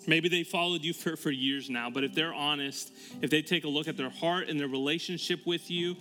Maybe 0.06 0.30
they 0.30 0.44
followed 0.44 0.84
you 0.84 0.94
for, 0.94 1.16
for 1.16 1.32
years 1.32 1.68
now, 1.68 1.90
but 1.90 2.04
if 2.04 2.14
they're 2.14 2.34
honest, 2.34 2.92
if 3.24 3.32
they 3.32 3.42
take 3.42 3.64
a 3.64 3.68
look 3.68 3.88
at 3.88 3.98
their 3.98 4.12
heart 4.12 4.48
and 4.48 4.60
their 4.60 4.68
relationship 4.68 5.48
with 5.48 5.72
you, 5.72 5.96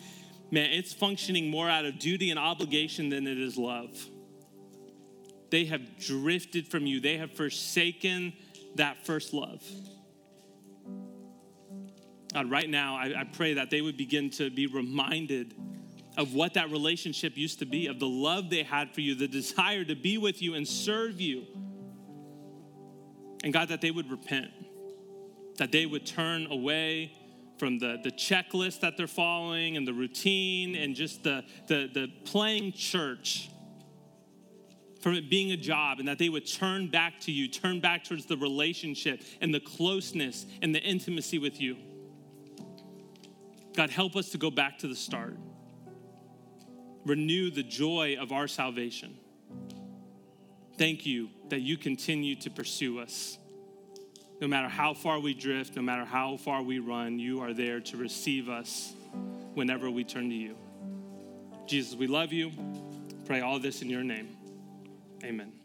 man, 0.50 0.70
it's 0.72 0.92
functioning 0.92 1.48
more 1.48 1.70
out 1.70 1.86
of 1.86 1.98
duty 1.98 2.28
and 2.28 2.38
obligation 2.38 3.08
than 3.08 3.26
it 3.26 3.38
is 3.38 3.56
love 3.56 3.90
they 5.54 5.66
have 5.66 6.00
drifted 6.00 6.66
from 6.66 6.84
you, 6.84 6.98
they 6.98 7.16
have 7.16 7.30
forsaken 7.30 8.32
that 8.74 9.06
first 9.06 9.32
love. 9.32 9.62
God, 12.32 12.50
right 12.50 12.68
now, 12.68 12.96
I, 12.96 13.20
I, 13.20 13.22
pray 13.22 13.54
that 13.54 13.70
they 13.70 13.80
would 13.80 13.96
begin 13.96 14.30
to 14.30 14.50
be 14.50 14.66
reminded 14.66 15.54
of 16.18 16.34
what 16.34 16.54
that 16.54 16.72
relationship 16.72 17.36
used 17.36 17.60
to 17.60 17.66
be, 17.66 17.86
of 17.86 18.00
the 18.00 18.08
love 18.08 18.50
they 18.50 18.64
had 18.64 18.92
for 18.92 19.00
you, 19.00 19.14
the 19.14 19.28
desire 19.28 19.84
to 19.84 19.94
be 19.94 20.18
with 20.18 20.42
you 20.42 20.54
and 20.54 20.66
serve 20.66 21.20
you. 21.20 21.44
And 23.44 23.52
God, 23.52 23.68
that 23.68 23.80
they 23.80 23.92
would 23.92 24.10
repent, 24.10 24.50
that 25.58 25.70
they 25.70 25.86
would 25.86 26.04
turn 26.04 26.48
away 26.50 27.12
from 27.60 27.78
the, 27.78 28.00
the 28.02 28.10
checklist 28.10 28.80
that 28.80 28.96
they're 28.96 29.06
following 29.06 29.76
and 29.76 29.86
the 29.86 29.94
routine 29.94 30.74
and 30.74 30.96
just 30.96 31.22
the, 31.22 31.44
the, 31.68 31.88
the 31.94 32.08
playing 32.24 32.72
church 32.72 33.50
from 35.04 35.14
it 35.14 35.28
being 35.28 35.52
a 35.52 35.56
job 35.58 35.98
and 35.98 36.08
that 36.08 36.18
they 36.18 36.30
would 36.30 36.46
turn 36.46 36.88
back 36.88 37.20
to 37.20 37.30
you, 37.30 37.46
turn 37.46 37.78
back 37.78 38.04
towards 38.04 38.24
the 38.24 38.38
relationship 38.38 39.20
and 39.42 39.52
the 39.52 39.60
closeness 39.60 40.46
and 40.62 40.74
the 40.74 40.80
intimacy 40.80 41.38
with 41.38 41.60
you. 41.60 41.76
God, 43.76 43.90
help 43.90 44.16
us 44.16 44.30
to 44.30 44.38
go 44.38 44.50
back 44.50 44.78
to 44.78 44.88
the 44.88 44.96
start. 44.96 45.36
Renew 47.04 47.50
the 47.50 47.62
joy 47.62 48.16
of 48.18 48.32
our 48.32 48.48
salvation. 48.48 49.18
Thank 50.78 51.04
you 51.04 51.28
that 51.50 51.60
you 51.60 51.76
continue 51.76 52.34
to 52.36 52.48
pursue 52.48 52.98
us. 52.98 53.36
No 54.40 54.48
matter 54.48 54.68
how 54.68 54.94
far 54.94 55.20
we 55.20 55.34
drift, 55.34 55.76
no 55.76 55.82
matter 55.82 56.06
how 56.06 56.38
far 56.38 56.62
we 56.62 56.78
run, 56.78 57.18
you 57.18 57.42
are 57.42 57.52
there 57.52 57.80
to 57.80 57.98
receive 57.98 58.48
us 58.48 58.94
whenever 59.52 59.90
we 59.90 60.02
turn 60.02 60.30
to 60.30 60.34
you. 60.34 60.56
Jesus, 61.66 61.94
we 61.94 62.06
love 62.06 62.32
you. 62.32 62.52
Pray 63.26 63.42
all 63.42 63.58
this 63.58 63.82
in 63.82 63.90
your 63.90 64.02
name. 64.02 64.33
Amen. 65.24 65.63